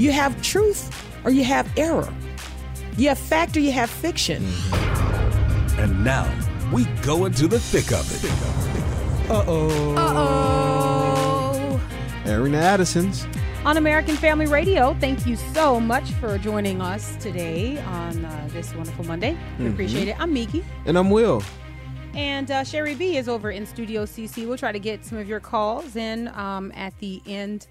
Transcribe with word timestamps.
You 0.00 0.12
have 0.12 0.40
truth 0.40 0.90
or 1.26 1.30
you 1.30 1.44
have 1.44 1.70
error. 1.76 2.10
You 2.96 3.08
have 3.10 3.18
fact 3.18 3.54
or 3.54 3.60
you 3.60 3.70
have 3.72 3.90
fiction. 3.90 4.42
And 5.76 6.02
now 6.02 6.26
we 6.72 6.86
go 7.02 7.26
into 7.26 7.46
the 7.46 7.60
thick 7.60 7.92
of 7.92 8.10
it. 8.10 9.30
Uh 9.30 9.44
oh. 9.46 9.94
Uh-oh. 9.96 11.80
Airing 12.24 12.52
the 12.52 12.58
Addisons. 12.58 13.26
On 13.66 13.76
American 13.76 14.16
Family 14.16 14.46
Radio, 14.46 14.94
thank 15.00 15.26
you 15.26 15.36
so 15.36 15.78
much 15.78 16.10
for 16.12 16.38
joining 16.38 16.80
us 16.80 17.16
today 17.16 17.78
on 17.80 18.24
uh, 18.24 18.48
this 18.52 18.74
wonderful 18.74 19.04
Monday. 19.04 19.36
We 19.58 19.66
appreciate 19.66 20.08
it. 20.08 20.18
I'm 20.18 20.32
Nikki. 20.32 20.64
And 20.86 20.96
I'm 20.96 21.10
Will. 21.10 21.42
And 22.14 22.50
uh, 22.50 22.64
Sherry 22.64 22.94
B 22.94 23.18
is 23.18 23.28
over 23.28 23.50
in 23.50 23.66
Studio 23.66 24.06
CC. 24.06 24.48
We'll 24.48 24.56
try 24.56 24.72
to 24.72 24.80
get 24.80 25.04
some 25.04 25.18
of 25.18 25.28
your 25.28 25.40
calls 25.40 25.94
in 25.94 26.28
um, 26.28 26.72
at 26.74 26.98
the 27.00 27.20
end 27.26 27.66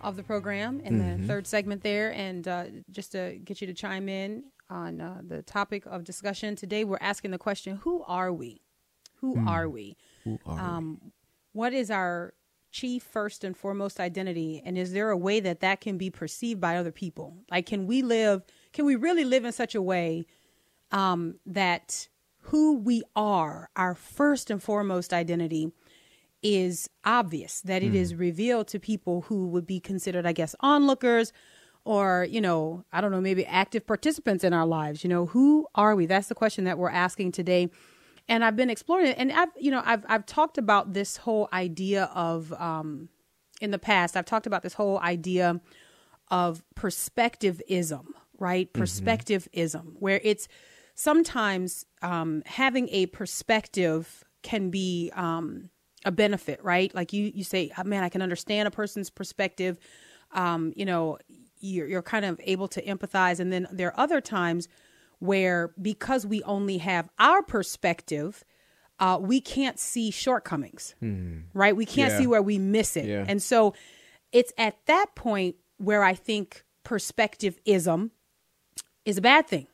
of 0.00 0.16
the 0.16 0.22
program 0.22 0.80
in 0.80 0.98
the 0.98 1.26
third 1.26 1.46
segment 1.46 1.82
there. 1.82 2.12
And 2.12 2.46
uh, 2.46 2.64
just 2.90 3.12
to 3.12 3.38
get 3.44 3.60
you 3.60 3.66
to 3.66 3.74
chime 3.74 4.08
in 4.08 4.44
on 4.70 5.00
uh, 5.00 5.20
the 5.26 5.42
topic 5.42 5.84
of 5.86 6.04
discussion 6.04 6.56
today, 6.56 6.84
we're 6.84 6.98
asking 7.00 7.30
the 7.30 7.38
question 7.38 7.76
Who 7.82 8.02
are 8.06 8.32
we? 8.32 8.62
Who 9.20 9.36
are 9.48 9.68
we? 9.68 9.96
Who 10.24 10.38
are 10.46 10.58
um, 10.58 11.12
what 11.52 11.72
is 11.72 11.90
our 11.90 12.34
chief 12.70 13.02
first 13.02 13.44
and 13.44 13.56
foremost 13.56 13.98
identity 13.98 14.62
and 14.64 14.76
is 14.76 14.92
there 14.92 15.08
a 15.10 15.16
way 15.16 15.40
that 15.40 15.60
that 15.60 15.80
can 15.80 15.96
be 15.96 16.10
perceived 16.10 16.60
by 16.60 16.76
other 16.76 16.92
people 16.92 17.34
like 17.50 17.64
can 17.64 17.86
we 17.86 18.02
live 18.02 18.42
can 18.74 18.84
we 18.84 18.94
really 18.94 19.24
live 19.24 19.46
in 19.46 19.52
such 19.52 19.74
a 19.74 19.80
way 19.80 20.26
um, 20.92 21.36
that 21.46 22.08
who 22.42 22.76
we 22.76 23.02
are 23.16 23.70
our 23.74 23.94
first 23.94 24.50
and 24.50 24.62
foremost 24.62 25.14
identity 25.14 25.72
is 26.42 26.88
obvious 27.04 27.60
that 27.62 27.82
it 27.82 27.94
is 27.94 28.14
revealed 28.14 28.68
to 28.68 28.78
people 28.78 29.22
who 29.22 29.48
would 29.48 29.66
be 29.66 29.80
considered 29.80 30.26
i 30.26 30.32
guess 30.32 30.54
onlookers 30.60 31.32
or 31.84 32.26
you 32.30 32.40
know 32.40 32.84
i 32.92 33.00
don't 33.00 33.10
know 33.10 33.20
maybe 33.20 33.44
active 33.46 33.86
participants 33.86 34.44
in 34.44 34.52
our 34.52 34.66
lives 34.66 35.02
you 35.02 35.10
know 35.10 35.26
who 35.26 35.66
are 35.74 35.96
we 35.96 36.06
that's 36.06 36.28
the 36.28 36.34
question 36.34 36.64
that 36.64 36.78
we're 36.78 36.90
asking 36.90 37.32
today 37.32 37.68
and 38.28 38.44
I've 38.44 38.56
been 38.56 38.70
exploring 38.70 39.08
it, 39.08 39.16
and 39.18 39.32
I've 39.32 39.48
you 39.58 39.70
know 39.70 39.82
I've 39.84 40.04
I've 40.08 40.26
talked 40.26 40.58
about 40.58 40.92
this 40.92 41.16
whole 41.16 41.48
idea 41.52 42.10
of 42.14 42.52
um, 42.52 43.08
in 43.60 43.70
the 43.70 43.78
past. 43.78 44.16
I've 44.16 44.26
talked 44.26 44.46
about 44.46 44.62
this 44.62 44.74
whole 44.74 44.98
idea 44.98 45.60
of 46.30 46.62
perspectivism, 46.76 48.06
right? 48.38 48.72
Perspectivism, 48.72 49.94
where 49.98 50.20
it's 50.22 50.46
sometimes 50.94 51.86
um, 52.02 52.42
having 52.44 52.88
a 52.90 53.06
perspective 53.06 54.24
can 54.42 54.70
be 54.70 55.10
um, 55.14 55.70
a 56.08 56.10
benefit, 56.10 56.58
right? 56.64 56.92
Like 56.94 57.12
you 57.12 57.30
you 57.34 57.44
say, 57.44 57.70
oh, 57.76 57.84
man, 57.84 58.02
I 58.02 58.08
can 58.08 58.22
understand 58.22 58.66
a 58.66 58.70
person's 58.70 59.10
perspective. 59.10 59.78
Um, 60.32 60.72
you 60.74 60.86
know, 60.86 61.18
you're 61.60 61.86
you're 61.86 62.02
kind 62.02 62.24
of 62.24 62.40
able 62.42 62.66
to 62.68 62.82
empathize, 62.82 63.38
and 63.40 63.52
then 63.52 63.68
there 63.70 63.88
are 63.88 64.00
other 64.00 64.20
times 64.22 64.68
where 65.18 65.70
because 65.80 66.24
we 66.26 66.42
only 66.44 66.78
have 66.78 67.10
our 67.18 67.42
perspective, 67.42 68.42
uh, 69.00 69.18
we 69.20 69.40
can't 69.40 69.78
see 69.78 70.10
shortcomings, 70.10 70.94
right? 71.52 71.76
We 71.76 71.84
can't 71.84 72.12
Yeah. 72.12 72.18
see 72.18 72.26
where 72.26 72.42
we 72.42 72.58
miss 72.58 72.96
it. 72.96 73.06
Yeah. 73.06 73.24
And 73.28 73.42
so 73.42 73.74
it's 74.32 74.52
at 74.56 74.76
that 74.86 75.14
point 75.14 75.56
where 75.76 76.02
I 76.02 76.14
think 76.14 76.64
perspectivism 76.84 78.10
is 79.04 79.18
a 79.18 79.22
bad 79.22 79.46
thing. 79.46 79.66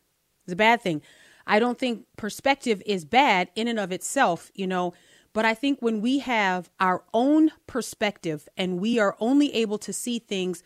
It's 0.47 0.53
a 0.53 0.57
bad 0.57 0.81
thing. 0.81 1.01
I 1.47 1.59
don't 1.59 1.79
think 1.79 2.07
perspective 2.17 2.83
is 2.87 3.05
bad 3.05 3.51
in 3.55 3.69
and 3.69 3.79
of 3.79 3.93
itself, 3.93 4.51
you 4.55 4.67
know, 4.67 4.95
but 5.35 5.45
I 5.45 5.53
think 5.53 5.83
when 5.83 6.01
we 6.01 6.21
have 6.21 6.71
our 6.81 7.05
own 7.13 7.51
perspective 7.67 8.49
and 8.57 8.81
we 8.81 8.99
are 8.99 9.17
only 9.21 9.53
able 9.55 9.77
to 9.79 9.93
see 9.93 10.19
things 10.19 10.63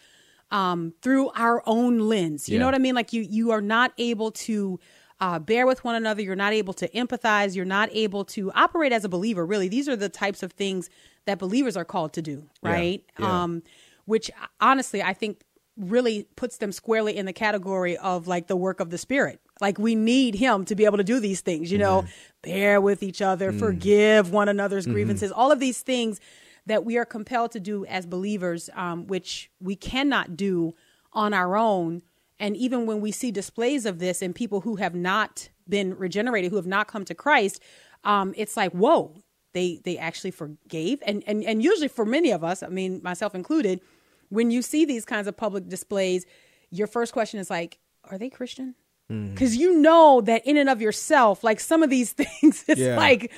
um, 0.50 0.94
through 1.02 1.30
our 1.30 1.62
own 1.66 1.98
lens, 1.98 2.48
you 2.48 2.58
know 2.58 2.66
what 2.66 2.74
I 2.74 2.78
mean? 2.78 2.94
Like 2.94 3.12
you, 3.12 3.22
you 3.22 3.50
are 3.50 3.60
not 3.60 3.92
able 3.98 4.30
to 4.32 4.78
uh, 5.20 5.38
bear 5.38 5.66
with 5.66 5.82
one 5.84 5.94
another. 5.96 6.22
You're 6.22 6.36
not 6.36 6.52
able 6.52 6.74
to 6.74 6.88
empathize. 6.90 7.56
You're 7.56 7.64
not 7.64 7.88
able 7.92 8.24
to 8.26 8.52
operate 8.52 8.92
as 8.92 9.04
a 9.04 9.08
believer. 9.08 9.44
Really, 9.44 9.68
these 9.68 9.88
are 9.88 9.96
the 9.96 10.08
types 10.08 10.42
of 10.42 10.52
things 10.52 10.90
that 11.24 11.38
believers 11.38 11.76
are 11.76 11.84
called 11.84 12.12
to 12.12 12.22
do, 12.22 12.48
right? 12.62 13.02
yeah. 13.18 13.42
Um, 13.42 13.62
which 14.04 14.30
honestly, 14.60 15.02
I 15.02 15.12
think 15.12 15.42
really 15.76 16.26
puts 16.36 16.58
them 16.58 16.72
squarely 16.72 17.16
in 17.16 17.26
the 17.26 17.32
category 17.32 17.96
of 17.96 18.26
like 18.26 18.48
the 18.48 18.56
work 18.56 18.80
of 18.80 18.90
the 18.90 18.98
spirit. 18.98 19.40
Like 19.60 19.78
we 19.78 19.94
need 19.94 20.34
him 20.34 20.64
to 20.66 20.74
be 20.74 20.84
able 20.84 20.98
to 20.98 21.04
do 21.04 21.20
these 21.20 21.40
things, 21.40 21.72
you 21.72 21.78
know, 21.78 22.04
bear 22.42 22.80
with 22.80 23.02
each 23.02 23.20
other, 23.20 23.52
forgive 23.52 24.30
one 24.30 24.48
another's 24.48 24.86
grievances, 24.86 25.32
all 25.32 25.50
of 25.50 25.58
these 25.58 25.80
things 25.80 26.20
that 26.66 26.84
we 26.84 26.96
are 26.96 27.04
compelled 27.04 27.50
to 27.52 27.60
do 27.60 27.84
as 27.86 28.06
believers, 28.06 28.70
um, 28.74 29.06
which 29.06 29.50
we 29.60 29.74
cannot 29.74 30.36
do 30.36 30.74
on 31.12 31.34
our 31.34 31.56
own. 31.56 32.02
And 32.38 32.56
even 32.56 32.86
when 32.86 33.00
we 33.00 33.10
see 33.10 33.32
displays 33.32 33.84
of 33.86 33.98
this 33.98 34.22
in 34.22 34.32
people 34.32 34.60
who 34.60 34.76
have 34.76 34.94
not 34.94 35.48
been 35.68 35.96
regenerated, 35.98 36.50
who 36.50 36.56
have 36.56 36.66
not 36.66 36.86
come 36.86 37.04
to 37.06 37.14
Christ, 37.14 37.60
um, 38.04 38.32
it's 38.36 38.56
like, 38.56 38.72
whoa, 38.72 39.14
they 39.54 39.80
they 39.82 39.98
actually 39.98 40.30
forgave. 40.30 41.02
And, 41.04 41.24
and 41.26 41.42
and 41.42 41.62
usually 41.62 41.88
for 41.88 42.04
many 42.04 42.30
of 42.30 42.44
us, 42.44 42.62
I 42.62 42.68
mean 42.68 43.00
myself 43.02 43.34
included, 43.34 43.80
when 44.28 44.50
you 44.50 44.62
see 44.62 44.84
these 44.84 45.04
kinds 45.04 45.26
of 45.26 45.36
public 45.36 45.68
displays, 45.68 46.26
your 46.70 46.86
first 46.86 47.12
question 47.12 47.40
is 47.40 47.50
like, 47.50 47.78
are 48.04 48.18
they 48.18 48.30
Christian? 48.30 48.74
Because 49.08 49.56
you 49.56 49.78
know 49.80 50.20
that 50.22 50.46
in 50.46 50.56
and 50.58 50.68
of 50.68 50.82
yourself, 50.82 51.42
like 51.42 51.60
some 51.60 51.82
of 51.82 51.88
these 51.90 52.12
things, 52.20 52.64
it's 52.68 52.80
Yeah. 52.80 52.96
like 52.96 53.32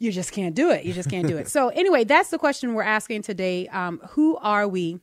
you 0.00 0.10
just 0.10 0.32
can't 0.32 0.54
do 0.54 0.70
it. 0.70 0.84
You 0.84 0.92
just 0.92 1.08
can't 1.08 1.28
do 1.28 1.36
it. 1.36 1.48
So 1.56 1.68
anyway, 1.68 2.02
that's 2.04 2.30
the 2.30 2.38
question 2.38 2.74
we're 2.74 2.82
asking 2.82 3.22
today. 3.22 3.68
Um, 3.68 4.00
who 4.10 4.36
are 4.38 4.66
we? 4.66 4.98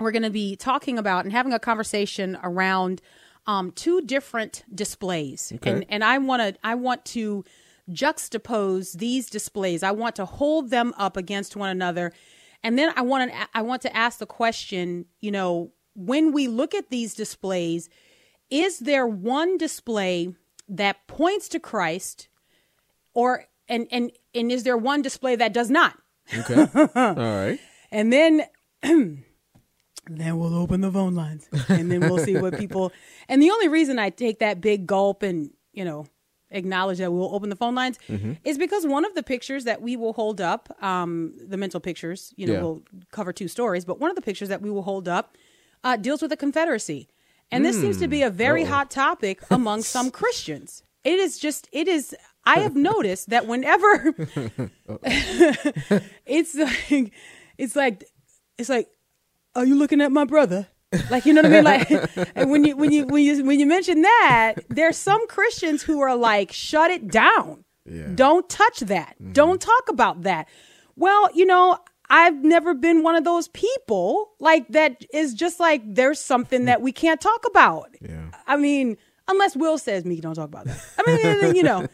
We're 0.00 0.10
going 0.12 0.22
to 0.22 0.30
be 0.30 0.56
talking 0.56 0.98
about 0.98 1.24
and 1.24 1.32
having 1.32 1.52
a 1.52 1.58
conversation 1.58 2.38
around 2.42 3.02
um, 3.46 3.70
two 3.72 4.00
different 4.00 4.64
displays, 4.74 5.52
and 5.62 5.84
and 5.90 6.02
I 6.02 6.16
want 6.18 6.40
to 6.42 6.58
I 6.66 6.74
want 6.74 7.04
to 7.06 7.44
juxtapose 7.92 8.94
these 8.98 9.28
displays. 9.30 9.82
I 9.82 9.90
want 9.90 10.16
to 10.16 10.24
hold 10.24 10.70
them 10.70 10.94
up 10.96 11.16
against 11.16 11.56
one 11.56 11.68
another, 11.68 12.12
and 12.62 12.78
then 12.78 12.92
I 12.96 13.02
want 13.02 13.30
to 13.32 13.48
I 13.54 13.62
want 13.62 13.82
to 13.82 13.94
ask 13.96 14.18
the 14.18 14.26
question. 14.26 15.04
You 15.20 15.30
know, 15.30 15.72
when 15.94 16.32
we 16.32 16.48
look 16.48 16.74
at 16.74 16.90
these 16.90 17.14
displays, 17.14 17.88
is 18.54 18.78
there 18.78 19.06
one 19.06 19.58
display 19.58 20.34
that 20.68 21.06
points 21.08 21.48
to 21.50 21.58
Christ, 21.60 22.28
or 23.12 23.46
and 23.68 23.86
and 23.90 24.12
and 24.34 24.52
is 24.52 24.62
there 24.62 24.76
one 24.76 25.02
display 25.02 25.34
that 25.36 25.52
does 25.52 25.70
not? 25.70 25.98
Okay. 26.38 26.66
All 26.94 27.14
right. 27.14 27.58
And 27.90 28.12
then 28.12 28.42
then 28.82 30.38
we'll 30.38 30.54
open 30.54 30.80
the 30.80 30.90
phone 30.92 31.14
lines 31.14 31.48
and 31.68 31.90
then 31.90 32.00
we'll 32.00 32.18
see 32.18 32.36
what 32.36 32.58
people 32.64 32.92
and 33.28 33.42
the 33.42 33.50
only 33.50 33.68
reason 33.68 33.98
I 33.98 34.10
take 34.10 34.38
that 34.40 34.60
big 34.60 34.86
gulp 34.86 35.22
and, 35.22 35.50
you 35.72 35.84
know, 35.84 36.06
acknowledge 36.50 36.98
that 36.98 37.10
we'll 37.12 37.34
open 37.34 37.48
the 37.48 37.56
phone 37.56 37.74
lines 37.74 37.98
is 38.44 38.58
because 38.58 38.86
one 38.86 39.04
of 39.04 39.14
the 39.14 39.22
pictures 39.22 39.64
that 39.64 39.80
we 39.82 39.96
will 39.96 40.12
hold 40.12 40.40
up, 40.40 40.68
um, 40.82 41.34
the 41.38 41.56
mental 41.56 41.80
pictures, 41.80 42.32
you 42.36 42.46
know, 42.46 42.52
Yeah. 42.52 42.60
we'll 42.62 42.82
cover 43.12 43.32
two 43.32 43.48
stories, 43.48 43.84
but 43.84 43.98
one 43.98 44.10
of 44.10 44.16
the 44.16 44.22
pictures 44.22 44.48
that 44.50 44.60
we 44.62 44.70
will 44.70 44.82
hold 44.82 45.08
up 45.08 45.36
uh, 45.82 45.96
deals 45.96 46.20
with 46.22 46.30
the 46.30 46.36
Confederacy. 46.36 47.08
And 47.50 47.64
this 47.64 47.80
seems 47.80 47.98
to 47.98 48.08
be 48.08 48.22
a 48.22 48.30
very 48.30 48.64
hmm. 48.64 48.70
hot 48.70 48.90
topic 48.90 49.40
among 49.50 49.82
some 49.82 50.10
Christians. 50.10 50.82
It 51.04 51.18
is 51.18 51.38
just, 51.38 51.68
it 51.72 51.86
is, 51.86 52.16
I 52.44 52.60
have 52.60 52.74
noticed 52.92 53.30
that 53.30 53.46
whenever 53.46 54.14
it's 56.26 56.54
like, 56.54 57.12
it's 57.58 57.76
like, 57.76 58.04
it's 58.58 58.68
like, 58.68 58.88
are 59.54 59.64
you 59.64 59.76
looking 59.76 60.00
at 60.00 60.10
my 60.10 60.24
brother? 60.24 60.66
Like 61.10 61.26
you 61.26 61.32
know 61.32 61.42
what 61.42 61.52
I 61.52 61.54
mean? 61.54 61.64
Like, 61.64 61.90
and 62.36 62.50
when 62.50 62.64
you 62.64 62.76
when 62.76 62.92
you 62.92 63.06
when 63.06 63.24
you 63.24 63.44
when 63.44 63.58
you 63.58 63.66
mention 63.66 64.02
that, 64.02 64.54
there's 64.68 64.96
some 64.96 65.26
Christians 65.26 65.82
who 65.82 66.00
are 66.00 66.14
like, 66.14 66.52
shut 66.52 66.90
it 66.90 67.08
down. 67.10 67.64
Don't 68.14 68.48
touch 68.48 68.80
that. 68.80 69.16
Mm-hmm. 69.20 69.32
Don't 69.32 69.60
talk 69.60 69.88
about 69.88 70.22
that. 70.22 70.48
Well, 70.96 71.28
you 71.34 71.44
know, 71.44 71.78
I've 72.10 72.44
never 72.44 72.74
been 72.74 73.02
one 73.02 73.16
of 73.16 73.24
those 73.24 73.48
people 73.48 74.30
like 74.38 74.68
that 74.68 75.04
is 75.12 75.34
just 75.34 75.58
like 75.58 75.82
there's 75.84 76.20
something 76.20 76.66
that 76.66 76.82
we 76.82 76.92
can't 76.92 77.20
talk 77.20 77.44
about. 77.46 77.90
Yeah. 78.00 78.26
I 78.46 78.56
mean, 78.56 78.96
unless 79.28 79.56
Will 79.56 79.78
says 79.78 80.04
me, 80.04 80.20
don't 80.20 80.34
talk 80.34 80.46
about 80.46 80.66
that. 80.66 80.80
I 80.98 81.42
mean, 81.42 81.54
you 81.56 81.62
know. 81.62 81.86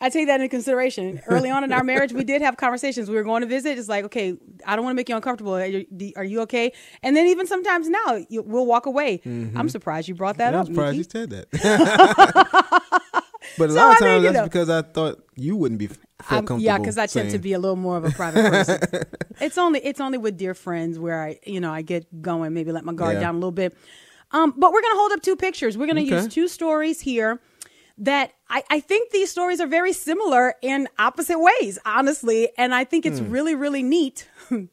I 0.00 0.10
take 0.10 0.26
that 0.26 0.34
into 0.40 0.50
consideration. 0.50 1.22
Early 1.28 1.48
on 1.48 1.64
in 1.64 1.72
our 1.72 1.84
marriage, 1.84 2.12
we 2.12 2.24
did 2.24 2.42
have 2.42 2.58
conversations. 2.58 3.08
We 3.08 3.14
were 3.16 3.22
going 3.22 3.40
to 3.40 3.46
visit. 3.46 3.78
It's 3.78 3.88
like, 3.88 4.04
okay, 4.06 4.36
I 4.66 4.76
don't 4.76 4.84
want 4.84 4.92
to 4.94 4.96
make 4.96 5.08
you 5.08 5.16
uncomfortable. 5.16 5.54
Are 5.54 5.64
you, 5.64 5.86
are 6.16 6.24
you 6.24 6.42
okay? 6.42 6.72
And 7.02 7.16
then 7.16 7.26
even 7.28 7.46
sometimes 7.46 7.88
now, 7.88 8.22
you, 8.28 8.42
we'll 8.42 8.66
walk 8.66 8.84
away. 8.84 9.18
Mm-hmm. 9.24 9.56
I'm 9.56 9.70
surprised 9.70 10.08
you 10.08 10.14
brought 10.14 10.36
that 10.38 10.52
Yeah, 10.52 10.60
up. 10.60 10.66
I'm 10.68 10.74
surprised 10.74 10.98
Nikki. 10.98 11.18
you 11.18 11.26
said 11.26 11.30
that. 11.30 13.12
but 13.58 13.70
a 13.70 13.72
So, 13.72 13.78
lot 13.78 13.92
of 13.92 13.96
I 14.02 14.06
mean, 14.06 14.22
times 14.22 14.24
that's 14.24 14.36
know. 14.38 14.44
because 14.44 14.70
I 14.70 14.82
thought 14.82 15.24
you 15.36 15.56
wouldn't 15.56 15.78
be 15.78 15.88
yeah, 16.58 16.78
because 16.78 16.96
I 16.98 17.06
tend 17.06 17.30
to 17.32 17.38
be 17.38 17.52
a 17.52 17.58
little 17.58 17.76
more 17.76 17.96
of 17.96 18.04
a 18.04 18.10
private 18.10 18.50
person. 18.50 18.80
it's 19.40 19.58
only 19.58 19.80
it's 19.80 20.00
only 20.00 20.18
with 20.18 20.36
dear 20.38 20.54
friends 20.54 20.98
where 20.98 21.22
I 21.22 21.38
you 21.46 21.60
know 21.60 21.72
I 21.72 21.82
get 21.82 22.22
going, 22.22 22.54
maybe 22.54 22.72
let 22.72 22.84
my 22.84 22.92
guard 22.94 23.14
Yeah. 23.14 23.20
down 23.20 23.34
a 23.34 23.38
little 23.38 23.52
bit. 23.52 23.76
Um, 24.30 24.54
but 24.56 24.72
we're 24.72 24.82
gonna 24.82 24.96
hold 24.96 25.12
up 25.12 25.22
two 25.22 25.36
pictures. 25.36 25.76
We're 25.76 25.86
gonna 25.86 26.00
Okay. 26.00 26.10
use 26.10 26.26
two 26.28 26.48
stories 26.48 27.00
here 27.00 27.40
that 27.98 28.32
I, 28.48 28.64
I 28.70 28.80
think 28.80 29.10
these 29.12 29.30
stories 29.30 29.60
are 29.60 29.66
very 29.68 29.92
similar 29.92 30.54
in 30.62 30.88
opposite 30.98 31.38
ways, 31.38 31.78
honestly, 31.86 32.48
and 32.58 32.74
I 32.74 32.84
think 32.84 33.06
it's 33.06 33.20
really 33.20 33.54
really 33.54 33.82
neat. 33.82 34.28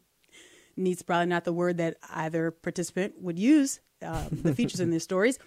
Neat's 0.78 1.02
probably 1.04 1.28
not 1.28 1.44
the 1.44 1.54
word 1.54 1.78
that 1.78 1.98
either 2.14 2.50
participant 2.52 3.16
would 3.22 3.38
use. 3.38 3.80
Uh, 4.04 4.24
the 4.32 4.56
features 4.56 4.80
in 4.80 4.90
these 4.90 5.04
stories. 5.04 5.38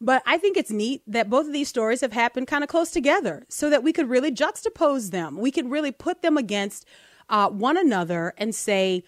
But 0.00 0.22
I 0.26 0.36
think 0.36 0.56
it's 0.56 0.70
neat 0.70 1.02
that 1.06 1.30
both 1.30 1.46
of 1.46 1.52
these 1.52 1.68
stories 1.68 2.02
have 2.02 2.12
happened 2.12 2.46
kind 2.46 2.62
of 2.62 2.68
close 2.68 2.90
together 2.90 3.46
so 3.48 3.70
that 3.70 3.82
we 3.82 3.92
could 3.92 4.08
really 4.08 4.30
juxtapose 4.30 5.10
them. 5.10 5.38
We 5.38 5.50
could 5.50 5.70
really 5.70 5.92
put 5.92 6.22
them 6.22 6.36
against 6.36 6.84
uh, 7.28 7.48
one 7.48 7.76
another 7.76 8.34
and 8.36 8.54
say, 8.54 9.04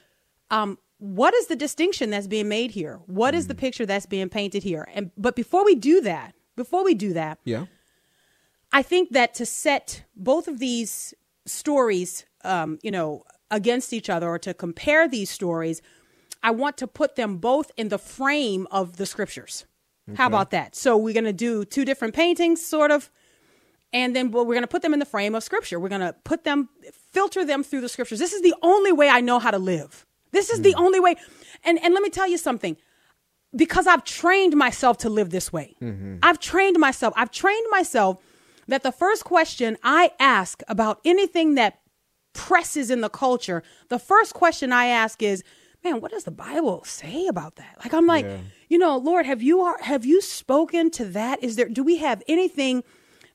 um, 0.51 0.79
what 0.99 1.35
is 1.35 1.47
the 1.47 1.57
distinction 1.57 2.11
that's 2.11 2.27
being 2.27 2.49
made 2.49 2.73
here? 2.73 3.01
What 3.07 3.35
is 3.35 3.47
the 3.47 3.55
picture 3.55 3.87
that's 3.87 4.07
being 4.07 4.29
painted 4.29 4.63
here? 4.63 4.89
And 4.93 5.11
but 5.17 5.37
before 5.37 5.65
we 5.65 5.75
do 5.75 6.01
that, 6.01 6.35
before 6.57 6.85
we 6.85 6.95
do 6.95 7.13
that, 7.13 7.39
Yeah. 7.45 7.67
I 8.73 8.83
think 8.83 9.11
that 9.13 9.33
to 9.35 9.47
set 9.47 10.05
both 10.17 10.49
of 10.49 10.59
these 10.59 11.15
stories, 11.47 12.27
um, 12.45 12.79
you 12.83 12.91
know, 12.91 13.25
against 13.51 13.93
each 13.93 14.11
other 14.11 14.29
or 14.29 14.39
to 14.41 14.53
compare 14.53 15.09
these 15.09 15.31
stories, 15.31 15.81
I 16.43 16.51
want 16.51 16.77
to 16.79 16.87
put 16.87 17.17
them 17.17 17.39
both 17.39 17.71
in 17.77 17.89
the 17.89 17.99
frame 17.99 18.67
of 18.71 18.97
the 18.97 19.07
scriptures. 19.07 19.65
How 20.17 20.27
about 20.27 20.51
that? 20.51 20.75
So 20.75 20.97
we're 20.97 21.15
going 21.15 21.25
to 21.25 21.33
do 21.33 21.65
two 21.65 21.85
different 21.85 22.15
paintings, 22.15 22.65
sort 22.65 22.91
of, 22.91 23.11
and 23.93 24.15
then 24.15 24.31
we're 24.31 24.45
going 24.45 24.63
to 24.63 24.67
put 24.67 24.83
them 24.83 24.93
in 24.93 24.99
the 24.99 25.07
frame 25.07 25.35
of 25.35 25.43
scripture. 25.43 25.81
We're 25.81 25.89
going 25.89 26.01
to 26.01 26.15
put 26.25 26.45
them, 26.45 26.69
filter 27.13 27.45
them 27.45 27.63
through 27.63 27.81
the 27.81 27.89
scriptures. 27.89 28.19
This 28.19 28.33
is 28.33 28.43
the 28.43 28.55
only 28.63 28.93
way 28.93 29.09
I 29.09 29.21
know 29.21 29.39
how 29.39 29.51
to 29.51 29.59
live. 29.59 30.07
This 30.31 30.51
is 30.51 30.61
the 30.63 30.73
hmm. 30.73 30.85
only 30.85 31.01
way. 31.01 31.17
And 31.65 31.79
and 31.83 31.95
let 31.95 32.03
me 32.03 32.11
tell 32.11 32.29
you 32.29 32.39
something 32.39 32.77
because 33.55 33.87
I've 33.87 34.05
trained 34.05 34.55
myself 34.55 34.99
to 34.99 35.09
live 35.09 35.31
this 35.31 35.53
way. 35.53 35.75
Mm-hmm. 35.81 36.17
I've 36.23 36.39
trained 36.39 36.79
myself. 36.79 37.15
I've 37.17 37.31
trained 37.31 37.67
myself 37.71 38.19
that 38.67 38.83
the 38.83 38.93
first 38.93 39.25
question 39.25 39.79
I 39.83 40.13
ask 40.21 40.63
about 40.69 41.01
anything 41.05 41.55
that 41.55 41.81
presses 42.35 42.91
in 42.91 43.01
the 43.01 43.09
culture, 43.09 43.63
the 43.89 43.99
first 43.99 44.35
question 44.35 44.73
I 44.73 44.87
ask 44.87 45.23
is, 45.23 45.43
"Man, 45.85 46.01
what 46.01 46.11
does 46.11 46.25
the 46.25 46.31
Bible 46.31 46.85
say 46.85 47.27
about 47.27 47.57
that?" 47.57 47.77
Like 47.83 47.95
I'm 47.95 48.07
like, 48.07 48.27
you 48.69 48.79
know, 48.79 48.97
Lord, 48.97 49.27
have 49.27 49.43
you 49.43 49.75
have 49.81 50.05
you 50.05 50.21
spoken 50.21 50.91
to 50.93 51.05
that? 51.07 51.43
Is 51.43 51.57
there 51.57 51.69
do 51.69 51.83
we 51.83 51.99
have 51.99 52.23
anything 52.29 52.85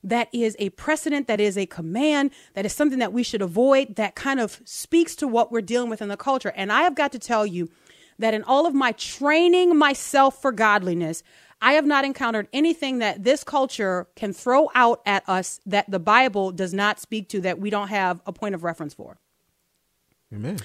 that 0.04 0.28
is 0.32 0.54
a 0.58 0.68
precedent, 0.70 1.26
that 1.26 1.40
is 1.40 1.56
a 1.56 1.66
command, 1.66 2.30
that 2.52 2.66
is 2.66 2.72
something 2.72 2.98
that 2.98 3.12
we 3.12 3.22
should 3.22 3.40
avoid, 3.40 3.96
that 3.96 4.14
kind 4.14 4.38
of 4.38 4.60
speaks 4.64 5.16
to 5.16 5.26
what 5.26 5.50
we're 5.50 5.62
dealing 5.62 5.88
with 5.88 6.02
in 6.02 6.08
the 6.08 6.16
culture. 6.16 6.52
And 6.54 6.70
I 6.70 6.82
have 6.82 6.94
got 6.94 7.10
to 7.12 7.18
tell 7.18 7.46
you 7.46 7.70
that 8.18 8.34
in 8.34 8.44
all 8.44 8.66
of 8.66 8.74
my 8.74 8.92
training 8.92 9.76
myself 9.76 10.40
for 10.40 10.52
godliness, 10.52 11.22
I 11.60 11.72
have 11.72 11.86
not 11.86 12.04
encountered 12.04 12.48
anything 12.52 12.98
that 12.98 13.24
this 13.24 13.42
culture 13.42 14.06
can 14.14 14.34
throw 14.34 14.70
out 14.74 15.00
at 15.06 15.26
us 15.26 15.60
that 15.64 15.90
the 15.90 15.98
Bible 15.98 16.52
does 16.52 16.74
not 16.74 17.00
speak 17.00 17.28
to, 17.30 17.40
that 17.40 17.58
we 17.58 17.70
don't 17.70 17.88
have 17.88 18.20
a 18.26 18.32
point 18.32 18.54
of 18.54 18.62
reference 18.62 18.92
for. 18.92 19.16
Amen. 20.32 20.58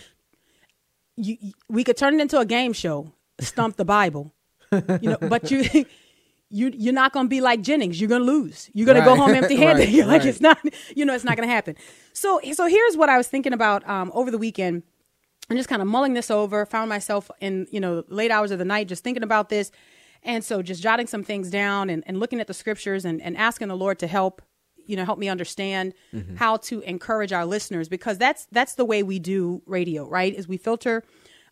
You, 1.21 1.54
we 1.68 1.83
could 1.83 1.98
turn 1.98 2.13
it 2.16 2.21
into 2.21 2.39
a 2.39 2.45
game 2.45 2.74
show, 2.74 3.12
stump 3.39 3.75
the 3.75 3.86
Bible, 3.86 4.33
you 4.71 5.10
know, 5.12 5.18
but 5.21 5.51
you. 5.51 5.86
You, 6.51 6.71
you're 6.75 6.95
not 6.95 7.13
going 7.13 7.27
to 7.27 7.30
be 7.30 7.42
like 7.42 7.62
Jennings. 7.62 8.01
You're 8.01 8.10
going 8.10 8.21
to 8.21 8.25
lose. 8.25 8.71
You're 8.74 8.88
going 8.88 8.98
to 8.98 9.06
go 9.06 9.16
home 9.16 9.36
empty 9.36 9.56
handed. 9.56 9.83
Right, 9.83 9.89
You're 9.94 10.07
like, 10.07 10.21
right. 10.21 10.30
it's 10.30 10.42
not, 10.42 10.57
you 10.95 11.06
know, 11.06 11.13
it's 11.13 11.24
not 11.24 11.38
going 11.38 11.48
to 11.48 11.54
happen. 11.54 11.75
So, 12.13 12.42
so 12.54 12.66
here's 12.66 12.98
what 12.98 13.07
I 13.07 13.18
was 13.18 13.27
thinking 13.27 13.54
about 13.54 13.88
um, 13.88 14.10
over 14.16 14.31
the 14.31 14.39
weekend. 14.39 14.81
I'm 15.50 15.57
just 15.57 15.69
kind 15.69 15.80
of 15.80 15.88
mulling 15.88 16.16
this 16.16 16.31
over, 16.31 16.66
found 16.66 16.89
myself 16.89 17.30
in, 17.39 17.68
you 17.69 17.80
know, 17.80 18.04
late 18.07 18.31
hours 18.31 18.50
of 18.50 18.57
the 18.57 18.66
night 18.66 18.88
just 18.88 19.04
thinking 19.04 19.21
about 19.21 19.50
this. 19.50 19.71
And 20.24 20.44
so 20.44 20.62
just 20.62 20.81
jotting 20.81 21.06
some 21.06 21.24
things 21.24 21.50
down 21.50 21.89
and, 21.89 22.04
and 22.06 22.19
looking 22.19 22.39
at 22.39 22.48
the 22.48 22.54
scriptures 22.56 23.06
and, 23.06 23.21
and 23.21 23.38
asking 23.38 23.68
the 23.68 23.77
Lord 23.77 24.00
to 24.00 24.07
help, 24.07 24.42
you 24.89 24.95
know, 24.95 25.06
help 25.06 25.19
me 25.19 25.30
understand 25.30 25.94
how 26.36 26.57
to 26.57 26.81
encourage 26.81 27.31
our 27.31 27.45
listeners 27.45 27.88
because 27.88 28.18
that's 28.18 28.47
that's 28.51 28.74
the 28.74 28.86
way 28.86 29.03
we 29.03 29.19
do 29.19 29.62
radio, 29.65 30.07
right? 30.07 30.33
Is 30.33 30.47
we 30.47 30.57
filter 30.57 31.03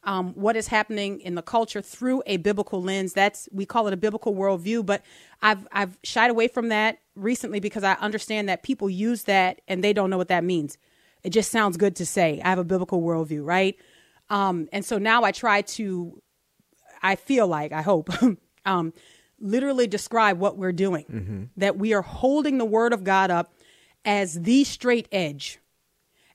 um, 0.03 0.33
what 0.33 0.55
is 0.55 0.67
happening 0.67 1.19
in 1.19 1.35
the 1.35 1.41
culture 1.41 1.81
through 1.81 2.23
a 2.25 2.37
biblical 2.37 2.81
lens. 2.81 3.13
That's 3.13 3.47
we 3.51 3.65
call 3.65 3.87
it 3.87 3.93
a 3.93 3.97
biblical 3.97 4.33
worldview, 4.33 4.85
but 4.85 5.03
I've 5.41 5.67
I've 5.71 5.97
shied 6.03 6.31
away 6.31 6.47
from 6.47 6.69
that 6.69 6.99
recently 7.15 7.59
because 7.59 7.83
I 7.83 7.93
understand 7.93 8.49
that 8.49 8.63
people 8.63 8.89
use 8.89 9.23
that 9.23 9.61
and 9.67 9.83
they 9.83 9.93
don't 9.93 10.09
know 10.09 10.17
what 10.17 10.29
that 10.29 10.43
means. 10.43 10.77
It 11.23 11.29
just 11.31 11.51
sounds 11.51 11.77
good 11.77 11.95
to 11.97 12.05
say 12.05 12.41
I 12.43 12.49
have 12.49 12.59
a 12.59 12.63
biblical 12.63 13.01
worldview, 13.01 13.45
right? 13.45 13.75
Um, 14.29 14.67
and 14.71 14.83
so 14.83 14.97
now 14.97 15.23
I 15.23 15.31
try 15.31 15.61
to, 15.61 16.21
I 17.01 17.15
feel 17.15 17.47
like 17.47 17.71
I 17.71 17.81
hope, 17.81 18.09
um, 18.65 18.93
literally 19.39 19.87
describe 19.87 20.39
what 20.39 20.57
we're 20.57 20.71
doing. 20.71 21.05
Mm-hmm. 21.05 21.43
That 21.57 21.77
we 21.77 21.93
are 21.93 22.01
holding 22.01 22.57
the 22.57 22.65
Word 22.65 22.93
of 22.93 23.03
God 23.03 23.31
up 23.31 23.53
as 24.05 24.41
the 24.41 24.63
straight 24.63 25.07
edge 25.11 25.59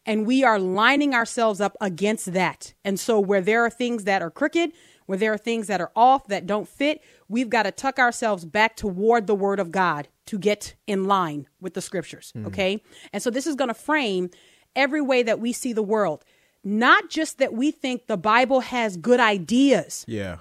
and 0.05 0.27
we 0.27 0.43
are 0.43 0.59
lining 0.59 1.15
ourselves 1.15 1.61
up 1.61 1.77
against 1.81 2.33
that. 2.33 2.75
And 2.85 2.99
so, 2.99 3.21
where 3.21 3.41
there 3.41 3.65
are 3.65 3.71
things 3.71 4.03
that 4.05 4.21
are 4.21 4.31
crooked, 4.31 4.73
where 5.07 5.17
there 5.19 5.33
are 5.33 5.39
things 5.39 5.69
that 5.69 5.81
are 5.81 5.93
off, 5.95 6.27
that 6.27 6.45
don't 6.47 6.69
fit, 6.69 7.01
we've 7.29 7.49
got 7.49 7.63
to 7.65 7.71
tuck 7.71 7.99
ourselves 8.01 8.45
back 8.45 8.75
toward 8.77 9.27
the 9.29 9.35
Word 9.37 9.61
of 9.61 9.71
God 9.71 10.09
to 10.27 10.39
get 10.39 10.75
in 10.89 11.05
line 11.05 11.47
with 11.61 11.75
the 11.75 11.81
scriptures. 11.81 12.33
Mm-hmm. 12.37 12.49
Okay. 12.49 12.83
And 13.13 13.23
so, 13.23 13.31
this 13.31 13.47
is 13.47 13.55
going 13.55 13.69
to 13.69 13.75
frame 13.75 14.31
every 14.75 15.01
way 15.01 15.23
that 15.23 15.39
we 15.39 15.53
see 15.53 15.73
the 15.73 15.83
world. 15.85 16.25
Not 16.65 17.09
just 17.09 17.39
that 17.39 17.53
we 17.53 17.71
think 17.71 18.07
the 18.07 18.17
Bible 18.17 18.61
has 18.61 18.97
good 18.97 19.21
ideas, 19.21 20.05
Yeah. 20.09 20.39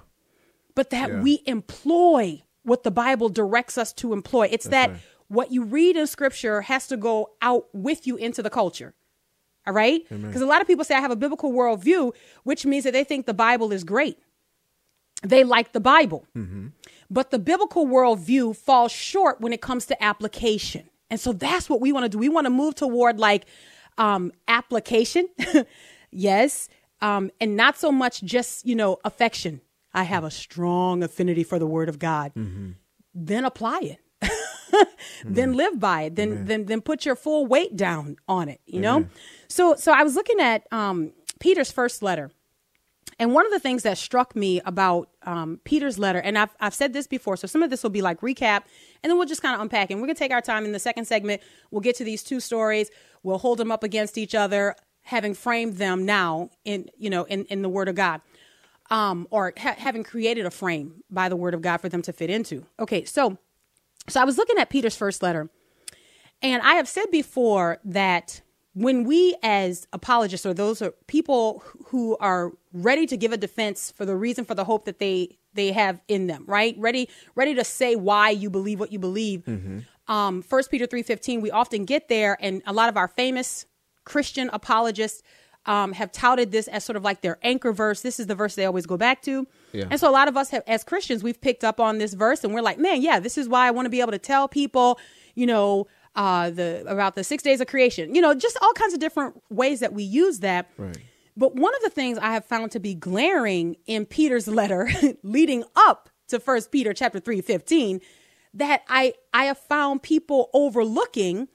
but 0.74 0.90
that 0.90 1.08
Yeah. 1.08 1.20
we 1.22 1.42
employ 1.46 2.42
what 2.64 2.82
the 2.82 2.90
Bible 2.90 3.28
directs 3.28 3.76
us 3.76 3.92
to 3.94 4.12
employ. 4.12 4.48
It's 4.50 4.68
that 4.68 4.90
right. 4.90 5.00
what 5.28 5.50
you 5.52 5.64
read 5.64 5.96
in 5.96 6.06
scripture 6.06 6.62
has 6.62 6.86
to 6.88 6.96
go 6.96 7.30
out 7.40 7.66
with 7.72 8.06
you 8.06 8.16
into 8.16 8.42
the 8.42 8.50
culture. 8.50 8.94
All 9.66 9.72
right? 9.72 10.02
Because 10.08 10.42
a 10.42 10.46
lot 10.46 10.60
of 10.60 10.66
people 10.66 10.84
say, 10.84 10.94
I 10.94 11.00
have 11.00 11.10
a 11.12 11.16
biblical 11.16 11.52
worldview, 11.52 12.12
which 12.42 12.66
means 12.66 12.84
that 12.84 12.92
they 12.92 13.04
think 13.04 13.26
the 13.26 13.34
Bible 13.34 13.72
is 13.72 13.84
great. 13.84 14.18
They 15.22 15.44
like 15.44 15.72
the 15.72 15.80
Bible. 15.80 16.26
But 17.08 17.30
the 17.30 17.38
biblical 17.38 17.86
worldview 17.86 18.56
falls 18.56 18.90
short 18.90 19.40
when 19.40 19.52
it 19.52 19.60
comes 19.60 19.86
to 19.86 20.02
application. 20.02 20.88
And 21.10 21.20
so 21.20 21.32
that's 21.32 21.68
what 21.68 21.80
we 21.80 21.92
want 21.92 22.04
to 22.04 22.08
do. 22.08 22.18
We 22.18 22.28
want 22.28 22.46
to 22.46 22.50
move 22.50 22.74
toward 22.74 23.20
like 23.20 23.44
um, 23.98 24.32
application, 24.48 25.28
yes, 26.10 26.68
um, 27.02 27.30
and 27.40 27.56
not 27.56 27.76
so 27.76 27.92
much 27.92 28.22
just, 28.22 28.66
you 28.66 28.74
know, 28.74 28.98
affection. 29.04 29.60
I 29.94 30.04
have 30.04 30.24
a 30.24 30.30
strong 30.30 31.02
affinity 31.02 31.44
for 31.44 31.58
the 31.58 31.66
Word 31.66 31.88
of 31.88 31.98
God. 31.98 32.32
Then 33.14 33.44
apply 33.44 33.80
it. 33.82 33.98
then 35.24 35.52
live 35.54 35.78
by 35.78 36.02
it. 36.02 36.16
Then 36.16 36.46
then 36.46 36.64
then 36.66 36.80
put 36.80 37.04
your 37.04 37.14
full 37.16 37.46
weight 37.46 37.76
down 37.76 38.16
on 38.26 38.48
it. 38.48 38.60
You 38.66 38.80
know. 38.80 39.06
So 39.48 39.74
so 39.76 39.92
I 39.92 40.02
was 40.02 40.14
looking 40.14 40.40
at 40.40 40.66
um, 40.72 41.12
Peter's 41.40 41.70
first 41.70 42.02
letter, 42.02 42.30
and 43.18 43.34
one 43.34 43.44
of 43.46 43.52
the 43.52 43.58
things 43.60 43.82
that 43.82 43.98
struck 43.98 44.34
me 44.34 44.60
about 44.64 45.08
um, 45.24 45.60
Peter's 45.64 45.98
letter, 45.98 46.18
and 46.18 46.38
I've, 46.38 46.50
I've 46.58 46.74
said 46.74 46.92
this 46.92 47.06
before, 47.06 47.36
so 47.36 47.46
some 47.46 47.62
of 47.62 47.70
this 47.70 47.82
will 47.82 47.90
be 47.90 48.02
like 48.02 48.20
recap, 48.20 48.62
and 49.02 49.10
then 49.10 49.18
we'll 49.18 49.28
just 49.28 49.42
kind 49.42 49.54
of 49.54 49.60
unpack. 49.60 49.90
And 49.90 50.00
we're 50.00 50.06
going 50.06 50.16
to 50.16 50.18
take 50.18 50.32
our 50.32 50.40
time 50.40 50.64
in 50.64 50.72
the 50.72 50.78
second 50.78 51.04
segment. 51.04 51.42
We'll 51.70 51.82
get 51.82 51.96
to 51.96 52.04
these 52.04 52.22
two 52.22 52.40
stories. 52.40 52.90
We'll 53.22 53.38
hold 53.38 53.58
them 53.58 53.70
up 53.70 53.84
against 53.84 54.16
each 54.18 54.34
other, 54.34 54.74
having 55.02 55.34
framed 55.34 55.76
them 55.76 56.06
now 56.06 56.50
in, 56.64 56.88
you 56.96 57.10
know, 57.10 57.24
in, 57.24 57.44
in 57.44 57.62
the 57.62 57.68
Word 57.68 57.88
of 57.88 57.94
God, 57.94 58.22
um, 58.92 59.26
or 59.30 59.52
ha- 59.56 59.74
having 59.76 60.04
created 60.04 60.46
a 60.46 60.50
frame 60.50 61.02
by 61.10 61.28
the 61.28 61.36
Word 61.36 61.54
of 61.54 61.62
God 61.62 61.78
for 61.78 61.88
them 61.88 62.02
to 62.02 62.12
fit 62.12 62.30
into. 62.30 62.66
Okay, 62.78 63.04
so 63.04 63.38
so 64.08 64.20
I 64.20 64.24
was 64.24 64.36
looking 64.36 64.58
at 64.58 64.68
Peter's 64.70 64.96
first 64.96 65.22
letter, 65.22 65.48
and 66.42 66.62
I 66.62 66.74
have 66.74 66.86
said 66.86 67.06
before 67.10 67.78
that 67.84 68.42
when 68.74 69.04
we, 69.04 69.36
as 69.42 69.86
apologists, 69.92 70.46
or 70.46 70.54
those 70.54 70.80
are 70.82 70.92
people 71.06 71.62
who 71.86 72.16
are 72.18 72.52
ready 72.72 73.06
to 73.06 73.16
give 73.16 73.32
a 73.32 73.36
defense 73.36 73.92
for 73.96 74.06
the 74.06 74.16
reason 74.16 74.44
for 74.44 74.54
the 74.54 74.64
hope 74.64 74.84
that 74.84 74.98
they 74.98 75.38
they 75.54 75.72
have 75.72 76.00
in 76.08 76.26
them, 76.28 76.44
right? 76.46 76.74
Ready, 76.78 77.08
ready 77.34 77.54
to 77.54 77.64
say 77.64 77.94
why 77.94 78.30
you 78.30 78.48
believe 78.48 78.80
what 78.80 78.90
you 78.92 78.98
believe. 78.98 79.46
Um, 80.08 80.42
First 80.42 80.70
Peter 80.70 80.86
three 80.86 81.02
fifteen. 81.02 81.40
We 81.40 81.50
often 81.50 81.84
get 81.84 82.08
there, 82.08 82.36
and 82.40 82.62
a 82.66 82.72
lot 82.72 82.88
of 82.88 82.96
our 82.96 83.08
famous 83.08 83.66
Christian 84.04 84.50
apologists 84.52 85.22
um, 85.66 85.92
have 85.92 86.10
touted 86.10 86.50
this 86.50 86.68
as 86.68 86.84
sort 86.84 86.96
of 86.96 87.04
like 87.04 87.20
their 87.20 87.38
anchor 87.42 87.72
verse. 87.72 88.02
This 88.02 88.18
is 88.18 88.26
the 88.26 88.34
verse 88.34 88.54
they 88.54 88.64
always 88.64 88.86
go 88.86 88.96
back 88.96 89.22
to. 89.22 89.46
Yeah. 89.72 89.86
And 89.90 90.00
so 90.00 90.08
a 90.08 90.12
lot 90.12 90.28
of 90.28 90.36
us 90.36 90.50
have, 90.50 90.62
as 90.66 90.84
Christians, 90.84 91.22
we've 91.22 91.40
picked 91.40 91.64
up 91.64 91.78
on 91.80 91.98
this 91.98 92.14
verse 92.14 92.42
and 92.44 92.52
we're 92.52 92.62
like, 92.62 92.78
man, 92.78 93.00
yeah, 93.02 93.20
this 93.20 93.38
is 93.38 93.48
why 93.48 93.66
I 93.66 93.70
want 93.70 93.86
to 93.86 93.90
be 93.90 94.00
able 94.00 94.12
to 94.12 94.18
tell 94.18 94.48
people, 94.48 94.98
you 95.34 95.46
know, 95.46 95.86
uh, 96.14 96.50
the 96.50 96.84
about 96.86 97.14
the 97.14 97.24
six 97.24 97.42
days 97.42 97.60
of 97.60 97.68
creation. 97.68 98.14
You 98.14 98.20
know, 98.20 98.34
just 98.34 98.58
all 98.60 98.72
kinds 98.72 98.92
of 98.92 99.00
different 99.00 99.40
ways 99.50 99.80
that 99.80 99.92
we 99.92 100.02
use 100.02 100.40
that. 100.40 100.68
Right. 100.76 100.98
But 101.36 101.54
one 101.54 101.74
of 101.74 101.82
the 101.82 101.90
things 101.90 102.18
I 102.18 102.32
have 102.32 102.44
found 102.44 102.72
to 102.72 102.80
be 102.80 102.94
glaring 102.94 103.76
in 103.86 104.04
Peter's 104.04 104.46
letter 104.48 104.90
leading 105.22 105.64
up 105.74 106.10
to 106.28 106.38
First 106.38 106.70
Peter 106.70 106.92
chapter 106.92 107.20
3, 107.20 107.40
15, 107.40 108.00
that 108.54 108.82
I 108.88 109.14
I 109.32 109.44
have 109.44 109.58
found 109.58 110.02
people 110.02 110.50
overlooking 110.52 111.48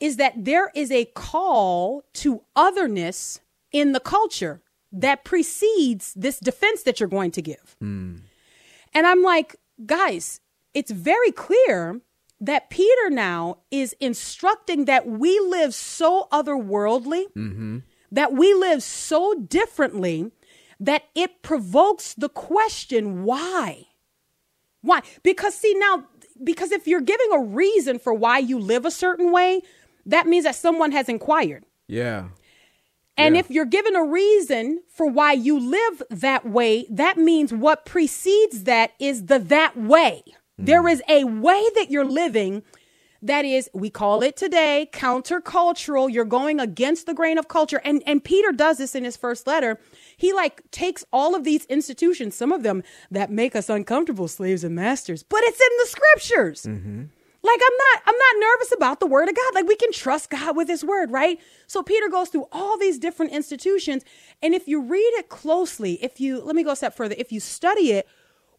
is 0.00 0.16
that 0.16 0.44
there 0.44 0.70
is 0.74 0.90
a 0.90 1.06
call 1.06 2.02
to 2.12 2.42
otherness 2.54 3.40
in 3.74 3.92
the 3.92 4.00
culture 4.00 4.62
that 4.92 5.24
precedes 5.24 6.14
this 6.14 6.38
defense 6.38 6.84
that 6.84 7.00
you're 7.00 7.08
going 7.08 7.32
to 7.32 7.42
give. 7.42 7.76
Hmm. 7.80 8.18
And 8.94 9.06
I'm 9.06 9.22
like, 9.22 9.56
guys, 9.84 10.40
it's 10.72 10.92
very 10.92 11.32
clear 11.32 12.00
that 12.40 12.70
Peter 12.70 13.10
now 13.10 13.58
is 13.70 13.94
instructing 14.00 14.84
that 14.84 15.06
we 15.06 15.38
live 15.40 15.74
so 15.74 16.28
otherworldly, 16.30 17.24
mm-hmm. 17.36 17.78
that 18.12 18.32
we 18.32 18.54
live 18.54 18.82
so 18.82 19.34
differently, 19.34 20.30
that 20.78 21.04
it 21.16 21.42
provokes 21.42 22.14
the 22.14 22.28
question 22.28 23.24
why? 23.24 23.86
Why? 24.82 25.00
Because, 25.24 25.54
see, 25.54 25.74
now, 25.74 26.04
because 26.42 26.70
if 26.70 26.86
you're 26.86 27.00
giving 27.00 27.28
a 27.32 27.40
reason 27.40 27.98
for 27.98 28.14
why 28.14 28.38
you 28.38 28.58
live 28.58 28.84
a 28.84 28.90
certain 28.90 29.32
way, 29.32 29.62
that 30.06 30.26
means 30.26 30.44
that 30.44 30.54
someone 30.54 30.92
has 30.92 31.08
inquired. 31.08 31.64
Yeah. 31.88 32.28
And 33.16 33.34
Yeah. 33.36 33.40
if 33.40 33.50
you're 33.50 33.64
given 33.64 33.94
a 33.94 34.04
reason 34.04 34.82
for 34.88 35.06
why 35.06 35.32
you 35.32 35.58
live 35.58 36.02
that 36.10 36.44
way, 36.46 36.86
that 36.90 37.16
means 37.16 37.52
what 37.52 37.84
precedes 37.84 38.64
that 38.64 38.92
is 38.98 39.26
the 39.26 39.38
that 39.38 39.76
way. 39.76 40.22
Hmm. 40.58 40.64
There 40.64 40.88
is 40.88 41.02
a 41.08 41.24
way 41.24 41.64
that 41.76 41.90
you're 41.90 42.04
living 42.04 42.62
that 43.22 43.46
is, 43.46 43.70
we 43.72 43.88
call 43.88 44.22
it 44.22 44.36
today, 44.36 44.90
countercultural. 44.92 46.12
You're 46.12 46.26
going 46.26 46.60
against 46.60 47.06
the 47.06 47.14
grain 47.14 47.38
of 47.38 47.48
culture. 47.48 47.80
And, 47.82 48.02
and 48.06 48.22
Peter 48.22 48.52
does 48.52 48.76
this 48.76 48.94
in 48.94 49.02
his 49.04 49.16
first 49.16 49.46
letter. 49.46 49.80
He 50.16 50.32
like 50.34 50.60
takes 50.70 51.04
all 51.10 51.34
of 51.34 51.42
these 51.44 51.64
institutions, 51.66 52.34
some 52.34 52.52
of 52.52 52.62
them 52.62 52.82
that 53.10 53.30
make 53.30 53.56
us 53.56 53.70
uncomfortable, 53.70 54.28
slaves 54.28 54.62
and 54.62 54.74
masters, 54.74 55.22
but 55.22 55.40
it's 55.44 55.58
in 55.60 55.68
the 55.78 55.86
scriptures. 55.86 56.62
Mm-hmm. 56.64 57.02
Like 57.44 57.60
I'm 57.62 57.76
not 57.76 58.02
I'm 58.06 58.16
not 58.16 58.46
nervous 58.48 58.72
about 58.72 59.00
the 59.00 59.06
word 59.06 59.28
of 59.28 59.36
God. 59.36 59.54
Like 59.54 59.68
we 59.68 59.76
can 59.76 59.92
trust 59.92 60.30
God 60.30 60.56
with 60.56 60.66
his 60.66 60.82
word, 60.82 61.10
right? 61.10 61.38
So 61.66 61.82
Peter 61.82 62.08
goes 62.08 62.30
through 62.30 62.46
all 62.50 62.78
these 62.78 62.98
different 62.98 63.32
institutions 63.32 64.02
and 64.42 64.54
if 64.54 64.66
you 64.66 64.80
read 64.80 65.12
it 65.18 65.28
closely, 65.28 66.02
if 66.02 66.20
you 66.20 66.40
let 66.40 66.56
me 66.56 66.64
go 66.64 66.70
a 66.70 66.76
step 66.76 66.96
further, 66.96 67.14
if 67.18 67.30
you 67.30 67.40
study 67.40 67.92
it, 67.92 68.08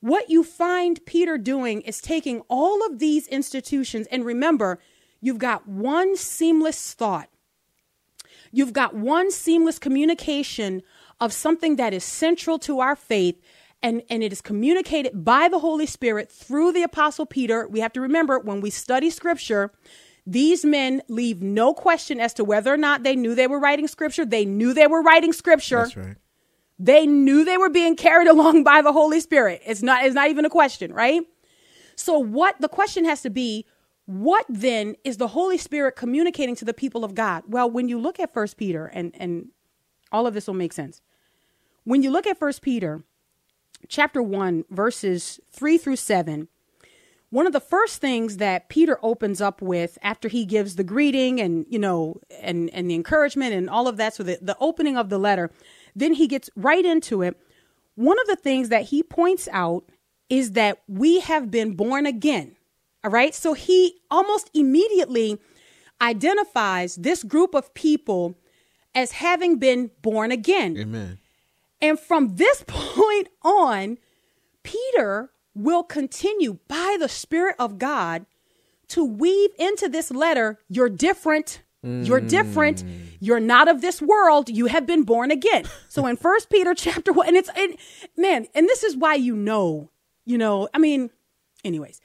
what 0.01 0.29
you 0.29 0.43
find 0.43 1.03
Peter 1.07 1.39
doing 1.39 1.81
is 1.81 1.99
taking 1.99 2.41
all 2.47 2.85
of 2.85 2.99
these 2.99 3.27
institutions 3.27 4.05
and 4.11 4.23
remember, 4.23 4.77
you've 5.19 5.39
got 5.39 5.67
one 5.67 6.15
seamless 6.15 6.93
thought. 6.93 7.29
You've 8.51 8.73
got 8.73 8.95
one 8.95 9.31
seamless 9.31 9.79
communication 9.79 10.83
of 11.19 11.33
something 11.33 11.77
that 11.77 11.91
is 11.91 12.03
central 12.03 12.59
to 12.59 12.81
our 12.81 12.95
faith 12.95 13.41
and, 13.85 14.01
and 14.09 14.23
it 14.23 14.33
is 14.33 14.41
communicated 14.41 15.23
by 15.23 15.47
the 15.47 15.59
Holy 15.59 15.85
Spirit 15.85 16.31
through 16.31 16.71
the 16.71 16.81
Apostle 16.81 17.27
Peter. 17.27 17.67
We 17.67 17.81
have 17.81 17.93
to 17.93 18.01
remember 18.01 18.39
when 18.39 18.59
we 18.59 18.71
study 18.71 19.11
scripture, 19.11 19.71
these 20.25 20.65
men 20.65 21.03
leave 21.07 21.43
no 21.43 21.71
question 21.75 22.19
as 22.19 22.33
to 22.33 22.43
whether 22.43 22.73
or 22.73 22.77
not 22.77 23.03
they 23.03 23.15
knew 23.15 23.35
they 23.35 23.45
were 23.45 23.59
writing 23.59 23.87
scripture. 23.87 24.25
They 24.25 24.43
knew 24.43 24.73
they 24.73 24.87
were 24.87 25.03
writing 25.03 25.33
scripture. 25.33 25.83
That's 25.83 25.97
right. 25.97 26.15
They 26.79 27.05
knew 27.05 27.45
they 27.45 27.57
were 27.57 27.69
being 27.69 27.95
carried 27.95 28.27
along 28.35 28.63
by 28.63 28.81
the 28.81 28.91
Holy 28.91 29.19
Spirit. 29.19 29.61
It's 29.63 29.83
not 29.83 30.03
it's 30.03 30.15
not 30.15 30.31
even 30.31 30.45
a 30.45 30.49
question, 30.49 30.91
right? 30.91 31.21
So 31.95 32.17
what 32.17 32.59
the 32.59 32.67
question 32.67 33.05
has 33.05 33.21
to 33.21 33.29
be, 33.29 33.67
what 34.05 34.47
then 34.49 34.95
is 35.03 35.17
the 35.17 35.27
Holy 35.27 35.59
Spirit 35.59 35.95
communicating 35.95 36.55
to 36.55 36.65
the 36.65 36.73
people 36.73 37.05
of 37.05 37.13
God? 37.13 37.43
Well, 37.47 37.69
when 37.69 37.87
you 37.87 37.99
look 37.99 38.19
at 38.19 38.33
First 38.33 38.57
Peter 38.57 38.87
and 38.87 39.11
and 39.19 39.49
all 40.11 40.25
of 40.25 40.33
this 40.33 40.47
will 40.47 40.55
make 40.55 40.73
sense. 40.73 41.03
When 41.83 42.01
you 42.01 42.09
look 42.09 42.25
at 42.25 42.39
First 42.39 42.63
Peter 42.63 43.03
chapter 43.89 44.21
1 44.21 44.65
verses 44.69 45.39
3 45.51 45.77
through 45.77 45.95
7, 45.95 46.47
one 47.29 47.47
of 47.47 47.53
the 47.53 47.59
first 47.59 47.99
things 47.99 48.37
that 48.37 48.69
Peter 48.69 48.97
opens 49.01 49.41
up 49.41 49.61
with 49.61 49.97
after 50.01 50.27
he 50.27 50.45
gives 50.45 50.75
the 50.75 50.83
greeting 50.83 51.41
and 51.41 51.65
you 51.69 51.79
know 51.79 52.21
and 52.41 52.69
and 52.69 52.89
the 52.89 52.95
encouragement 52.95 53.53
and 53.53 53.69
all 53.69 53.87
of 53.87 53.97
that 53.97 54.13
so 54.13 54.23
the, 54.23 54.37
the 54.41 54.55
opening 54.59 54.95
of 54.97 55.09
the 55.09 55.17
letter 55.17 55.51
then 55.95 56.13
he 56.13 56.27
gets 56.27 56.49
right 56.55 56.85
into 56.85 57.21
it. 57.21 57.37
One 57.95 58.19
of 58.19 58.27
the 58.27 58.35
things 58.35 58.69
that 58.69 58.85
he 58.85 59.03
points 59.03 59.47
out 59.51 59.85
is 60.29 60.51
that 60.51 60.81
we 60.87 61.19
have 61.21 61.49
been 61.49 61.75
born 61.75 62.05
again 62.05 62.55
all 63.05 63.11
right? 63.11 63.35
So 63.35 63.53
he 63.53 63.99
almost 64.09 64.49
immediately 64.55 65.39
identifies 66.01 66.95
this 66.95 67.23
group 67.23 67.53
of 67.53 67.71
people 67.75 68.35
as 68.95 69.11
having 69.11 69.59
been 69.59 69.91
born 70.01 70.31
again. 70.31 70.75
Amen. 70.75 71.19
And 71.81 71.99
from 71.99 72.35
this 72.35 72.63
point 72.67 73.29
on, 73.43 73.97
Peter 74.63 75.31
will 75.53 75.83
continue 75.83 76.59
by 76.67 76.97
the 76.99 77.09
Spirit 77.09 77.55
of 77.59 77.77
God 77.77 78.25
to 78.89 79.03
weave 79.03 79.51
into 79.57 79.89
this 79.89 80.11
letter 80.11 80.59
you're 80.69 80.89
different. 80.89 81.61
You're 81.85 82.19
different. 82.19 82.83
Mm. 82.83 82.99
You're 83.19 83.39
not 83.39 83.67
of 83.67 83.81
this 83.81 84.01
world. 84.01 84.49
You 84.49 84.65
have 84.65 84.87
been 84.87 85.03
born 85.03 85.29
again. 85.29 85.65
So 85.87 86.07
in 86.07 86.17
First 86.17 86.49
Peter 86.49 86.73
chapter 86.75 87.13
one, 87.13 87.27
and 87.27 87.37
it's 87.37 87.49
and 87.55 87.77
man, 88.17 88.47
and 88.55 88.67
this 88.67 88.83
is 88.83 88.97
why 88.97 89.13
you 89.13 89.35
know, 89.35 89.91
you 90.25 90.37
know, 90.37 90.67
I 90.73 90.79
mean, 90.79 91.11
anyways. 91.63 92.01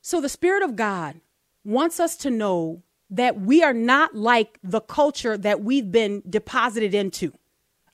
So 0.00 0.22
the 0.22 0.30
Spirit 0.30 0.62
of 0.62 0.74
God 0.74 1.20
wants 1.64 2.00
us 2.00 2.16
to 2.18 2.30
know 2.30 2.82
that 3.10 3.40
we 3.40 3.62
are 3.62 3.74
not 3.74 4.14
like 4.14 4.58
the 4.62 4.80
culture 4.80 5.36
that 5.36 5.62
we've 5.62 5.92
been 5.92 6.22
deposited 6.28 6.94
into. 6.94 7.34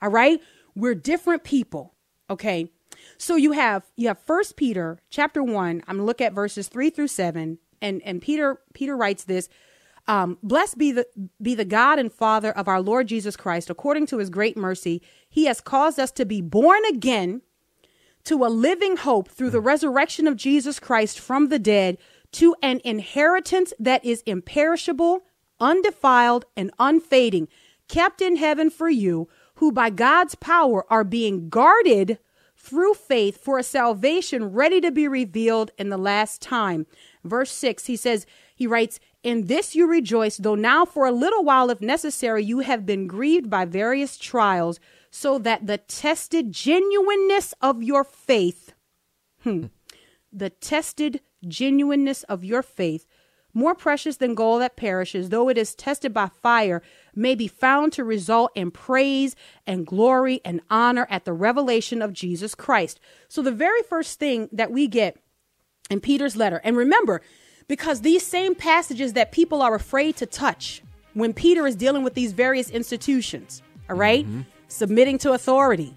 All 0.00 0.11
right? 0.11 0.40
We're 0.76 0.95
different 0.95 1.42
people. 1.42 1.95
Okay. 2.30 2.71
So 3.18 3.35
you 3.35 3.52
have 3.52 3.85
you 3.97 4.09
have 4.09 4.18
first 4.18 4.56
Peter 4.56 5.00
chapter 5.11 5.42
one. 5.42 5.83
I'm 5.88 5.97
gonna 5.97 6.04
look 6.06 6.21
at 6.21 6.33
verses 6.33 6.68
three 6.68 6.90
through 6.90 7.09
seven. 7.09 7.59
And 7.83 8.02
and 8.04 8.23
Peter 8.23 8.61
Peter 8.75 8.97
writes 8.97 9.25
this. 9.25 9.49
Um, 10.09 10.38
blessed 10.40 10.78
be 10.78 10.92
the 10.92 11.06
be 11.42 11.56
the 11.56 11.64
God 11.64 11.99
and 11.99 12.12
Father 12.12 12.52
of 12.52 12.68
our 12.68 12.80
Lord 12.80 13.09
Jesus 13.09 13.37
Christ, 13.37 13.71
according 13.71 14.06
to 14.06 14.18
his 14.18 14.30
great 14.30 14.56
mercy, 14.56 15.02
he 15.28 15.47
has 15.47 15.61
caused 15.61 15.99
us 15.99 16.12
to 16.12 16.25
be 16.25 16.40
born 16.40 16.85
again 16.88 17.42
to 18.25 18.45
a 18.45 18.47
living 18.47 18.99
hope 18.99 19.28
through 19.28 19.50
the 19.50 19.61
resurrection 19.61 20.26
of 20.26 20.37
Jesus 20.37 20.78
Christ 20.78 21.18
from 21.18 21.49
the 21.49 21.59
dead 21.59 21.97
to 22.33 22.54
an 22.62 22.80
inheritance 22.85 23.73
that 23.78 24.04
is 24.04 24.23
imperishable, 24.26 25.23
undefiled, 25.61 26.45
and 26.56 26.71
unfading, 26.78 27.49
kept 27.88 28.21
in 28.21 28.37
heaven 28.37 28.68
for 28.68 28.88
you, 28.88 29.28
who 29.56 29.72
by 29.72 29.90
God's 29.90 30.34
power 30.34 30.84
are 30.90 31.04
being 31.04 31.48
guarded 31.48 32.18
through 32.56 32.94
faith 32.94 33.42
for 33.42 33.58
a 33.58 33.62
salvation 33.62 34.52
ready 34.52 34.80
to 34.80 34.90
be 34.90 35.06
revealed 35.06 35.70
in 35.78 35.88
the 35.88 35.98
last 35.98 36.40
time. 36.40 36.86
Verse 37.25 37.50
6, 37.50 37.86
he 37.86 37.96
says, 37.96 38.26
he 38.56 38.66
writes, 38.66 38.98
In 39.22 39.46
this 39.46 39.76
you 39.76 39.86
rejoice, 39.86 40.38
though 40.38 40.54
now 40.54 40.84
for 40.86 41.06
a 41.06 41.12
little 41.12 41.44
while, 41.44 41.70
if 41.70 41.80
necessary, 41.80 42.42
you 42.42 42.60
have 42.60 42.86
been 42.86 43.06
grieved 43.06 43.50
by 43.50 43.66
various 43.66 44.16
trials, 44.16 44.80
so 45.10 45.38
that 45.38 45.66
the 45.66 45.78
tested 45.78 46.50
genuineness 46.50 47.54
of 47.60 47.82
your 47.82 48.02
faith, 48.02 48.72
hmm, 49.42 49.66
the 50.32 50.50
tested 50.50 51.20
genuineness 51.46 52.22
of 52.25 52.44
your 52.44 52.62
faith, 52.62 53.06
more 53.56 53.75
precious 53.75 54.18
than 54.18 54.34
gold 54.34 54.60
that 54.60 54.76
perishes, 54.76 55.30
though 55.30 55.48
it 55.48 55.56
is 55.56 55.75
tested 55.75 56.12
by 56.12 56.28
fire, 56.28 56.82
may 57.14 57.34
be 57.34 57.48
found 57.48 57.90
to 57.94 58.04
result 58.04 58.52
in 58.54 58.70
praise 58.70 59.34
and 59.66 59.86
glory 59.86 60.42
and 60.44 60.60
honor 60.68 61.06
at 61.08 61.25
the 61.25 61.32
revelation 61.32 62.02
of 62.02 62.12
Jesus 62.12 62.54
Christ. 62.54 63.00
So, 63.28 63.40
the 63.40 63.50
very 63.50 63.82
first 63.82 64.18
thing 64.18 64.50
that 64.52 64.70
we 64.70 64.86
get 64.86 65.16
in 65.88 66.00
Peter's 66.00 66.36
letter, 66.36 66.60
and 66.64 66.76
remember, 66.76 67.22
because 67.66 68.02
these 68.02 68.25
same 68.26 68.54
passages 68.54 69.14
that 69.14 69.32
people 69.32 69.62
are 69.62 69.75
afraid 69.75 70.16
to 70.16 70.26
touch 70.26 70.82
when 71.14 71.32
Peter 71.32 71.66
is 71.66 71.75
dealing 71.75 72.04
with 72.04 72.12
these 72.12 72.32
various 72.32 72.68
institutions, 72.68 73.62
all 73.88 73.96
right? 73.96 74.26
Mm-hmm. 74.26 74.42
submitting 74.68 75.16
to 75.16 75.32
authority, 75.32 75.94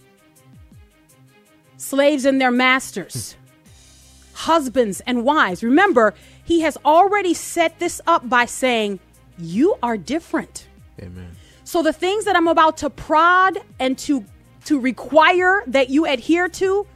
slaves 1.76 2.24
and 2.24 2.40
their 2.40 2.52
masters 2.52 3.36
husbands 4.34 5.02
and 5.02 5.26
wives. 5.26 5.62
Remember, 5.62 6.14
he 6.50 6.62
has 6.62 6.78
already 6.84 7.36
set 7.36 7.78
this 7.78 8.02
up 8.08 8.28
by 8.28 8.46
saying, 8.46 9.00
You 9.38 9.76
are 9.84 9.98
different. 9.98 10.68
Amen. 11.00 11.30
So 11.64 11.84
the 11.84 11.94
things 11.94 12.26
that 12.26 12.36
I'm 12.36 12.48
about 12.48 12.78
to 12.78 12.90
prod 12.90 13.60
and 13.80 13.96
to 14.00 14.26
to 14.66 14.80
require 14.80 15.64
that 15.68 15.90
you 15.92 16.08
adhere 16.08 16.50
to 16.50 16.88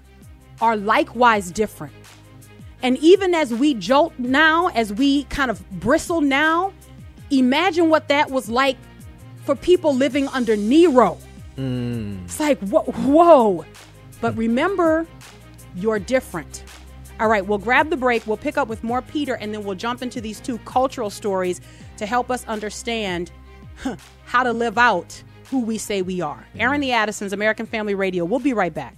are 0.60 0.76
likewise 0.76 1.52
different. 1.52 1.94
And 2.82 2.98
even 2.98 3.36
as 3.36 3.54
we 3.54 3.76
jolt 3.76 4.14
now, 4.18 4.70
as 4.70 4.92
we 4.92 5.26
kind 5.26 5.52
of 5.52 5.58
bristle 5.80 6.20
now, 6.20 6.74
imagine 7.30 7.90
what 7.90 8.08
that 8.08 8.32
was 8.32 8.50
like 8.50 8.78
for 9.46 9.56
people 9.56 9.94
living 9.96 10.28
under 10.30 10.58
Nero. 10.58 11.20
Mm. 11.58 12.26
It's 12.26 12.40
like, 12.40 12.60
whoa, 12.60 12.82
whoa. 12.82 13.66
But 14.20 14.36
remember, 14.36 15.06
you're 15.76 16.00
different. 16.00 16.64
All 17.24 17.30
right, 17.30 17.48
we'll 17.48 17.58
grab 17.58 17.90
the 17.90 17.96
break. 17.96 18.28
We'll 18.28 18.36
pick 18.36 18.58
up 18.58 18.68
with 18.68 18.84
more 18.84 19.02
Peter, 19.02 19.36
and 19.36 19.54
then 19.54 19.64
we'll 19.64 19.76
jump 19.76 20.02
into 20.02 20.20
these 20.20 20.42
two 20.42 20.58
cultural 20.66 21.10
stories 21.10 21.62
to 21.96 22.06
help 22.06 22.30
us 22.30 22.46
understand 22.48 23.32
huh, 23.78 23.96
how 24.26 24.44
to 24.44 24.52
live 24.52 24.78
out 24.78 25.24
who 25.50 25.62
we 25.62 25.78
say 25.78 26.02
we 26.02 26.20
are. 26.20 26.46
Airing 26.60 26.82
the 26.82 26.92
Addisons, 26.92 27.32
American 27.32 27.66
Family 27.66 27.96
Radio. 27.96 28.26
We'll 28.26 28.42
be 28.42 28.52
right 28.52 28.74
back. 28.74 28.98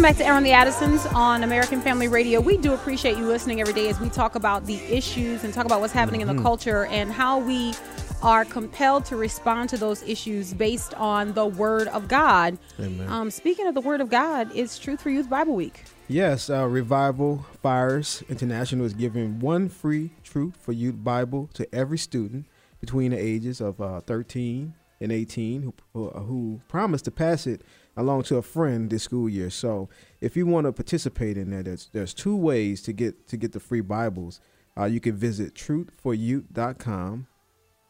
Welcome 0.00 0.16
back 0.16 0.24
to 0.24 0.30
Airing 0.30 0.44
the 0.44 0.52
Addisons 0.52 1.04
on 1.14 1.42
American 1.42 1.82
Family 1.82 2.08
Radio. 2.08 2.40
We 2.40 2.56
do 2.56 2.72
appreciate 2.72 3.18
you 3.18 3.26
listening 3.26 3.60
every 3.60 3.74
day 3.74 3.90
as 3.90 4.00
we 4.00 4.08
talk 4.08 4.34
about 4.34 4.64
the 4.64 4.76
issues 4.76 5.44
and 5.44 5.52
talk 5.52 5.66
about 5.66 5.82
what's 5.82 5.92
happening 5.92 6.22
in 6.22 6.26
the 6.26 6.42
culture 6.42 6.86
and 6.86 7.12
how 7.12 7.38
we 7.38 7.74
are 8.22 8.46
compelled 8.46 9.04
to 9.04 9.16
respond 9.16 9.68
to 9.68 9.76
those 9.76 10.02
issues 10.04 10.54
based 10.54 10.94
on 10.94 11.34
the 11.34 11.44
Word 11.44 11.86
of 11.88 12.08
God. 12.08 12.56
Amen. 12.78 13.10
Um, 13.10 13.30
speaking 13.30 13.66
of 13.66 13.74
the 13.74 13.82
Word 13.82 14.00
of 14.00 14.08
God, 14.08 14.50
it's 14.54 14.78
Truth 14.78 15.02
for 15.02 15.10
Youth 15.10 15.28
Bible 15.28 15.54
Week. 15.54 15.84
Yes, 16.08 16.48
uh, 16.48 16.66
Revival 16.66 17.44
Fires 17.62 18.24
International 18.30 18.86
is 18.86 18.94
giving 18.94 19.38
one 19.38 19.68
free 19.68 20.12
Truth 20.24 20.56
for 20.56 20.72
Youth 20.72 21.04
Bible 21.04 21.50
to 21.52 21.74
every 21.74 21.98
student 21.98 22.46
between 22.80 23.10
the 23.10 23.18
ages 23.18 23.60
of 23.60 23.82
uh, 23.82 24.00
13 24.00 24.72
and 24.98 25.12
18 25.12 25.60
who, 25.60 25.74
who, 25.92 26.08
who 26.08 26.60
promised 26.68 27.04
to 27.04 27.10
pass 27.10 27.46
it 27.46 27.60
along 28.00 28.24
to 28.24 28.36
a 28.36 28.42
friend 28.42 28.90
this 28.90 29.04
school 29.04 29.28
year. 29.28 29.50
So, 29.50 29.88
if 30.20 30.36
you 30.36 30.46
want 30.46 30.66
to 30.66 30.72
participate 30.72 31.36
in 31.36 31.50
that, 31.50 31.66
there's, 31.66 31.88
there's 31.92 32.14
two 32.14 32.36
ways 32.36 32.82
to 32.82 32.92
get 32.92 33.28
to 33.28 33.36
get 33.36 33.52
the 33.52 33.60
free 33.60 33.80
Bibles. 33.80 34.40
Uh, 34.78 34.84
you 34.84 35.00
can 35.00 35.16
visit 35.16 35.54
truthforyouth.com. 35.54 37.26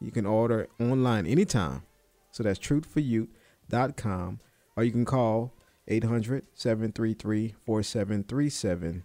You 0.01 0.11
can 0.11 0.27
order 0.27 0.69
online 0.81 1.27
anytime. 1.27 1.83
So 2.33 2.43
that's 2.43 2.59
truthforyouth.com. 2.59 4.41
Or 4.77 4.85
you 4.85 4.93
can 4.93 5.05
call 5.05 5.53
800 5.89 6.47
733 6.55 7.55
4737. 7.67 9.05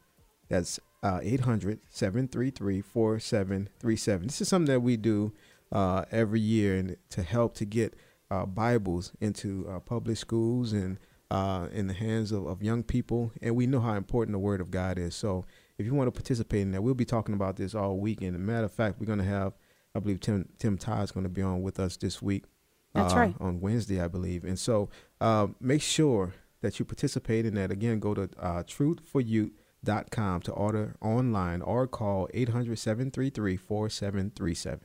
That's 0.50 0.80
uh, 1.04 1.20
800 1.22 1.80
733 1.90 2.82
4737. 2.82 4.28
This 4.28 4.42
is 4.42 4.48
something 4.48 4.74
that 4.74 4.80
we 4.80 4.96
do 4.96 5.34
uh, 5.72 6.06
every 6.12 6.40
year 6.40 6.78
and 6.78 6.98
to 7.10 7.24
help 7.24 7.56
to 7.56 7.66
get 7.66 7.96
uh, 8.32 8.46
Bibles 8.46 9.12
into 9.22 9.67
uh, 9.70 9.79
public 9.79 10.17
schools 10.17 10.74
and 10.74 11.00
uh, 11.32 11.67
in 11.72 11.88
the 11.88 11.94
hands 11.94 12.32
of, 12.32 12.46
of 12.46 12.62
young 12.62 12.84
people. 12.84 13.32
And 13.41 13.55
we 13.55 13.67
know 13.67 13.79
how 13.79 13.94
important 13.94 14.34
the 14.34 14.39
Word 14.39 14.62
of 14.62 14.72
God 14.72 14.98
is. 14.98 15.15
So 15.15 15.46
if 15.77 15.86
you 15.86 15.94
want 15.94 16.08
to 16.08 16.12
participate 16.12 16.62
in 16.62 16.72
that, 16.72 16.82
we'll 16.82 16.94
be 16.94 17.05
talking 17.05 17.36
about 17.36 17.58
this 17.58 17.75
all 17.75 17.98
week. 17.98 18.22
And 18.22 18.36
a 18.36 18.39
matter 18.39 18.65
of 18.65 18.72
fact, 18.72 19.00
we're 19.00 19.05
going 19.05 19.20
to 19.20 19.25
have, 19.25 19.53
I 19.94 20.00
believe 20.00 20.20
Tim 20.20 20.48
Tim 20.60 20.77
Todd 20.77 21.03
is 21.03 21.12
going 21.12 21.25
to 21.25 21.29
be 21.29 21.41
on 21.41 21.62
with 21.62 21.79
us 21.79 21.98
this 21.98 22.22
week. 22.22 22.46
That's 22.94 23.13
uh, 23.13 23.17
right. 23.17 23.36
On 23.39 23.60
Wednesday, 23.60 24.01
I 24.01 24.08
believe. 24.08 24.46
And 24.46 24.58
so 24.58 24.89
uh, 25.20 25.48
make 25.60 25.82
sure 25.82 26.34
that 26.62 26.79
you 26.79 26.86
participate 26.86 27.46
in 27.46 27.55
that. 27.55 27.72
Again, 27.72 28.00
go 28.00 28.13
to 28.13 28.29
uh, 28.39 28.63
truthforyouth.com 28.63 30.41
to 30.41 30.51
order 30.51 30.96
online 31.01 31.62
or 31.62 31.88
call 31.88 32.29
800 32.34 32.79
733 32.79 33.58
4737. 33.58 34.79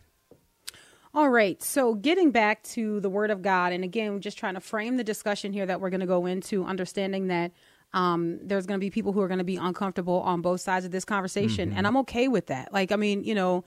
All 1.12 1.29
right. 1.29 1.61
So, 1.62 1.95
getting 1.95 2.31
back 2.31 2.62
to 2.64 3.00
the 3.00 3.11
Word 3.11 3.31
of 3.31 3.43
God, 3.43 3.73
and 3.73 3.83
again, 3.83 4.12
we're 4.12 4.21
just 4.21 4.38
trying 4.38 4.55
to 4.55 4.61
frame 4.61 4.97
the 4.97 5.05
discussion 5.05 5.52
here 5.52 5.67
that 5.67 5.81
we're 5.81 5.90
going 5.90 6.00
to 6.00 6.07
go 6.07 6.26
into, 6.26 6.64
understanding 6.64 7.26
that 7.29 7.50
um, 7.93 8.38
there's 8.43 8.67
going 8.67 8.79
to 8.79 8.85
be 8.85 8.90
people 8.90 9.12
who 9.12 9.21
are 9.21 9.26
going 9.26 9.38
to 9.38 9.45
be 9.45 9.57
uncomfortable 9.57 10.21
on 10.21 10.40
both 10.40 10.61
sides 10.61 10.85
of 10.85 10.93
this 10.93 11.05
conversation, 11.05 11.73
and 11.73 11.87
I'm 11.87 11.97
okay 11.99 12.29
with 12.29 12.47
that. 12.47 12.73
Like, 12.73 12.93
I 12.93 12.97
mean, 12.97 13.25
you 13.25 13.35
know, 13.35 13.64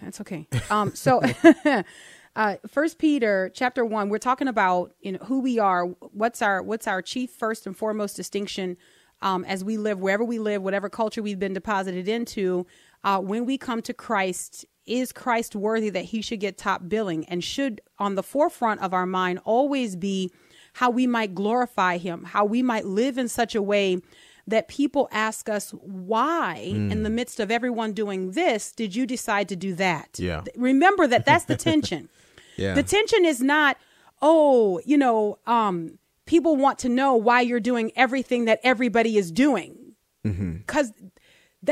that's 0.00 0.20
okay. 0.20 0.46
Um, 0.70 0.94
so, 0.94 1.20
uh, 2.36 2.56
First 2.68 2.98
Peter 2.98 3.50
chapter 3.52 3.84
one, 3.84 4.08
we're 4.08 4.18
talking 4.18 4.46
about 4.46 4.92
you 5.00 5.12
know 5.12 5.18
who 5.24 5.40
we 5.40 5.58
are. 5.58 5.86
What's 5.86 6.42
our 6.42 6.62
what's 6.62 6.86
our 6.86 7.02
chief 7.02 7.30
first 7.32 7.66
and 7.66 7.76
foremost 7.76 8.14
distinction 8.14 8.76
um, 9.20 9.44
as 9.44 9.64
we 9.64 9.76
live 9.76 9.98
wherever 9.98 10.24
we 10.24 10.38
live, 10.38 10.62
whatever 10.62 10.88
culture 10.88 11.22
we've 11.22 11.40
been 11.40 11.54
deposited 11.54 12.08
into. 12.08 12.66
Uh, 13.04 13.18
when 13.20 13.46
we 13.46 13.58
come 13.58 13.82
to 13.82 13.94
Christ, 13.94 14.64
is 14.88 15.12
Christ 15.12 15.54
worthy 15.54 15.90
that 15.90 16.06
He 16.06 16.22
should 16.22 16.40
get 16.40 16.56
top 16.58 16.88
billing, 16.88 17.24
and 17.26 17.42
should 17.42 17.80
on 17.98 18.14
the 18.14 18.22
forefront 18.22 18.80
of 18.80 18.92
our 18.94 19.06
mind 19.06 19.40
always 19.44 19.96
be 19.96 20.30
how 20.74 20.90
we 20.90 21.06
might 21.06 21.34
glorify 21.34 21.98
Him, 21.98 22.24
how 22.24 22.44
we 22.44 22.62
might 22.62 22.84
live 22.86 23.18
in 23.18 23.28
such 23.28 23.54
a 23.54 23.62
way 23.62 24.00
that 24.46 24.66
people 24.66 25.08
ask 25.12 25.48
us 25.48 25.72
why 25.72 26.54
in 26.56 27.02
the 27.02 27.10
midst 27.10 27.38
of 27.38 27.50
everyone 27.50 27.92
doing 27.92 28.30
this 28.30 28.72
did 28.72 28.96
you 28.96 29.04
decide 29.06 29.46
to 29.50 29.56
do 29.56 29.74
that? 29.74 30.18
Yeah. 30.18 30.42
remember 30.56 31.06
that 31.06 31.26
that's 31.26 31.44
the 31.44 31.56
tension. 31.56 32.08
Yeah. 32.56 32.74
the 32.74 32.82
tension 32.82 33.24
is 33.24 33.40
not 33.40 33.76
oh 34.20 34.80
you 34.84 34.98
know 34.98 35.38
um 35.46 35.96
people 36.26 36.56
want 36.56 36.80
to 36.80 36.88
know 36.88 37.14
why 37.14 37.40
you're 37.40 37.60
doing 37.60 37.92
everything 37.94 38.46
that 38.46 38.58
everybody 38.64 39.16
is 39.16 39.30
doing. 39.30 39.94
Because 40.24 40.92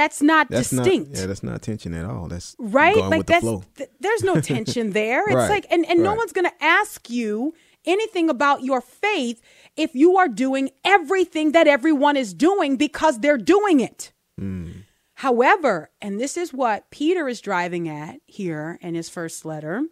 that's 0.01 0.21
not. 0.31 0.45
That's 0.51 0.71
distinct 0.71 1.11
not 1.13 1.19
yeah, 1.21 1.27
that's 1.27 1.43
not 1.43 1.61
tension 1.63 1.93
at 2.01 2.05
all. 2.13 2.27
That's 2.29 2.55
right 2.59 2.97
like 3.15 3.27
the 3.27 3.33
that's 3.33 3.45
flow. 3.47 3.59
th- 3.79 3.91
there's 4.05 4.23
no 4.31 4.35
tension 4.53 4.87
there 4.93 5.23
it's 5.27 5.35
Right, 5.35 5.51
like 5.57 5.67
and, 5.75 5.83
and 5.91 5.99
no 6.03 6.11
right. 6.11 6.19
one's 6.21 6.33
gonna 6.39 6.59
ask 6.61 7.11
you 7.19 7.55
anything 7.85 8.27
about 8.37 8.59
your 8.63 8.81
faith 8.81 9.39
if 9.77 9.95
you 9.95 10.17
are 10.21 10.29
doing 10.29 10.65
everything 10.85 11.53
that 11.53 11.67
everyone 11.67 12.17
is 12.25 12.35
doing 12.35 12.77
because 12.87 13.15
they're 13.21 13.45
doing 13.57 13.79
it 13.81 14.01
Hmm. 14.39 14.71
however 15.15 15.91
and 16.03 16.21
this 16.21 16.37
is 16.37 16.53
what 16.53 16.91
peter 16.91 17.25
is 17.33 17.41
driving 17.41 17.89
at 17.89 18.21
here 18.27 18.79
in 18.83 18.95
his 18.95 19.09
first 19.09 19.45
letter 19.47 19.85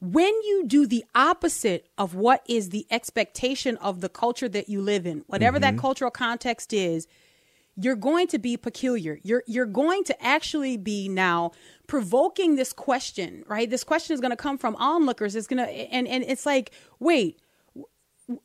when 0.00 0.32
you 0.42 0.64
do 0.66 0.86
the 0.86 1.04
opposite 1.14 1.88
of 1.96 2.14
what 2.14 2.42
is 2.48 2.70
the 2.70 2.86
expectation 2.90 3.76
of 3.76 4.00
the 4.00 4.08
culture 4.08 4.48
that 4.48 4.68
you 4.68 4.80
live 4.82 5.06
in 5.06 5.18
whatever 5.28 5.58
Mm-hmm. 5.58 5.76
that 5.76 5.80
cultural 5.80 6.10
context 6.10 6.72
is 6.72 7.06
you're 7.76 7.96
going 7.96 8.26
to 8.28 8.38
be 8.38 8.56
peculiar. 8.56 9.18
You're 9.22 9.42
you're 9.46 9.66
going 9.66 10.04
to 10.04 10.22
actually 10.24 10.76
be 10.76 11.08
now 11.08 11.52
provoking 11.86 12.56
this 12.56 12.72
question, 12.72 13.44
right? 13.46 13.68
This 13.68 13.84
question 13.84 14.14
is 14.14 14.20
going 14.20 14.30
to 14.30 14.36
come 14.36 14.58
from 14.58 14.76
onlookers. 14.76 15.34
It's 15.34 15.46
going 15.46 15.64
to 15.64 15.70
and 15.70 16.06
and 16.06 16.24
it's 16.24 16.44
like, 16.46 16.72
wait, 16.98 17.40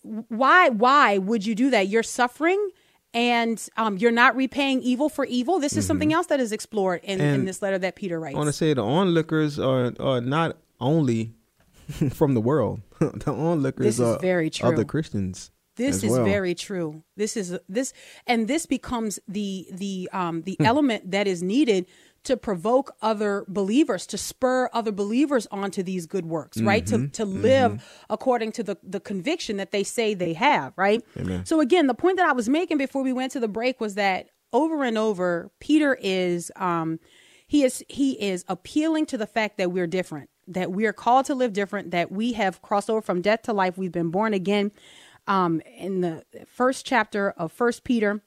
why 0.02 0.70
why 0.70 1.18
would 1.18 1.46
you 1.46 1.56
do 1.56 1.70
that? 1.72 1.88
You're 1.88 2.04
suffering 2.04 2.70
and 3.14 3.68
um, 3.78 3.98
you're 3.98 4.12
not 4.12 4.36
repaying 4.36 4.82
evil 4.82 5.10
for 5.10 5.26
evil. 5.26 5.60
This 5.60 5.76
is 5.76 5.86
something 5.86 6.14
else 6.14 6.28
that 6.28 6.40
is 6.40 6.52
explored 6.52 7.02
in, 7.04 7.20
in 7.20 7.38
Mm-hmm. 7.38 7.46
This 7.46 7.62
letter 7.62 7.78
that 7.80 7.96
Peter 7.96 8.20
writes. 8.20 8.36
I 8.36 8.38
want 8.38 8.48
to 8.48 8.54
say 8.54 8.74
the 8.74 8.84
onlookers 8.84 9.60
are 9.60 9.94
are 10.00 10.22
not 10.22 10.58
only 10.80 11.34
from 12.12 12.34
the 12.34 12.42
world. 12.42 12.82
the 13.00 13.32
onlookers 13.32 13.86
This 13.86 13.96
is 13.96 14.02
are 14.02 14.20
very 14.20 14.50
true. 14.50 14.70
other 14.70 14.84
Christians. 14.84 15.52
This 15.78 15.98
as 15.98 16.04
is 16.04 16.12
well. 16.12 16.26
very 16.26 16.54
true. 16.54 17.04
This 17.16 17.38
is 17.38 17.58
this 17.70 17.94
and 18.26 18.48
this 18.48 18.66
becomes 18.66 19.20
the 19.28 19.68
the 19.72 20.10
um 20.12 20.42
the 20.42 20.58
element 20.60 21.12
that 21.12 21.28
is 21.28 21.42
needed 21.42 21.86
to 22.24 22.36
provoke 22.36 22.94
other 23.02 23.46
believers 23.48 24.06
to 24.08 24.18
spur 24.18 24.70
other 24.74 24.92
believers 24.92 25.48
onto 25.50 25.82
these 25.82 26.06
good 26.06 26.26
works, 26.26 26.60
right? 26.62 26.86
To 26.88 27.08
to 27.10 27.24
live 27.24 27.84
according 28.10 28.52
to 28.54 28.64
the 28.64 28.78
the 28.84 29.00
conviction 29.00 29.58
that 29.58 29.72
they 29.72 29.84
say 29.84 30.14
they 30.14 30.34
have, 30.34 30.74
right? 30.76 31.02
Amen. 31.18 31.46
So 31.46 31.62
again, 31.62 31.88
the 31.88 31.94
point 31.94 32.18
that 32.18 32.28
I 32.28 32.34
was 32.34 32.50
making 32.50 32.78
before 32.78 33.04
we 33.04 33.14
went 33.14 33.32
to 33.34 33.40
the 33.40 33.48
break 33.48 33.80
was 33.80 33.96
that 33.96 34.30
over 34.52 34.84
and 34.84 34.98
over 34.98 35.52
Peter 35.60 35.98
is 36.02 36.52
um 36.56 37.00
he 37.48 37.64
is 37.64 37.84
he 37.88 38.12
is 38.22 38.44
appealing 38.48 39.06
to 39.08 39.18
the 39.18 39.28
fact 39.28 39.58
that 39.58 39.72
we're 39.72 39.88
different 39.88 40.30
that 40.48 40.72
we 40.72 40.86
are 40.86 40.94
called 40.94 41.26
to 41.26 41.36
live 41.36 41.54
different 41.54 41.92
that 41.92 42.12
we 42.12 42.34
have 42.34 42.62
crossed 42.62 42.90
over 42.90 43.02
from 43.02 43.22
death 43.22 43.42
to 43.44 43.54
life 43.54 43.78
we've 43.78 43.92
been 43.92 44.12
born 44.12 44.34
again 44.34 44.72
um 45.28 45.62
in 45.78 46.02
the 46.02 46.24
first 46.48 46.86
chapter 46.86 47.32
of 47.32 47.52
first 47.52 47.84
peter 47.84 48.22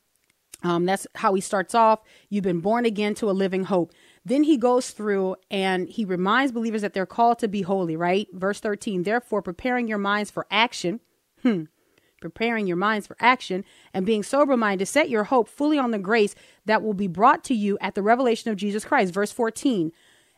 um, 0.63 0.85
that's 0.85 1.07
how 1.17 1.35
he 1.35 1.41
starts 1.41 1.75
off. 1.75 2.01
You've 2.29 2.45
been 2.45 2.61
born 2.61 2.85
again 2.85 3.15
to 3.17 3.31
a 3.31 3.33
living 3.33 3.65
hope. 3.65 3.93
Then 4.25 4.43
he 4.43 4.57
goes 4.57 4.91
through 4.91 5.37
and 5.51 5.89
he 5.89 6.05
reminds 6.05 6.53
believers 6.53 6.83
that 6.83 6.93
they're 6.93 7.07
called 7.07 7.39
to 7.39 7.49
be 7.49 7.63
holy, 7.63 7.97
right? 7.97 8.29
Verse 8.33 8.61
13, 8.61 9.05
therefore, 9.05 9.43
preparing 9.43 9.89
your 9.89 9.99
minds 9.99 10.31
for 10.31 10.47
action, 10.51 11.01
hmm, 11.43 11.65
preparing 12.21 12.67
your 12.67 12.77
minds 12.77 13.07
for 13.07 13.17
action 13.19 13.65
and 13.95 14.05
being 14.05 14.23
sober 14.23 14.57
minded, 14.57 14.85
to 14.85 14.91
set 14.91 15.09
your 15.09 15.25
hope 15.25 15.49
fully 15.49 15.79
on 15.79 15.91
the 15.91 15.99
grace 15.99 16.35
that 16.67 16.83
will 16.83 16.95
be 16.95 17.07
brought 17.07 17.43
to 17.45 17.55
you 17.55 17.79
at 17.81 17.95
the 17.95 18.03
revelation 18.03 18.51
of 18.51 18.59
Jesus 18.59 18.85
Christ. 18.85 19.15
Verse 19.15 19.33
14, 19.33 19.93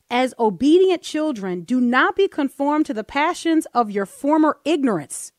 as 0.09 0.35
obedient 0.39 1.03
children, 1.03 1.63
do 1.63 1.81
not 1.81 2.15
be 2.15 2.29
conformed 2.29 2.87
to 2.87 2.95
the 2.95 3.03
passions 3.03 3.67
of 3.75 3.91
your 3.91 4.07
former 4.07 4.59
ignorance. 4.65 5.33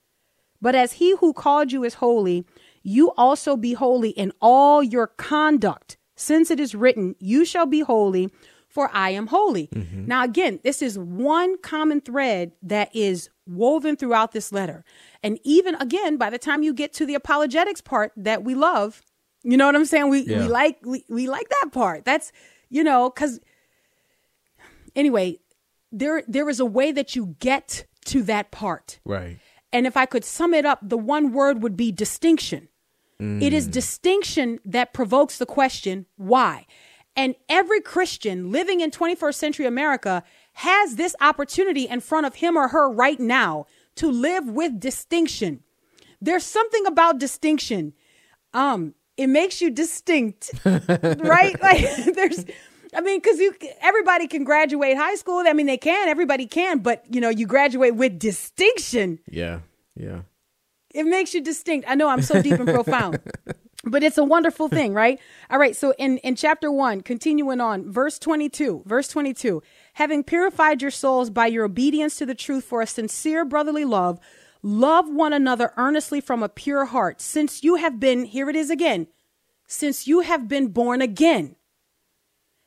But 0.63 0.75
as 0.75 0.93
he 0.93 1.13
who 1.17 1.33
called 1.33 1.73
you 1.73 1.83
is 1.83 1.95
holy, 1.95 2.45
you 2.83 3.11
also 3.17 3.57
be 3.57 3.73
holy 3.73 4.11
in 4.11 4.31
all 4.41 4.81
your 4.81 5.07
conduct, 5.07 5.97
since 6.15 6.49
it 6.49 6.57
is 6.57 6.73
written, 6.73 7.15
You 7.19 7.43
shall 7.43 7.65
be 7.65 7.81
holy, 7.81 8.31
for 8.69 8.89
I 8.93 9.09
am 9.09 9.27
holy. 9.27 9.67
Mm-hmm. 9.67 10.05
Now, 10.05 10.23
again, 10.23 10.61
this 10.63 10.81
is 10.81 10.97
one 10.97 11.57
common 11.57 11.99
thread 11.99 12.53
that 12.61 12.95
is 12.95 13.29
woven 13.45 13.97
throughout 13.97 14.31
this 14.31 14.53
letter. 14.53 14.85
And 15.21 15.37
even 15.43 15.75
again, 15.75 16.15
by 16.15 16.29
the 16.29 16.37
time 16.39 16.63
you 16.63 16.73
get 16.73 16.93
to 16.93 17.05
the 17.05 17.15
apologetics 17.15 17.81
part 17.81 18.13
that 18.15 18.45
we 18.45 18.55
love, 18.55 19.01
you 19.43 19.57
know 19.57 19.65
what 19.65 19.75
I'm 19.75 19.83
saying? 19.83 20.09
We 20.09 20.21
Yeah. 20.21 20.39
we 20.39 20.47
like 20.47 20.77
we, 20.85 21.03
we 21.09 21.27
like 21.27 21.49
that 21.49 21.71
part. 21.73 22.05
That's 22.05 22.31
you 22.69 22.85
know, 22.85 23.09
because 23.09 23.41
anyway, 24.95 25.39
there 25.91 26.23
there 26.25 26.47
is 26.49 26.61
a 26.61 26.65
way 26.65 26.93
that 26.93 27.17
you 27.17 27.35
get 27.39 27.85
to 28.05 28.23
that 28.23 28.51
part. 28.51 28.99
Right. 29.03 29.39
And 29.73 29.85
if 29.87 29.97
I 29.97 30.05
could 30.05 30.23
sum 30.23 30.53
it 30.53 30.65
up, 30.65 30.79
the 30.81 30.97
one 30.97 31.33
word 31.33 31.63
would 31.63 31.75
be 31.75 31.91
distinction. 31.91 32.69
It 33.41 33.53
is 33.53 33.67
distinction 33.67 34.59
that 34.65 34.93
provokes 34.93 35.37
the 35.37 35.45
question, 35.45 36.07
why? 36.17 36.65
And 37.15 37.35
every 37.47 37.79
Christian 37.79 38.51
living 38.51 38.81
in 38.81 38.91
21st 38.91 39.35
century 39.35 39.65
America 39.65 40.23
has 40.53 40.95
this 40.95 41.15
opportunity 41.21 41.87
in 41.87 42.01
front 42.01 42.25
of 42.25 42.35
him 42.35 42.57
or 42.57 42.69
her 42.69 42.91
right 42.91 43.19
now 43.19 43.65
to 43.95 44.11
live 44.11 44.47
with 44.47 44.79
distinction. 44.79 45.63
There's 46.19 46.43
something 46.43 46.85
about 46.85 47.17
distinction. 47.17 47.93
Um, 48.53 48.93
it 49.15 49.27
makes 49.27 49.61
you 49.61 49.69
distinct, 49.69 50.51
right? 50.65 51.61
Like 51.61 52.05
there's, 52.15 52.45
I 52.95 53.01
mean, 53.01 53.19
because 53.19 53.39
you 53.39 53.55
everybody 53.81 54.27
can 54.27 54.43
graduate 54.43 54.97
high 54.97 55.15
school. 55.15 55.43
I 55.47 55.53
mean, 55.53 55.65
they 55.65 55.77
can, 55.77 56.07
everybody 56.07 56.45
can, 56.45 56.79
but 56.79 57.03
you 57.09 57.21
know, 57.21 57.29
you 57.29 57.47
graduate 57.47 57.95
with 57.95 58.19
distinction 58.19 59.19
Yeah. 59.29 59.59
Yeah. 59.95 60.21
it 60.93 61.05
makes 61.05 61.33
you 61.33 61.41
distinct. 61.41 61.89
I 61.89 61.95
know 61.95 62.07
I'm 62.07 62.21
so 62.21 62.41
deep 62.41 62.59
and 62.59 62.67
profound, 62.67 63.19
but 63.83 64.03
it's 64.03 64.17
a 64.17 64.23
wonderful 64.23 64.69
thing, 64.69 64.93
right? 64.93 65.19
All 65.49 65.59
right. 65.59 65.75
So 65.75 65.93
in, 65.97 66.17
in 66.19 66.35
chapter 66.35 66.71
one, 66.71 67.01
continuing 67.01 67.59
on, 67.61 67.91
verse 67.91 68.17
22, 68.19 68.83
verse 68.85 69.07
22, 69.07 69.61
having 69.93 70.23
purified 70.23 70.81
your 70.81 70.91
souls 70.91 71.29
by 71.29 71.47
your 71.47 71.65
obedience 71.65 72.15
to 72.17 72.25
the 72.25 72.35
truth 72.35 72.63
for 72.63 72.81
a 72.81 72.87
sincere 72.87 73.43
brotherly 73.45 73.85
love, 73.85 74.19
love 74.61 75.09
one 75.09 75.33
another 75.33 75.73
earnestly 75.77 76.21
from 76.21 76.41
a 76.41 76.49
pure 76.49 76.85
heart, 76.85 77.21
since 77.21 77.63
you 77.63 77.75
have 77.75 77.99
been, 77.99 78.25
here 78.25 78.49
it 78.49 78.55
is 78.55 78.69
again, 78.69 79.07
since 79.67 80.07
you 80.07 80.21
have 80.21 80.47
been 80.47 80.67
born 80.67 81.01
again 81.01 81.55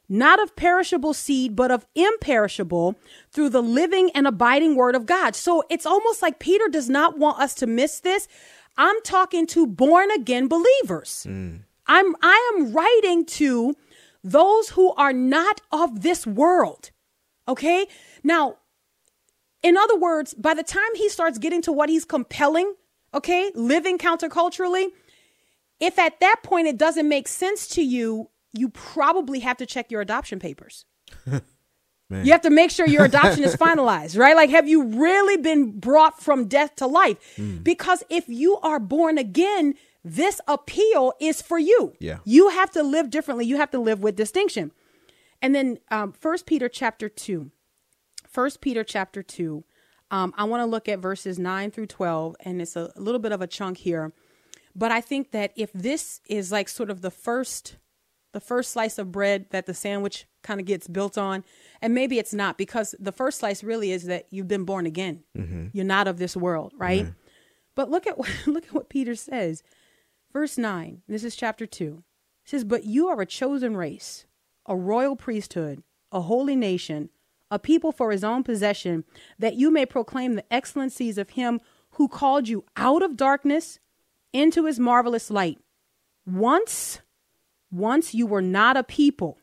not 0.09 0.43
of 0.43 0.55
perishable 0.57 1.15
seed, 1.15 1.57
but 1.57 1.71
of 1.71 1.87
imperishable 1.95 2.97
through 3.33 3.51
the 3.51 3.63
living 3.63 4.11
and 4.15 4.27
abiding 4.27 4.77
word 4.77 4.95
of 4.95 5.07
God. 5.07 5.35
So 5.35 5.65
it's 5.69 5.87
almost 5.87 6.23
like 6.23 6.39
Peter 6.39 6.69
does 6.69 6.89
not 6.89 7.19
want 7.19 7.41
us 7.41 7.55
to 7.57 7.67
miss 7.67 8.01
this. 8.01 8.29
I'm 8.77 9.01
talking 9.03 9.47
to 9.49 9.67
born 9.67 10.11
again 10.11 10.49
believers. 10.49 11.27
Mm. 11.29 11.61
I'm, 11.87 12.15
I 12.23 12.53
am 12.55 12.73
writing 12.73 13.25
to 13.27 13.75
those 14.23 14.71
who 14.71 14.93
are 14.95 15.13
not 15.13 15.61
of 15.73 16.03
this 16.03 16.27
world. 16.27 16.91
Okay. 17.49 17.87
Now, 18.23 18.57
in 19.63 19.77
other 19.77 19.97
words, 19.97 20.35
by 20.35 20.55
the 20.55 20.63
time 20.63 20.95
he 20.95 21.09
starts 21.09 21.39
getting 21.39 21.63
to 21.63 21.73
what 21.73 21.89
he's 21.89 22.05
compelling, 22.05 22.75
okay, 23.15 23.51
living 23.55 23.99
counterculturally, 23.99 24.89
if 25.81 25.99
at 25.99 26.21
that 26.21 26.37
point 26.43 26.67
it 26.67 26.77
doesn't 26.77 27.09
make 27.09 27.29
sense 27.29 27.69
to 27.69 27.83
you, 27.83 28.31
you 28.57 28.69
probably 28.69 29.41
have 29.41 29.57
to 29.59 29.67
check 29.67 29.91
your 29.91 30.01
adoption 30.01 30.39
papers. 30.39 30.85
You 32.09 32.31
have 32.31 32.43
to 32.43 32.51
make 32.51 32.71
sure 32.71 32.87
your 32.87 33.05
adoption 33.05 33.43
is 33.43 33.57
finalized, 33.67 34.17
right? 34.17 34.37
Like, 34.37 34.51
have 34.51 34.69
you 34.69 34.85
really 34.85 35.37
been 35.37 35.79
brought 35.79 36.21
from 36.21 36.47
death 36.47 36.77
to 36.77 36.87
life? 36.87 37.19
Because 37.65 38.05
if 38.09 38.29
you 38.29 38.59
are 38.59 38.79
born 38.79 39.19
again, 39.19 39.75
this 40.05 40.41
appeal 40.47 41.15
is 41.21 41.43
for 41.43 41.59
you. 41.59 41.95
Yeah. 41.99 42.19
You 42.25 42.51
have 42.51 42.71
to 42.73 42.85
live 42.85 43.11
differently. 43.11 43.45
You 43.45 43.57
have 43.57 43.73
to 43.73 43.81
live 43.81 44.03
with 44.05 44.15
distinction. 44.15 44.71
And 45.43 45.55
then, 45.55 45.79
um, 45.91 46.13
First 46.13 46.47
Peter 46.47 46.69
chapter 46.69 47.09
two. 47.09 47.51
First 48.29 48.61
Peter 48.61 48.85
chapter 48.85 49.23
two. 49.23 49.65
Um, 50.13 50.33
I 50.37 50.45
want 50.45 50.61
to 50.61 50.67
look 50.67 50.89
at 50.89 51.01
verses 51.01 51.41
nine 51.41 51.73
through 51.73 51.87
twelve, 51.87 52.37
and 52.41 52.63
it's 52.63 52.77
a 52.77 52.93
little 52.95 53.19
bit 53.19 53.33
of 53.33 53.43
a 53.43 53.47
chunk 53.49 53.79
here. 53.79 54.13
But 54.77 54.93
I 54.93 55.01
think 55.01 55.33
that 55.33 55.53
if 55.57 55.73
this 55.73 56.21
is 56.29 56.53
like 56.53 56.69
sort 56.69 56.91
of 56.91 57.01
the 57.03 57.11
first 57.11 57.77
the 58.37 58.41
first 58.41 58.73
slice 58.73 58.99
of 58.99 59.11
bread 59.11 59.47
that 59.49 59.65
the 59.65 59.73
sandwich 59.73 60.27
kind 60.43 60.61
of 60.61 60.67
gets 60.67 60.87
built 60.89 61.17
on. 61.17 61.43
And 61.81 61.95
maybe 61.95 62.19
it's 62.19 62.35
not 62.35 62.59
because 62.59 62.95
the 62.99 63.11
first 63.11 63.39
slice 63.39 63.65
really 63.65 63.93
is 63.93 64.05
that 64.05 64.27
you've 64.29 64.47
been 64.47 64.67
born 64.67 64.85
again. 64.85 65.23
Mm-hmm. 65.39 65.69
You're 65.73 65.87
not 65.87 66.07
of 66.07 66.19
this 66.19 66.37
world 66.37 66.75
right? 66.77 67.07
But 67.75 67.91
look 67.91 68.07
at 68.07 68.19
what 68.19 68.29
look 68.47 68.67
at 68.67 68.75
what 68.75 68.91
peter 68.91 69.15
says. 69.15 69.63
Verse 70.35 70.59
9 70.59 71.01
this 71.09 71.25
is 71.25 71.35
chapter 71.35 71.65
2 71.65 72.03
it 72.45 72.51
says 72.51 72.63
but 72.63 72.85
you 72.85 73.09
are 73.09 73.23
a 73.23 73.27
chosen 73.27 73.75
race 73.75 74.27
a 74.67 74.77
royal 74.77 75.17
priesthood 75.17 75.83
a 76.13 76.21
holy 76.21 76.57
nation 76.57 77.09
a 77.51 77.59
people 77.59 77.91
for 77.91 78.11
his 78.11 78.23
own 78.23 78.43
possession 78.43 79.05
that 79.39 79.55
you 79.55 79.71
may 79.71 79.87
proclaim 79.87 80.35
the 80.35 80.53
excellencies 80.53 81.17
of 81.17 81.31
him 81.31 81.59
who 81.93 82.07
called 82.07 82.49
you 82.49 82.67
out 82.77 83.03
of 83.03 83.17
darkness 83.17 83.79
into 84.35 84.67
his 84.67 84.79
marvelous 84.79 85.31
light. 85.31 85.59
Once 86.27 87.01
once 87.71 88.15
you 88.15 88.27
were 88.27 88.43
not 88.43 88.77
a 88.77 88.83
people, 88.83 89.39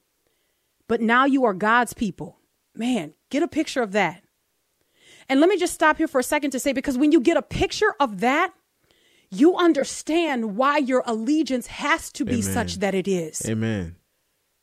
but 0.88 1.01
now 1.01 1.25
you 1.25 1.45
are 1.45 1.53
God's 1.53 1.93
people. 1.93 2.39
Man, 2.75 3.13
get 3.29 3.43
a 3.43 3.47
picture 3.47 3.81
of 3.81 3.91
that. 3.91 4.23
And 5.29 5.39
let 5.39 5.49
me 5.49 5.57
just 5.57 5.73
stop 5.73 5.97
here 5.97 6.07
for 6.07 6.19
a 6.19 6.23
second 6.23 6.51
to 6.51 6.59
say 6.59 6.73
because 6.73 6.97
when 6.97 7.12
you 7.12 7.21
get 7.21 7.38
a 7.38 7.41
picture 7.41 7.93
of 7.99 8.19
that, 8.19 8.53
you 9.29 9.55
understand 9.55 10.55
why 10.57 10.77
your 10.77 11.03
allegiance 11.05 11.67
has 11.67 12.12
to 12.13 12.25
be 12.25 12.33
Amen. 12.33 12.43
such 12.43 12.75
that 12.79 12.93
it 12.93 13.07
is. 13.07 13.41
Amen. 13.47 13.95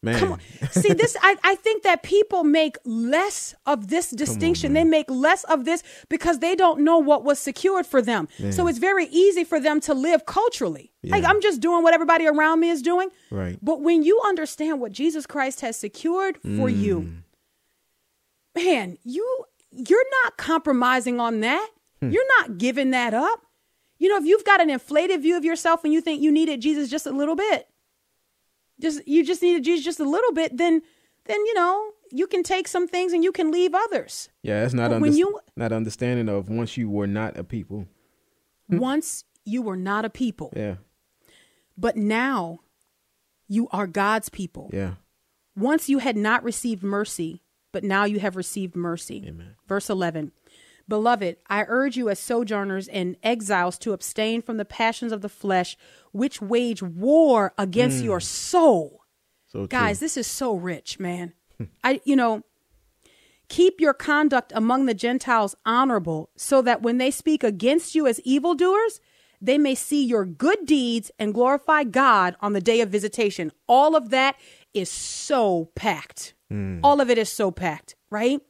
Man. 0.03 0.19
Come 0.19 0.33
on. 0.33 0.41
See, 0.71 0.95
this, 0.95 1.15
I, 1.21 1.37
I 1.45 1.55
think 1.57 1.83
that 1.83 2.03
people 2.03 2.43
make 2.43 2.79
less 2.85 3.55
of 3.67 3.89
this 3.89 4.11
distinction. 4.11 4.73
they 4.73 4.85
make 4.85 5.11
less 5.11 5.45
of 5.45 5.67
this 5.67 5.83
because 6.09 6.39
they 6.39 6.55
don't 6.57 6.81
know 6.81 6.97
what 6.99 7.23
was 7.23 7.39
secured 7.39 7.85
for 7.85 8.01
them. 8.01 8.27
So 8.51 8.67
it's 8.67 8.79
very 8.79 9.07
easy 9.07 9.45
for 9.45 9.61
them 9.61 9.79
to 9.83 9.93
live 9.93 10.25
culturally. 10.25 10.93
Like, 11.03 11.25
I'm 11.25 11.43
just 11.43 11.61
doing 11.61 11.83
what 11.83 11.93
everybody 11.93 12.27
around 12.27 12.61
me 12.61 12.71
is 12.71 12.81
doing. 12.81 13.11
Right. 13.31 13.59
But 13.61 13.83
when 13.83 14.03
you 14.03 14.21
understand 14.25 14.81
what 14.81 14.93
Jesus 14.93 15.27
Christ 15.27 15.61
has 15.61 15.77
secured 15.77 16.39
for 16.57 16.69
you, 16.71 17.17
man, 18.55 18.97
you 19.05 19.45
you're 19.71 20.07
not 20.25 20.37
compromising 20.37 21.21
on 21.21 21.41
that. 21.41 21.69
You're 22.01 22.27
not 22.41 22.57
giving 22.59 22.91
that 22.93 23.13
up. 23.13 23.43
You 23.99 24.09
know, 24.09 24.17
if 24.17 24.25
you've 24.25 24.45
got 24.45 24.63
an 24.63 24.71
inflated 24.71 25.21
view 25.21 25.37
of 25.37 25.45
yourself 25.45 25.85
and 25.85 25.93
you 25.93 26.01
think 26.01 26.23
you 26.23 26.33
needed 26.33 26.63
Jesus 26.63 26.89
just 26.89 27.07
a 27.07 27.11
little 27.11 27.37
bit, 27.37 27.69
just 28.81 29.07
you 29.07 29.25
just 29.25 29.43
needed 29.43 29.64
Jesus 29.64 29.85
just 29.85 30.01
a 30.01 30.05
little 30.09 30.33
bit, 30.33 30.57
then 30.57 30.83
then 31.27 31.38
you 31.47 31.55
know 31.55 31.93
you 32.11 32.27
can 32.27 32.43
take 32.43 32.66
some 32.66 32.88
things 32.88 33.12
and 33.12 33.23
you 33.23 33.31
can 33.33 33.51
leave 33.53 33.75
others. 33.75 34.29
Yeah, 34.43 34.64
it's 34.64 34.75
not 34.75 34.90
But 34.90 35.01
when 35.01 35.14
you- 35.14 35.38
not 35.57 35.73
understanding 35.73 36.29
of 36.29 36.49
once 36.49 36.77
you 36.77 36.88
were 36.90 37.07
not 37.07 37.37
a 37.37 37.45
people. 37.45 37.87
Once 38.69 39.25
you 39.45 39.62
were 39.62 39.77
not 39.77 40.05
a 40.05 40.11
people, 40.11 40.53
Yeah. 40.57 40.77
but 41.77 41.97
now 41.97 42.61
you 43.49 43.69
are 43.73 43.87
God's 43.87 44.29
people. 44.29 44.71
Yeah. 44.73 44.95
Once 45.57 45.88
you 45.88 45.99
had 45.99 46.16
not 46.16 46.43
received 46.45 46.83
mercy, 46.83 47.43
but 47.73 47.83
now 47.85 48.05
you 48.05 48.21
have 48.21 48.37
received 48.37 48.77
mercy. 48.77 49.25
Amen. 49.27 49.57
Verse 49.66 49.90
11. 49.90 50.33
Beloved, 50.90 51.37
I 51.48 51.64
urge 51.68 51.96
you 51.96 52.11
as 52.11 52.18
sojourners 52.18 52.88
and 52.88 53.16
exiles 53.22 53.79
to 53.79 53.92
abstain 53.92 54.42
from 54.42 54.59
the 54.59 54.66
passions 54.66 55.12
of 55.12 55.22
the 55.22 55.29
flesh, 55.29 55.76
which 56.12 56.42
wage 56.42 56.83
war 56.83 57.55
against 57.57 58.03
mm. 58.03 58.05
your 58.05 58.20
soul. 58.20 59.05
So 59.46 59.66
Guys, 59.66 59.98
true. 59.98 60.05
this 60.05 60.16
is 60.18 60.26
so 60.26 60.55
rich, 60.55 60.98
man. 60.98 61.33
I, 61.85 62.00
you 62.05 62.16
know, 62.16 62.42
keep 63.48 63.81
your 63.81 63.94
conduct 63.94 64.53
among 64.55 64.85
the 64.85 64.94
Gentiles 64.94 65.55
honorable, 65.64 66.31
so 66.37 66.61
that 66.61 66.83
when 66.83 66.98
they 66.98 67.12
speak 67.12 67.44
against 67.44 67.94
you 67.94 68.07
as 68.07 68.20
evildoers, 68.20 69.00
they 69.40 69.59
may 69.59 69.76
see 69.76 70.05
your 70.05 70.24
good 70.24 70.66
deeds 70.66 71.11
and 71.18 71.33
glorify 71.33 71.85
God 71.85 72.37
on 72.40 72.53
the 72.53 72.61
day 72.61 72.81
of 72.81 72.90
visitation. 72.90 73.53
All 73.68 73.94
of 73.94 74.11
that 74.11 74.37
is 74.74 74.90
so 74.90 75.70
packed. 75.76 76.35
Mm. 76.53 76.81
All 76.83 77.00
of 77.00 77.11
it 77.11 77.16
is 77.16 77.31
so 77.31 77.50
packed, 77.53 77.94
right? 78.11 78.40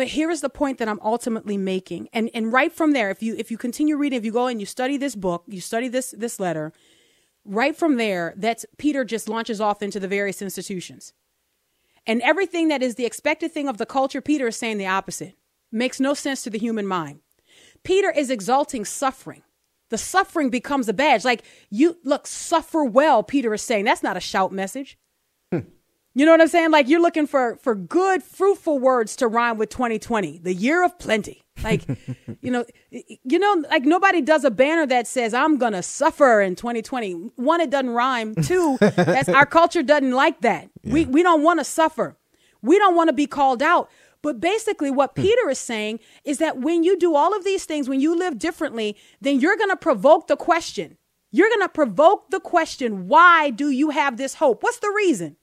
But 0.00 0.08
here 0.08 0.30
is 0.30 0.40
the 0.40 0.48
point 0.48 0.78
that 0.78 0.88
I'm 0.88 0.98
ultimately 1.02 1.58
making. 1.58 2.08
And 2.14 2.30
and 2.32 2.50
right 2.50 2.72
from 2.72 2.92
there, 2.92 3.10
if 3.10 3.22
you 3.22 3.34
if 3.36 3.50
you 3.50 3.58
continue 3.58 3.98
reading, 3.98 4.18
if 4.18 4.24
you 4.24 4.32
go 4.32 4.46
and 4.46 4.58
you 4.58 4.64
study 4.64 4.96
this 4.96 5.14
book, 5.14 5.44
you 5.46 5.60
study 5.60 5.88
this 5.88 6.14
this 6.16 6.40
letter, 6.40 6.72
right 7.44 7.76
from 7.76 7.98
there, 7.98 8.32
that's 8.38 8.64
Peter 8.78 9.04
just 9.04 9.28
launches 9.28 9.60
off 9.60 9.82
into 9.82 10.00
the 10.00 10.08
various 10.08 10.40
institutions. 10.40 11.12
And 12.06 12.22
everything 12.22 12.68
that 12.68 12.82
is 12.82 12.94
the 12.94 13.04
expected 13.04 13.52
thing 13.52 13.68
of 13.68 13.76
the 13.76 13.84
culture, 13.84 14.22
Peter 14.22 14.46
is 14.46 14.56
saying 14.56 14.78
the 14.78 14.86
opposite. 14.86 15.34
Makes 15.70 16.00
no 16.00 16.14
sense 16.14 16.40
to 16.44 16.50
the 16.50 16.58
human 16.58 16.86
mind. 16.86 17.20
Peter 17.84 18.10
is 18.10 18.30
exalting 18.30 18.86
suffering. 18.86 19.42
The 19.90 19.98
suffering 19.98 20.48
becomes 20.48 20.88
a 20.88 20.94
badge. 20.94 21.26
Like, 21.26 21.42
you 21.68 21.98
look, 22.04 22.26
suffer 22.26 22.84
well, 22.84 23.22
Peter 23.22 23.52
is 23.52 23.60
saying. 23.60 23.84
That's 23.84 24.02
not 24.02 24.16
a 24.16 24.20
shout 24.20 24.50
message. 24.50 24.96
You 26.14 26.26
know 26.26 26.32
what 26.32 26.40
I'm 26.40 26.48
saying? 26.48 26.72
Like 26.72 26.88
you're 26.88 27.00
looking 27.00 27.26
for 27.26 27.56
for 27.62 27.74
good, 27.74 28.22
fruitful 28.22 28.78
words 28.78 29.14
to 29.16 29.28
rhyme 29.28 29.58
with 29.58 29.68
2020, 29.70 30.38
the 30.38 30.52
year 30.52 30.84
of 30.84 30.98
plenty. 30.98 31.42
Like, 31.62 31.82
you 32.40 32.50
know, 32.50 32.64
you 32.90 33.38
know, 33.38 33.64
like 33.70 33.84
nobody 33.84 34.20
does 34.20 34.44
a 34.44 34.50
banner 34.50 34.86
that 34.86 35.06
says 35.06 35.32
"I'm 35.32 35.56
gonna 35.56 35.82
suffer 35.82 36.40
in 36.40 36.56
2020." 36.56 37.12
One, 37.36 37.60
it 37.60 37.70
doesn't 37.70 37.90
rhyme. 37.90 38.34
Two, 38.42 38.76
that's 38.80 39.28
our 39.28 39.46
culture 39.46 39.82
doesn't 39.82 40.10
like 40.10 40.40
that. 40.40 40.68
We 40.82 41.04
we 41.04 41.22
don't 41.22 41.42
want 41.42 41.60
to 41.60 41.64
suffer. 41.64 42.16
We 42.60 42.78
don't 42.78 42.96
want 42.96 43.08
to 43.08 43.14
be 43.14 43.26
called 43.26 43.62
out. 43.62 43.88
But 44.22 44.40
basically, 44.40 44.90
what 44.90 45.12
hmm. 45.14 45.22
Peter 45.22 45.48
is 45.48 45.58
saying 45.58 46.00
is 46.24 46.38
that 46.38 46.58
when 46.58 46.82
you 46.82 46.98
do 46.98 47.14
all 47.14 47.34
of 47.34 47.44
these 47.44 47.64
things, 47.64 47.88
when 47.88 48.00
you 48.00 48.16
live 48.16 48.38
differently, 48.38 48.96
then 49.20 49.40
you're 49.40 49.56
going 49.56 49.70
to 49.70 49.76
provoke 49.76 50.26
the 50.26 50.36
question. 50.36 50.98
You're 51.32 51.48
going 51.48 51.62
to 51.62 51.68
provoke 51.68 52.30
the 52.30 52.40
question 52.40 53.06
why 53.06 53.50
do 53.50 53.70
you 53.70 53.90
have 53.90 54.16
this 54.16 54.34
hope? 54.34 54.62
What's 54.62 54.80
the 54.80 54.92
reason? 54.94 55.36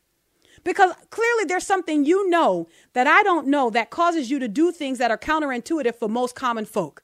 Because 0.68 0.92
clearly 1.12 1.46
there's 1.46 1.66
something 1.66 2.04
you 2.04 2.30
know 2.30 2.68
that 2.92 3.08
I 3.08 3.24
don't 3.24 3.48
know 3.48 3.70
that 3.70 3.90
causes 3.90 4.30
you 4.30 4.38
to 4.40 4.50
do 4.50 4.74
things 4.74 4.98
that 4.98 5.12
are 5.12 5.18
counterintuitive 5.18 5.96
for 5.96 6.10
most 6.10 6.36
common 6.36 6.66
folk. 6.66 7.04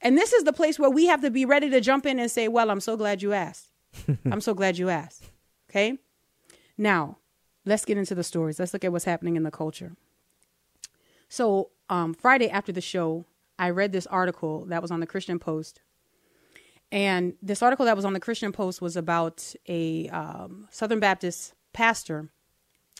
And 0.00 0.16
this 0.16 0.32
is 0.32 0.44
the 0.44 0.52
place 0.52 0.78
where 0.78 0.88
we 0.88 1.06
have 1.06 1.20
to 1.22 1.30
be 1.32 1.44
ready 1.44 1.68
to 1.70 1.80
jump 1.80 2.06
in 2.06 2.20
and 2.20 2.30
say, 2.30 2.46
Well, 2.46 2.70
I'm 2.70 2.78
so 2.78 2.96
glad 2.96 3.20
you 3.20 3.32
asked. 3.32 3.72
I'm 4.30 4.40
so 4.40 4.54
glad 4.54 4.78
you 4.78 4.88
asked. 4.88 5.24
Okay. 5.68 5.98
Now, 6.78 7.18
let's 7.64 7.84
get 7.84 7.98
into 7.98 8.14
the 8.14 8.22
stories. 8.22 8.60
Let's 8.60 8.72
look 8.72 8.84
at 8.84 8.92
what's 8.92 9.06
happening 9.06 9.34
in 9.34 9.42
the 9.42 9.50
culture. 9.50 9.96
So, 11.28 11.70
um, 11.90 12.14
Friday 12.14 12.48
after 12.48 12.70
the 12.70 12.80
show, 12.80 13.24
I 13.58 13.70
read 13.70 13.90
this 13.90 14.06
article 14.06 14.66
that 14.66 14.82
was 14.82 14.92
on 14.92 15.00
the 15.00 15.06
Christian 15.08 15.40
Post. 15.40 15.80
And 16.92 17.34
this 17.42 17.60
article 17.60 17.86
that 17.86 17.96
was 17.96 18.04
on 18.04 18.12
the 18.12 18.20
Christian 18.20 18.52
Post 18.52 18.80
was 18.80 18.96
about 18.96 19.52
a 19.66 20.08
um, 20.10 20.68
Southern 20.70 21.00
Baptist 21.00 21.52
pastor. 21.72 22.30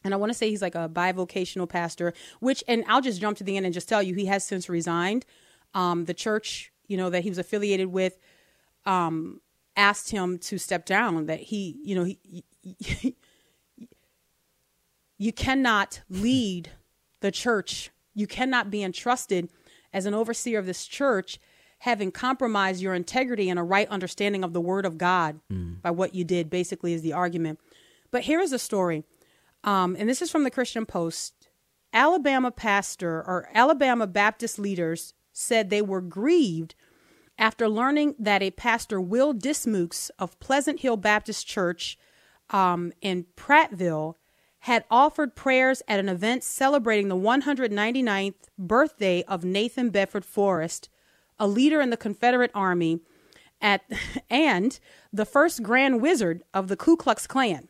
And 0.05 0.15
I 0.15 0.17
want 0.17 0.31
to 0.31 0.35
say 0.35 0.51
he's 0.51 0.63
like 0.63 0.75
a 0.75 0.89
bivocational 0.89 1.69
pastor, 1.69 2.13
which, 2.41 2.63
and 2.69 2.85
I'll 2.87 3.01
just 3.01 3.21
jump 3.21 3.39
to 3.39 3.45
the 3.45 3.57
end 3.57 3.67
and 3.67 3.75
just 3.75 3.89
tell 3.89 4.03
you, 4.03 4.15
he 4.15 4.27
has 4.27 4.45
since 4.45 4.69
resigned. 4.69 5.25
Um, 5.75 6.05
the 6.05 6.15
church, 6.15 6.71
you 6.87 6.97
know, 6.97 7.11
that 7.11 7.23
he 7.23 7.29
was 7.29 7.39
affiliated 7.39 7.89
with, 7.89 8.19
um, 8.85 9.41
asked 9.75 10.11
him 10.11 10.39
to 10.39 10.59
step 10.59 10.87
down. 10.87 11.27
That 11.27 11.41
he, 11.41 11.79
you 11.83 11.97
know, 11.97 12.05
he, 12.05 12.45
you 15.19 15.33
cannot 15.33 16.03
lead 16.09 16.71
the 17.21 17.31
church. 17.31 17.91
You 18.15 18.27
cannot 18.27 18.71
be 18.71 18.83
entrusted 18.83 19.51
as 19.93 20.07
an 20.07 20.15
overseer 20.15 20.59
of 20.59 20.67
this 20.67 20.87
church 20.87 21.39
having 21.81 22.11
compromised 22.11 22.81
your 22.81 22.95
integrity 22.95 23.51
and 23.51 23.59
a 23.59 23.63
right 23.63 23.89
understanding 23.89 24.43
of 24.43 24.53
the 24.53 24.61
word 24.61 24.87
of 24.87 24.99
God 24.99 25.41
by 25.83 25.91
what 25.91 26.15
you 26.15 26.25
did, 26.25 26.49
basically, 26.49 26.95
is 26.95 27.03
the 27.03 27.13
argument. 27.13 27.61
But 28.11 28.23
here 28.23 28.41
is 28.41 28.53
a 28.53 28.59
story. 28.59 29.05
Um, 29.65 29.97
and 29.99 30.09
this 30.09 30.23
is 30.23 30.31
from 30.31 30.45
the 30.45 30.51
Christian 30.51 30.87
Post. 30.87 31.49
Alabama 31.93 32.51
pastor 32.51 33.25
or 33.27 33.49
Alabama 33.55 34.07
Baptist 34.07 34.59
leaders 34.59 35.15
said 35.33 35.71
they 35.71 35.83
were 35.83 36.01
grieved 36.01 36.75
after 37.39 37.69
learning 37.69 38.15
that 38.19 38.43
a 38.43 38.51
pastor, 38.51 39.01
Will 39.01 39.33
Dismukes 39.33 40.11
of 40.19 40.39
Pleasant 40.41 40.81
Hill 40.81 40.97
Baptist 40.97 41.47
Church 41.47 41.99
um, 42.51 42.93
in 43.01 43.27
Prattville, 43.37 44.15
had 44.61 44.85
offered 44.91 45.37
prayers 45.37 45.83
at 45.87 46.01
an 46.01 46.09
event 46.09 46.43
celebrating 46.43 47.09
the 47.09 47.17
199th 47.17 48.35
birthday 48.59 49.23
of 49.25 49.45
Nathan 49.45 49.91
Bedford 49.91 50.25
Forrest, 50.25 50.89
a 51.39 51.47
leader 51.47 51.81
in 51.81 51.91
the 51.91 51.97
Confederate 51.97 52.51
Army, 52.55 53.01
at 53.61 53.83
and 54.31 54.81
the 55.13 55.27
first 55.27 55.63
Grand 55.63 56.01
Wizard 56.01 56.43
of 56.55 56.69
the 56.69 56.77
Ku 56.77 56.97
Klux 56.97 57.27
Klan. 57.27 57.69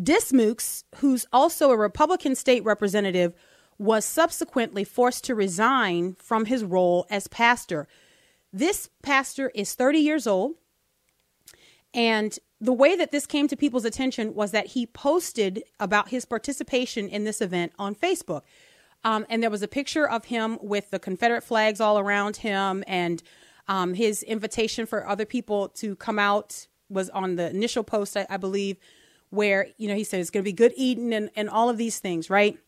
Dismukes, 0.00 0.84
who's 0.96 1.26
also 1.32 1.70
a 1.70 1.76
Republican 1.76 2.34
state 2.34 2.64
representative, 2.64 3.34
was 3.78 4.04
subsequently 4.04 4.84
forced 4.84 5.24
to 5.24 5.34
resign 5.34 6.14
from 6.14 6.46
his 6.46 6.64
role 6.64 7.06
as 7.10 7.28
pastor. 7.28 7.86
This 8.52 8.88
pastor 9.02 9.50
is 9.54 9.74
30 9.74 9.98
years 9.98 10.26
old. 10.26 10.54
And 11.92 12.36
the 12.60 12.72
way 12.72 12.96
that 12.96 13.12
this 13.12 13.26
came 13.26 13.46
to 13.48 13.56
people's 13.56 13.84
attention 13.84 14.34
was 14.34 14.50
that 14.50 14.68
he 14.68 14.86
posted 14.86 15.62
about 15.78 16.08
his 16.08 16.24
participation 16.24 17.08
in 17.08 17.24
this 17.24 17.40
event 17.40 17.72
on 17.78 17.94
Facebook. 17.94 18.42
Um, 19.04 19.26
and 19.28 19.42
there 19.42 19.50
was 19.50 19.62
a 19.62 19.68
picture 19.68 20.08
of 20.08 20.26
him 20.26 20.58
with 20.62 20.90
the 20.90 20.98
Confederate 20.98 21.42
flags 21.42 21.80
all 21.80 21.98
around 21.98 22.38
him, 22.38 22.82
and 22.86 23.22
um, 23.68 23.94
his 23.94 24.22
invitation 24.22 24.86
for 24.86 25.06
other 25.06 25.26
people 25.26 25.68
to 25.68 25.94
come 25.96 26.18
out 26.18 26.66
was 26.88 27.10
on 27.10 27.36
the 27.36 27.50
initial 27.50 27.84
post, 27.84 28.16
I, 28.16 28.26
I 28.30 28.38
believe, 28.38 28.78
where 29.34 29.66
you 29.76 29.88
know 29.88 29.94
he 29.94 30.04
said 30.04 30.20
it's 30.20 30.30
going 30.30 30.42
to 30.42 30.48
be 30.48 30.52
good 30.52 30.72
eating 30.76 31.12
and, 31.12 31.30
and 31.36 31.48
all 31.50 31.68
of 31.68 31.76
these 31.76 31.98
things, 31.98 32.30
right? 32.30 32.58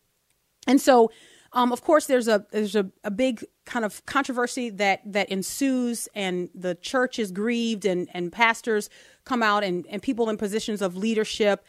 And 0.67 0.81
so, 0.81 1.11
um, 1.53 1.71
of 1.71 1.81
course, 1.81 2.05
there's 2.05 2.27
a 2.27 2.45
there's 2.51 2.75
a, 2.75 2.89
a 3.03 3.11
big 3.11 3.43
kind 3.65 3.85
of 3.85 4.05
controversy 4.05 4.69
that 4.71 5.01
that 5.05 5.29
ensues, 5.29 6.07
and 6.13 6.49
the 6.53 6.75
church 6.75 7.19
is 7.19 7.31
grieved, 7.31 7.85
and 7.85 8.09
and 8.13 8.31
pastors 8.31 8.89
come 9.23 9.41
out, 9.41 9.63
and 9.63 9.85
and 9.89 10.01
people 10.01 10.29
in 10.29 10.37
positions 10.37 10.81
of 10.81 10.97
leadership. 10.97 11.65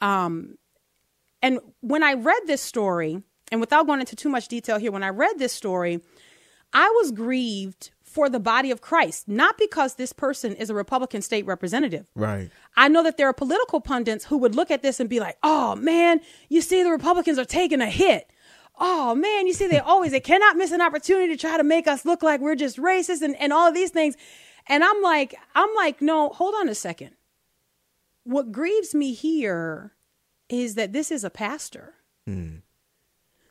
Um, 0.00 0.58
and 1.40 1.58
when 1.80 2.02
I 2.02 2.14
read 2.14 2.42
this 2.46 2.60
story, 2.60 3.22
and 3.50 3.60
without 3.60 3.86
going 3.86 4.00
into 4.00 4.16
too 4.16 4.28
much 4.28 4.48
detail 4.48 4.78
here, 4.78 4.92
when 4.92 5.02
I 5.02 5.08
read 5.08 5.38
this 5.38 5.52
story, 5.52 6.00
I 6.72 6.88
was 7.00 7.10
grieved 7.10 7.90
for 8.12 8.28
the 8.28 8.40
body 8.40 8.70
of 8.70 8.80
Christ, 8.80 9.26
not 9.26 9.58
because 9.58 9.94
this 9.94 10.12
person 10.12 10.54
is 10.54 10.70
a 10.70 10.74
Republican 10.74 11.22
state 11.22 11.46
representative. 11.46 12.06
Right. 12.14 12.50
I 12.76 12.88
know 12.88 13.02
that 13.02 13.16
there 13.16 13.28
are 13.28 13.32
political 13.32 13.80
pundits 13.80 14.26
who 14.26 14.38
would 14.38 14.54
look 14.54 14.70
at 14.70 14.82
this 14.82 15.00
and 15.00 15.08
be 15.08 15.20
like, 15.20 15.38
"Oh 15.42 15.74
man, 15.76 16.20
you 16.48 16.60
see 16.60 16.82
the 16.82 16.90
Republicans 16.90 17.38
are 17.38 17.44
taking 17.44 17.80
a 17.80 17.90
hit. 17.90 18.30
Oh 18.78 19.14
man, 19.14 19.46
you 19.46 19.52
see 19.52 19.66
they 19.66 19.78
always 19.78 20.12
they 20.12 20.20
cannot 20.20 20.56
miss 20.56 20.72
an 20.72 20.80
opportunity 20.80 21.28
to 21.32 21.38
try 21.38 21.56
to 21.56 21.64
make 21.64 21.88
us 21.88 22.04
look 22.04 22.22
like 22.22 22.40
we're 22.40 22.54
just 22.54 22.76
racist 22.76 23.22
and, 23.22 23.36
and 23.36 23.52
all 23.52 23.68
of 23.68 23.74
these 23.74 23.90
things." 23.90 24.16
And 24.68 24.84
I'm 24.84 25.02
like, 25.02 25.34
I'm 25.54 25.74
like, 25.74 26.00
"No, 26.00 26.28
hold 26.28 26.54
on 26.54 26.68
a 26.68 26.74
second. 26.74 27.16
What 28.24 28.52
grieves 28.52 28.94
me 28.94 29.12
here 29.12 29.94
is 30.52 30.74
that 30.74 30.92
this 30.92 31.10
is 31.10 31.24
a 31.24 31.30
pastor. 31.30 31.94
Hmm. 32.26 32.56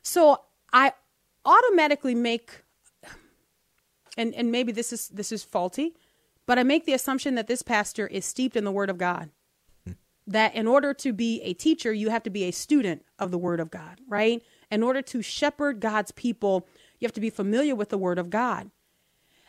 So 0.02 0.40
I 0.72 0.92
automatically 1.44 2.14
make 2.14 2.61
and 4.16 4.34
and 4.34 4.50
maybe 4.52 4.72
this 4.72 4.92
is 4.92 5.08
this 5.08 5.32
is 5.32 5.44
faulty, 5.44 5.94
but 6.46 6.58
I 6.58 6.62
make 6.62 6.84
the 6.84 6.92
assumption 6.92 7.34
that 7.36 7.46
this 7.46 7.62
pastor 7.62 8.06
is 8.06 8.24
steeped 8.24 8.56
in 8.56 8.64
the 8.64 8.72
word 8.72 8.90
of 8.90 8.98
God. 8.98 9.30
That 10.26 10.54
in 10.54 10.68
order 10.68 10.94
to 10.94 11.12
be 11.12 11.40
a 11.42 11.52
teacher, 11.52 11.92
you 11.92 12.10
have 12.10 12.22
to 12.22 12.30
be 12.30 12.44
a 12.44 12.52
student 12.52 13.04
of 13.18 13.30
the 13.30 13.38
word 13.38 13.58
of 13.58 13.70
God, 13.70 14.00
right? 14.08 14.42
In 14.70 14.82
order 14.82 15.02
to 15.02 15.20
shepherd 15.20 15.80
God's 15.80 16.12
people, 16.12 16.68
you 17.00 17.06
have 17.06 17.12
to 17.14 17.20
be 17.20 17.30
familiar 17.30 17.74
with 17.74 17.88
the 17.88 17.98
word 17.98 18.18
of 18.18 18.30
God. 18.30 18.70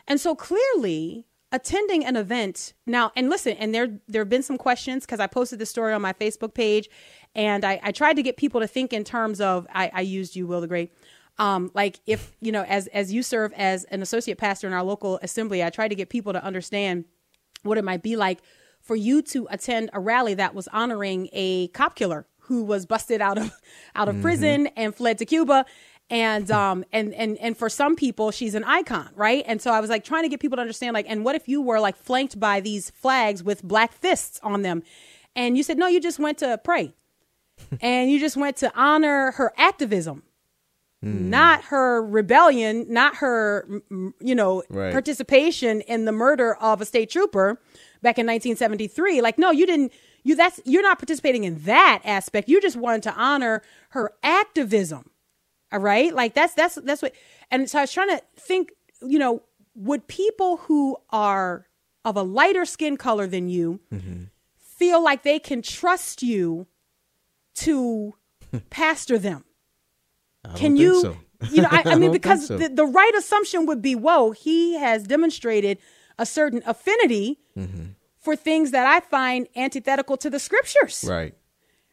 And 0.07 0.19
so 0.19 0.35
clearly, 0.35 1.27
attending 1.51 2.03
an 2.03 2.15
event 2.15 2.73
now, 2.87 3.11
and 3.15 3.29
listen, 3.29 3.55
and 3.57 3.73
there 3.73 3.99
there 4.07 4.21
have 4.21 4.29
been 4.29 4.43
some 4.43 4.57
questions 4.57 5.05
because 5.05 5.19
I 5.19 5.27
posted 5.27 5.59
this 5.59 5.69
story 5.69 5.93
on 5.93 6.01
my 6.01 6.13
Facebook 6.13 6.55
page, 6.55 6.89
and 7.35 7.63
I, 7.63 7.79
I 7.83 7.91
tried 7.91 8.15
to 8.15 8.23
get 8.23 8.37
people 8.37 8.59
to 8.59 8.67
think 8.67 8.91
in 8.91 9.03
terms 9.03 9.39
of 9.39 9.67
I, 9.73 9.91
I 9.93 10.01
used 10.01 10.35
you, 10.35 10.47
Will 10.47 10.61
the 10.61 10.67
Great. 10.67 10.91
Um, 11.39 11.71
like 11.73 11.99
if 12.05 12.35
you 12.41 12.51
know, 12.51 12.63
as 12.63 12.87
as 12.87 13.11
you 13.11 13.23
serve 13.23 13.53
as 13.53 13.85
an 13.85 14.01
associate 14.01 14.37
pastor 14.37 14.67
in 14.67 14.73
our 14.73 14.83
local 14.83 15.19
assembly, 15.21 15.63
I 15.63 15.69
try 15.69 15.87
to 15.87 15.95
get 15.95 16.09
people 16.09 16.33
to 16.33 16.43
understand 16.43 17.05
what 17.63 17.77
it 17.77 17.83
might 17.83 18.03
be 18.03 18.15
like 18.15 18.39
for 18.81 18.95
you 18.95 19.21
to 19.21 19.47
attend 19.49 19.89
a 19.93 19.99
rally 19.99 20.35
that 20.35 20.53
was 20.53 20.67
honoring 20.67 21.29
a 21.31 21.69
cop 21.69 21.95
killer 21.95 22.27
who 22.41 22.63
was 22.63 22.85
busted 22.85 23.21
out 23.21 23.37
of 23.37 23.51
out 23.95 24.09
of 24.09 24.21
prison 24.21 24.67
and 24.75 24.95
fled 24.95 25.17
to 25.17 25.25
Cuba. 25.25 25.65
And 26.09 26.51
um 26.51 26.83
and 26.91 27.13
and 27.13 27.37
and 27.37 27.57
for 27.57 27.69
some 27.69 27.95
people 27.95 28.29
she's 28.29 28.53
an 28.53 28.65
icon, 28.65 29.09
right? 29.15 29.43
And 29.47 29.61
so 29.61 29.71
I 29.71 29.79
was 29.79 29.89
like 29.89 30.03
trying 30.03 30.23
to 30.23 30.29
get 30.29 30.39
people 30.39 30.57
to 30.57 30.61
understand 30.61 30.93
like 30.93 31.05
and 31.09 31.23
what 31.23 31.35
if 31.35 31.47
you 31.47 31.61
were 31.61 31.79
like 31.79 31.95
flanked 31.95 32.39
by 32.39 32.59
these 32.59 32.89
flags 32.91 33.41
with 33.41 33.63
black 33.63 33.93
fists 33.93 34.39
on 34.43 34.61
them? 34.61 34.83
And 35.35 35.57
you 35.57 35.63
said 35.63 35.77
no, 35.77 35.87
you 35.87 35.99
just 35.99 36.19
went 36.19 36.37
to 36.39 36.59
pray. 36.63 36.93
and 37.81 38.11
you 38.11 38.19
just 38.19 38.35
went 38.35 38.57
to 38.57 38.71
honor 38.75 39.31
her 39.31 39.53
activism 39.57 40.23
Hmm. 41.03 41.29
not 41.29 41.65
her 41.65 42.01
rebellion, 42.01 42.85
not 42.87 43.17
her, 43.17 43.67
you 44.21 44.33
know, 44.33 44.63
Right. 44.69 44.93
participation 44.93 45.81
in 45.81 46.05
the 46.05 46.13
murder 46.13 46.55
of 46.55 46.79
a 46.79 46.85
state 46.85 47.09
trooper 47.09 47.59
back 48.01 48.17
in 48.17 48.25
1973. 48.25 49.19
Like, 49.19 49.37
no, 49.37 49.51
you 49.51 49.65
didn't. 49.65 49.91
You 50.23 50.37
that's 50.37 50.61
you're 50.63 50.81
not 50.81 50.99
participating 50.99 51.43
in 51.43 51.59
that 51.63 52.01
aspect. 52.05 52.47
You 52.47 52.61
just 52.61 52.77
wanted 52.77 53.03
to 53.03 53.13
honor 53.15 53.61
her 53.89 54.13
activism. 54.23 55.09
All 55.73 55.79
right, 55.79 56.13
like 56.13 56.33
that's 56.35 56.53
that's 56.53 56.75
that's 56.75 57.01
what. 57.01 57.13
And 57.51 57.69
so 57.69 57.79
I 57.79 57.81
was 57.81 57.91
trying 57.91 58.09
to 58.09 58.21
think. 58.37 58.71
You 59.01 59.19
know, 59.19 59.43
would 59.75 60.07
people 60.07 60.55
who 60.57 60.95
are 61.09 61.67
of 62.05 62.15
a 62.15 62.21
lighter 62.23 62.63
skin 62.63 62.95
color 62.95 63.27
than 63.27 63.49
you 63.49 63.81
mm-hmm. 63.93 64.23
feel 64.57 65.03
like 65.03 65.23
they 65.23 65.39
can 65.39 65.61
trust 65.61 66.23
you 66.23 66.67
to 67.55 68.15
pastor 68.69 69.17
them? 69.17 69.43
I 70.45 70.53
can 70.53 70.75
you 70.75 71.01
so. 71.01 71.17
you 71.51 71.61
know 71.61 71.69
i, 71.71 71.83
I 71.85 71.95
mean 71.95 72.11
think 72.11 72.23
because 72.23 72.47
so. 72.47 72.57
the, 72.57 72.69
the 72.69 72.85
right 72.85 73.13
assumption 73.15 73.65
would 73.65 73.81
be 73.81 73.95
whoa 73.95 74.31
he 74.31 74.75
has 74.75 75.03
demonstrated 75.03 75.77
a 76.17 76.25
certain 76.25 76.61
affinity 76.65 77.39
mm-hmm. 77.57 77.85
for 78.19 78.35
things 78.35 78.71
that 78.71 78.85
i 78.85 78.99
find 78.99 79.47
antithetical 79.55 80.17
to 80.17 80.29
the 80.29 80.39
scriptures 80.39 81.05
right. 81.07 81.35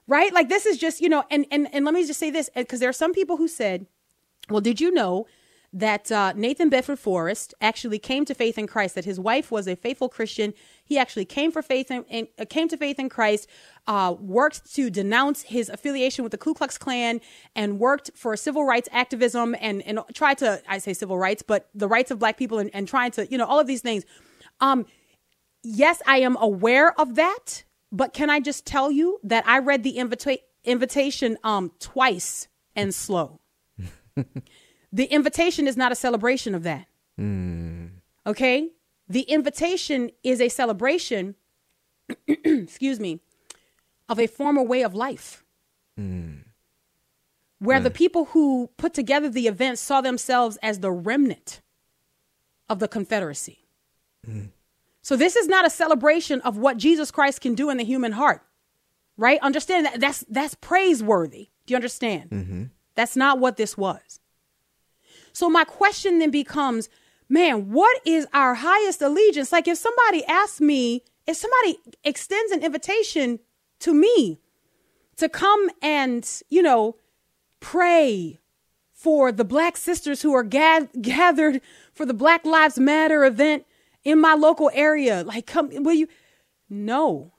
right 0.06 0.32
like 0.32 0.48
this 0.48 0.66
is 0.66 0.78
just 0.78 1.00
you 1.00 1.08
know 1.08 1.24
and 1.30 1.46
and, 1.50 1.68
and 1.72 1.84
let 1.84 1.94
me 1.94 2.06
just 2.06 2.20
say 2.20 2.30
this 2.30 2.50
because 2.54 2.80
there 2.80 2.88
are 2.88 2.94
some 2.94 3.12
people 3.12 3.36
who 3.36 3.48
said 3.48 3.86
well 4.48 4.60
did 4.60 4.80
you 4.80 4.90
know 4.90 5.26
that 5.72 6.10
uh, 6.10 6.32
Nathan 6.34 6.68
Bedford 6.68 6.98
Forrest 6.98 7.54
actually 7.60 7.98
came 7.98 8.24
to 8.24 8.34
faith 8.34 8.58
in 8.58 8.66
Christ. 8.66 8.96
That 8.96 9.04
his 9.04 9.20
wife 9.20 9.50
was 9.50 9.68
a 9.68 9.76
faithful 9.76 10.08
Christian. 10.08 10.52
He 10.84 10.98
actually 10.98 11.24
came 11.24 11.52
for 11.52 11.62
faith 11.62 11.90
in 11.90 12.28
uh, 12.38 12.44
came 12.48 12.68
to 12.68 12.76
faith 12.76 12.98
in 12.98 13.08
Christ. 13.08 13.48
Uh, 13.86 14.14
worked 14.18 14.74
to 14.74 14.90
denounce 14.90 15.42
his 15.42 15.68
affiliation 15.68 16.24
with 16.24 16.32
the 16.32 16.38
Ku 16.38 16.54
Klux 16.54 16.76
Klan 16.76 17.20
and 17.54 17.78
worked 17.78 18.10
for 18.14 18.36
civil 18.36 18.64
rights 18.64 18.88
activism 18.90 19.54
and 19.60 19.82
and 19.82 20.00
tried 20.14 20.38
to 20.38 20.60
I 20.68 20.78
say 20.78 20.92
civil 20.92 21.18
rights, 21.18 21.42
but 21.42 21.68
the 21.74 21.88
rights 21.88 22.10
of 22.10 22.18
Black 22.18 22.36
people 22.36 22.58
and, 22.58 22.70
and 22.74 22.88
trying 22.88 23.12
to 23.12 23.30
you 23.30 23.38
know 23.38 23.46
all 23.46 23.60
of 23.60 23.66
these 23.66 23.82
things. 23.82 24.04
Um, 24.60 24.86
yes, 25.62 26.02
I 26.06 26.18
am 26.18 26.36
aware 26.40 26.98
of 27.00 27.14
that, 27.14 27.64
but 27.92 28.12
can 28.12 28.28
I 28.28 28.40
just 28.40 28.66
tell 28.66 28.90
you 28.90 29.20
that 29.22 29.46
I 29.46 29.58
read 29.60 29.84
the 29.84 29.98
invita- 29.98 30.40
invitation 30.64 31.38
um 31.44 31.70
twice 31.78 32.48
and 32.74 32.92
slow. 32.92 33.40
the 34.92 35.04
invitation 35.04 35.66
is 35.66 35.76
not 35.76 35.92
a 35.92 35.94
celebration 35.94 36.54
of 36.54 36.62
that. 36.64 36.86
Hmm. 37.16 37.86
Okay? 38.26 38.70
The 39.08 39.22
invitation 39.22 40.10
is 40.22 40.40
a 40.40 40.48
celebration, 40.48 41.34
excuse 42.26 43.00
me, 43.00 43.20
of 44.08 44.18
a 44.18 44.26
former 44.26 44.62
way 44.62 44.82
of 44.82 44.94
life. 44.94 45.44
Hmm. 45.96 46.38
Where 47.58 47.80
the 47.80 47.90
hmm. 47.90 47.94
people 47.94 48.24
who 48.26 48.70
put 48.76 48.94
together 48.94 49.28
the 49.28 49.46
event 49.46 49.78
saw 49.78 50.00
themselves 50.00 50.58
as 50.62 50.80
the 50.80 50.90
remnant 50.90 51.60
of 52.68 52.78
the 52.78 52.88
Confederacy. 52.88 53.60
So 55.02 55.16
this 55.16 55.36
is 55.36 55.48
not 55.48 55.66
a 55.66 55.70
celebration 55.70 56.40
of 56.42 56.56
what 56.56 56.76
Jesus 56.76 57.10
Christ 57.10 57.40
can 57.40 57.54
do 57.54 57.70
in 57.70 57.78
the 57.78 57.84
human 57.84 58.12
heart. 58.12 58.42
Right? 59.16 59.40
Understand 59.42 59.86
that 59.86 60.00
that's 60.00 60.24
that's 60.28 60.54
praiseworthy. 60.54 61.48
Do 61.66 61.72
you 61.72 61.76
understand? 61.76 62.30
Mm-hmm. 62.30 62.64
That's 62.94 63.16
not 63.16 63.38
what 63.38 63.56
this 63.56 63.76
was. 63.76 64.20
So 65.32 65.48
my 65.48 65.64
question 65.64 66.18
then 66.18 66.30
becomes, 66.30 66.88
man, 67.28 67.70
what 67.70 68.00
is 68.04 68.26
our 68.32 68.54
highest 68.54 69.02
allegiance? 69.02 69.52
Like 69.52 69.68
if 69.68 69.78
somebody 69.78 70.24
asks 70.24 70.60
me, 70.60 71.02
if 71.26 71.36
somebody 71.36 71.78
extends 72.04 72.52
an 72.52 72.62
invitation 72.62 73.38
to 73.80 73.94
me 73.94 74.40
to 75.16 75.28
come 75.28 75.70
and, 75.82 76.28
you 76.48 76.62
know, 76.62 76.96
pray 77.60 78.38
for 78.92 79.32
the 79.32 79.44
black 79.44 79.76
sisters 79.76 80.22
who 80.22 80.34
are 80.34 80.42
ga- 80.42 80.88
gathered 81.00 81.60
for 81.92 82.04
the 82.04 82.14
Black 82.14 82.44
Lives 82.44 82.78
Matter 82.78 83.24
event 83.24 83.64
in 84.04 84.20
my 84.20 84.34
local 84.34 84.70
area, 84.74 85.22
like 85.22 85.46
come 85.46 85.70
will 85.82 85.94
you 85.94 86.08
No. 86.68 87.32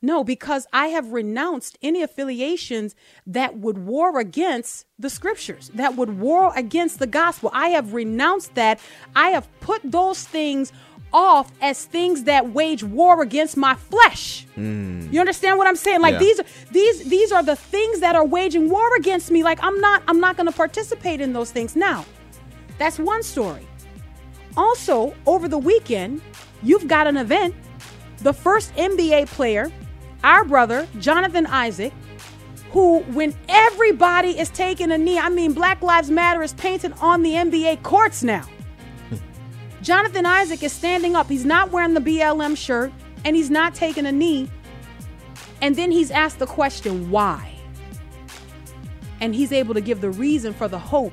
No, 0.00 0.22
because 0.22 0.66
I 0.72 0.88
have 0.88 1.12
renounced 1.12 1.76
any 1.82 2.02
affiliations 2.02 2.94
that 3.26 3.56
would 3.58 3.78
war 3.78 4.20
against 4.20 4.86
the 4.98 5.10
scriptures, 5.10 5.70
that 5.74 5.96
would 5.96 6.20
war 6.20 6.52
against 6.54 7.00
the 7.00 7.06
gospel. 7.08 7.50
I 7.52 7.68
have 7.70 7.94
renounced 7.94 8.54
that. 8.54 8.78
I 9.16 9.30
have 9.30 9.48
put 9.60 9.80
those 9.84 10.22
things 10.24 10.72
off 11.12 11.50
as 11.60 11.84
things 11.86 12.24
that 12.24 12.52
wage 12.52 12.84
war 12.84 13.22
against 13.22 13.56
my 13.56 13.74
flesh. 13.74 14.46
Hmm. 14.54 15.08
You 15.10 15.18
understand 15.20 15.58
what 15.58 15.66
I'm 15.66 15.74
saying? 15.76 16.00
Like 16.00 16.12
Yeah. 16.12 16.18
these 16.18 16.40
these 16.70 17.04
these 17.08 17.32
are 17.32 17.42
the 17.42 17.56
things 17.56 18.00
that 18.00 18.14
are 18.14 18.24
waging 18.26 18.68
war 18.68 18.94
against 18.96 19.30
me. 19.30 19.42
Like 19.42 19.58
I'm 19.62 19.80
not 19.80 20.02
I'm 20.06 20.20
not 20.20 20.36
going 20.36 20.46
to 20.46 20.52
participate 20.52 21.20
in 21.20 21.32
those 21.32 21.50
things 21.50 21.74
now. 21.74 22.04
That's 22.78 22.98
one 22.98 23.22
story. 23.22 23.66
Also, 24.56 25.14
over 25.26 25.48
the 25.48 25.58
weekend, 25.58 26.20
you've 26.62 26.86
got 26.88 27.06
an 27.06 27.16
event. 27.16 27.54
The 28.18 28.32
first 28.32 28.74
NBA 28.76 29.26
player, 29.28 29.70
our 30.24 30.44
brother, 30.44 30.86
Jonathan 30.98 31.46
Isaac, 31.46 31.92
who, 32.70 33.00
when 33.00 33.34
everybody 33.48 34.38
is 34.38 34.50
taking 34.50 34.90
a 34.90 34.98
knee, 34.98 35.18
I 35.18 35.28
mean, 35.28 35.52
Black 35.52 35.82
Lives 35.82 36.10
Matter 36.10 36.42
is 36.42 36.52
painted 36.54 36.92
on 37.00 37.22
the 37.22 37.32
NBA 37.32 37.82
courts 37.82 38.22
now. 38.22 38.46
Jonathan 39.82 40.26
Isaac 40.26 40.62
is 40.62 40.72
standing 40.72 41.16
up. 41.16 41.28
He's 41.28 41.44
not 41.44 41.70
wearing 41.70 41.94
the 41.94 42.00
BLM 42.00 42.56
shirt 42.56 42.92
and 43.24 43.34
he's 43.34 43.50
not 43.50 43.74
taking 43.74 44.06
a 44.06 44.12
knee. 44.12 44.50
And 45.60 45.76
then 45.76 45.90
he's 45.90 46.10
asked 46.10 46.38
the 46.38 46.46
question, 46.46 47.10
why? 47.10 47.54
And 49.20 49.34
he's 49.34 49.52
able 49.52 49.74
to 49.74 49.80
give 49.80 50.00
the 50.00 50.10
reason 50.10 50.52
for 50.52 50.68
the 50.68 50.78
hope 50.78 51.12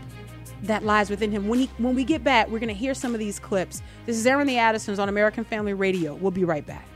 that 0.63 0.83
lies 0.83 1.09
within 1.09 1.31
him. 1.31 1.47
When 1.47 1.59
he 1.59 1.69
when 1.77 1.95
we 1.95 2.03
get 2.03 2.23
back, 2.23 2.49
we're 2.49 2.59
gonna 2.59 2.73
hear 2.73 2.93
some 2.93 3.13
of 3.13 3.19
these 3.19 3.39
clips. 3.39 3.81
This 4.05 4.17
is 4.17 4.25
Airing 4.27 4.47
the 4.47 4.57
Addisons 4.57 4.99
on 4.99 5.09
American 5.09 5.43
Family 5.43 5.73
Radio. 5.73 6.13
We'll 6.15 6.31
be 6.31 6.43
right 6.43 6.65
back. 6.65 6.87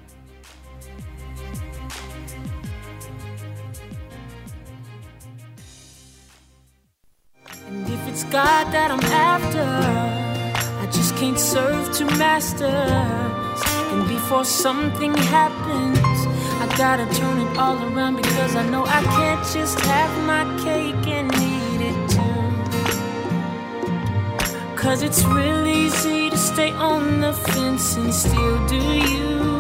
God 8.31 8.71
that 8.71 8.91
I'm 8.91 8.99
after, 8.99 9.65
I 10.81 10.85
just 10.91 11.15
can't 11.15 11.39
serve 11.39 11.91
two 11.97 12.05
masters. 12.19 13.61
And 13.91 14.07
before 14.07 14.45
something 14.45 15.15
happens, 15.15 15.97
I 16.61 16.67
gotta 16.77 17.07
turn 17.15 17.39
it 17.39 17.57
all 17.57 17.81
around 17.91 18.17
because 18.17 18.55
I 18.55 18.69
know 18.69 18.85
I 18.85 19.01
can't 19.01 19.43
just 19.51 19.79
have 19.79 20.13
my 20.27 20.43
cake 20.63 21.07
and 21.07 21.33
eat 21.33 21.81
it 21.89 22.09
too. 22.11 22.45
Cause 24.75 25.01
it's 25.01 25.25
real 25.25 25.65
easy 25.65 26.29
to 26.29 26.37
stay 26.37 26.71
on 26.73 27.21
the 27.21 27.33
fence 27.33 27.95
and 27.95 28.13
still 28.13 28.67
do 28.67 28.77
you. 28.77 29.59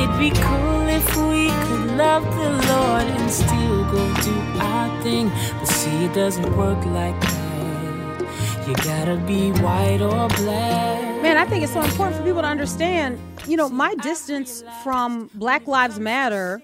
It'd 0.00 0.18
be 0.18 0.30
cool 0.30 0.88
if 0.88 1.16
we 1.16 1.48
could 1.48 1.96
love 1.96 2.24
the 2.24 2.50
Lord 2.72 3.02
and 3.02 3.30
still 3.30 3.84
go 3.90 4.14
do 4.22 4.34
our 4.60 5.02
thing. 5.02 5.28
But 5.58 5.66
see, 5.66 6.04
it 6.04 6.14
doesn't 6.14 6.56
work 6.56 6.84
like 6.86 7.20
that. 7.20 8.68
You 8.68 8.74
gotta 8.76 9.16
be 9.26 9.50
white 9.60 10.00
or 10.00 10.28
black. 10.28 11.22
Man, 11.22 11.36
I 11.36 11.44
think 11.46 11.64
it's 11.64 11.72
so 11.72 11.82
important 11.82 12.16
for 12.16 12.22
people 12.22 12.42
to 12.42 12.48
understand, 12.48 13.18
you 13.46 13.56
know, 13.56 13.68
my 13.68 13.94
distance 13.96 14.62
from 14.84 15.30
Black 15.34 15.66
Lives 15.66 15.98
Matter 15.98 16.62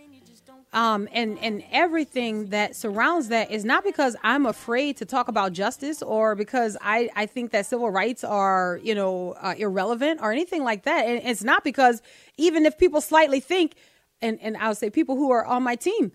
um, 0.74 1.08
and, 1.12 1.38
and 1.38 1.62
everything 1.70 2.46
that 2.46 2.74
surrounds 2.74 3.28
that 3.28 3.52
is 3.52 3.64
not 3.64 3.84
because 3.84 4.16
I'm 4.24 4.44
afraid 4.44 4.96
to 4.96 5.04
talk 5.04 5.28
about 5.28 5.52
justice 5.52 6.02
or 6.02 6.34
because 6.34 6.76
I, 6.80 7.08
I 7.14 7.26
think 7.26 7.52
that 7.52 7.66
civil 7.66 7.90
rights 7.90 8.24
are, 8.24 8.80
you 8.82 8.92
know, 8.92 9.36
uh, 9.40 9.54
irrelevant 9.56 10.20
or 10.20 10.32
anything 10.32 10.64
like 10.64 10.82
that. 10.82 11.06
And 11.06 11.22
it's 11.24 11.44
not 11.44 11.62
because 11.62 12.02
even 12.36 12.66
if 12.66 12.76
people 12.76 13.00
slightly 13.00 13.38
think, 13.38 13.76
and, 14.20 14.36
and 14.42 14.56
I'll 14.56 14.74
say 14.74 14.90
people 14.90 15.14
who 15.14 15.30
are 15.30 15.44
on 15.44 15.62
my 15.62 15.76
team, 15.76 16.10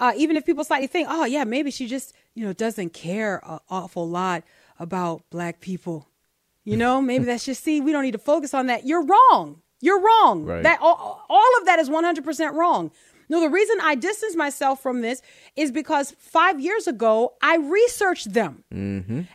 uh, 0.00 0.12
even 0.16 0.38
if 0.38 0.46
people 0.46 0.64
slightly 0.64 0.86
think, 0.86 1.08
oh, 1.10 1.26
yeah, 1.26 1.44
maybe 1.44 1.70
she 1.70 1.86
just, 1.86 2.14
you 2.34 2.46
know, 2.46 2.54
doesn't 2.54 2.94
care 2.94 3.42
an 3.46 3.58
awful 3.68 4.08
lot 4.08 4.42
about 4.78 5.22
black 5.28 5.60
people. 5.60 6.08
You 6.64 6.78
know, 6.78 7.02
maybe 7.02 7.24
that's 7.24 7.44
just 7.44 7.62
see, 7.62 7.82
we 7.82 7.92
don't 7.92 8.04
need 8.04 8.12
to 8.12 8.18
focus 8.18 8.54
on 8.54 8.68
that. 8.68 8.86
You're 8.86 9.04
wrong. 9.04 9.60
You're 9.82 10.00
wrong. 10.00 10.46
Right. 10.46 10.62
That 10.62 10.78
all, 10.80 11.26
all 11.28 11.58
of 11.60 11.66
that 11.66 11.78
is 11.78 11.90
100% 11.90 12.54
wrong. 12.54 12.90
No, 13.28 13.40
the 13.40 13.48
reason 13.50 13.78
I 13.82 13.94
distance 13.94 14.34
myself 14.34 14.80
from 14.80 15.02
this 15.02 15.20
is 15.56 15.70
because 15.70 16.14
five 16.18 16.60
years 16.60 16.86
ago, 16.86 17.34
I 17.42 17.56
researched 17.56 18.32
them 18.32 18.64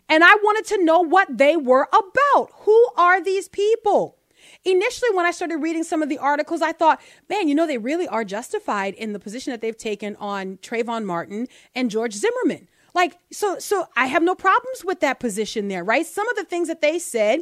and 0.09 0.23
I 0.23 0.35
wanted 0.43 0.65
to 0.75 0.83
know 0.83 0.99
what 1.01 1.37
they 1.37 1.55
were 1.57 1.87
about. 1.91 2.49
Who 2.61 2.87
are 2.97 3.21
these 3.23 3.47
people? 3.49 4.17
Initially, 4.65 5.09
when 5.13 5.25
I 5.25 5.31
started 5.31 5.57
reading 5.57 5.83
some 5.83 6.01
of 6.01 6.09
the 6.09 6.17
articles, 6.17 6.61
I 6.61 6.71
thought, 6.71 7.01
man, 7.29 7.47
you 7.47 7.55
know, 7.55 7.67
they 7.67 7.77
really 7.77 8.07
are 8.07 8.23
justified 8.23 8.93
in 8.95 9.13
the 9.13 9.19
position 9.19 9.51
that 9.51 9.61
they've 9.61 9.77
taken 9.77 10.15
on 10.17 10.57
Trayvon 10.57 11.05
Martin 11.05 11.47
and 11.75 11.89
George 11.89 12.13
Zimmerman. 12.13 12.67
Like, 12.93 13.17
so, 13.31 13.57
so 13.59 13.87
I 13.95 14.05
have 14.05 14.23
no 14.23 14.35
problems 14.35 14.85
with 14.85 14.99
that 15.01 15.19
position 15.19 15.67
there, 15.67 15.83
right? 15.83 16.05
Some 16.05 16.27
of 16.29 16.35
the 16.35 16.43
things 16.43 16.67
that 16.67 16.81
they 16.81 16.99
said 16.99 17.41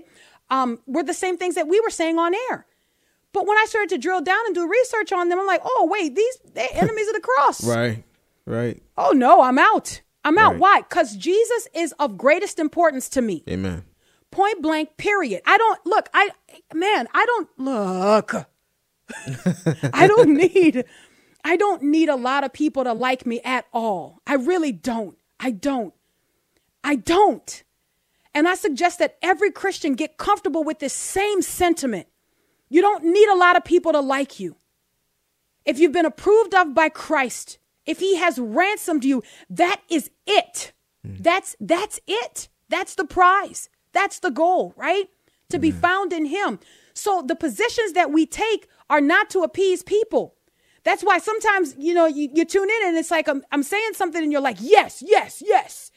um, 0.50 0.80
were 0.86 1.04
the 1.04 1.14
same 1.14 1.38
things 1.38 1.56
that 1.56 1.68
we 1.68 1.80
were 1.80 1.90
saying 1.90 2.18
on 2.18 2.34
air. 2.50 2.66
But 3.34 3.48
when 3.48 3.58
I 3.58 3.66
started 3.68 3.90
to 3.90 3.98
drill 3.98 4.22
down 4.22 4.40
and 4.46 4.56
do 4.56 4.68
research 4.68 5.12
on 5.12 5.30
them, 5.30 5.40
I'm 5.40 5.48
like, 5.48 5.62
oh 5.64 5.88
wait, 5.90 6.16
these 6.16 6.38
they're 6.54 6.68
enemies 6.74 7.08
of 7.08 7.14
the 7.14 7.22
cross. 7.22 7.64
Right. 7.64 8.04
Right. 8.46 8.82
Oh 8.98 9.12
no, 9.12 9.42
I'm 9.42 9.58
out. 9.58 10.02
I'm 10.24 10.38
out. 10.38 10.54
Right. 10.54 10.60
Why? 10.60 10.82
Because 10.82 11.16
Jesus 11.16 11.68
is 11.74 11.94
of 12.00 12.18
greatest 12.18 12.60
importance 12.60 13.10
to 13.10 13.22
me. 13.22 13.44
Amen. 13.50 13.86
Point 14.30 14.62
blank, 14.62 14.98
period. 14.98 15.42
I 15.46 15.58
don't 15.58 15.86
look, 15.86 16.10
I 16.14 16.30
man, 16.74 17.08
I 17.14 17.26
don't 17.26 17.50
look. 17.58 18.34
I 19.94 20.08
don't 20.08 20.34
need 20.36 20.86
I 21.44 21.56
don't 21.56 21.84
need 21.84 22.10
a 22.10 22.16
lot 22.16 22.44
of 22.44 22.54
people 22.54 22.84
to 22.84 22.94
like 22.94 23.26
me 23.26 23.42
at 23.44 23.66
all. 23.74 24.22
I 24.28 24.36
really 24.36 24.72
don't. 24.72 25.18
I 25.40 25.52
don't. 25.52 25.94
I 26.84 26.96
don't. 26.96 27.64
And 28.34 28.48
I 28.48 28.56
suggest 28.56 29.00
that 29.00 29.18
every 29.22 29.52
Christian 29.52 29.96
get 29.96 30.18
comfortable 30.18 30.64
with 30.64 30.80
this 30.80 30.94
same 30.94 31.42
sentiment. 31.42 32.08
You 32.72 32.82
don't 32.82 33.04
need 33.04 33.28
a 33.28 33.36
lot 33.36 33.58
of 33.58 33.66
people 33.66 33.92
to 33.92 34.00
like 34.00 34.40
you. 34.40 34.56
If 35.66 35.78
you've 35.78 35.92
been 35.92 36.06
approved 36.06 36.56
of 36.56 36.74
by 36.74 36.88
Christ, 36.88 37.60
if 37.86 38.00
he 38.00 38.16
has 38.16 38.40
ransomed 38.40 39.04
you, 39.04 39.24
that 39.50 39.82
is 39.90 40.10
it. 40.26 40.72
Hmm. 41.06 41.16
That's 41.20 41.58
that's 41.60 42.00
it. 42.08 42.48
That's 42.70 42.96
the 42.96 43.04
prize. 43.04 43.68
That's 43.92 44.20
the 44.20 44.32
goal, 44.32 44.74
right? 44.78 45.10
To 45.50 45.60
be 45.60 45.72
hmm. 45.72 45.80
found 45.80 46.14
in 46.14 46.28
him. 46.28 46.60
So 46.94 47.22
the 47.22 47.36
positions 47.36 47.92
that 47.92 48.10
we 48.10 48.26
take 48.26 48.70
are 48.90 49.02
not 49.02 49.30
to 49.32 49.42
appease 49.42 49.84
people. 49.84 50.36
That's 50.86 51.04
why 51.04 51.18
sometimes, 51.18 51.76
you 51.78 51.94
know, 51.94 52.06
you, 52.06 52.30
you 52.34 52.46
tune 52.46 52.70
in 52.70 52.88
and 52.88 52.98
it's 52.98 53.12
like 53.12 53.28
I'm, 53.28 53.44
I'm 53.52 53.64
saying 53.64 53.96
something 53.96 54.24
and 54.24 54.32
you're 54.32 54.40
like, 54.40 54.58
yes, 54.62 55.04
yes, 55.06 55.44
yes. 55.46 55.92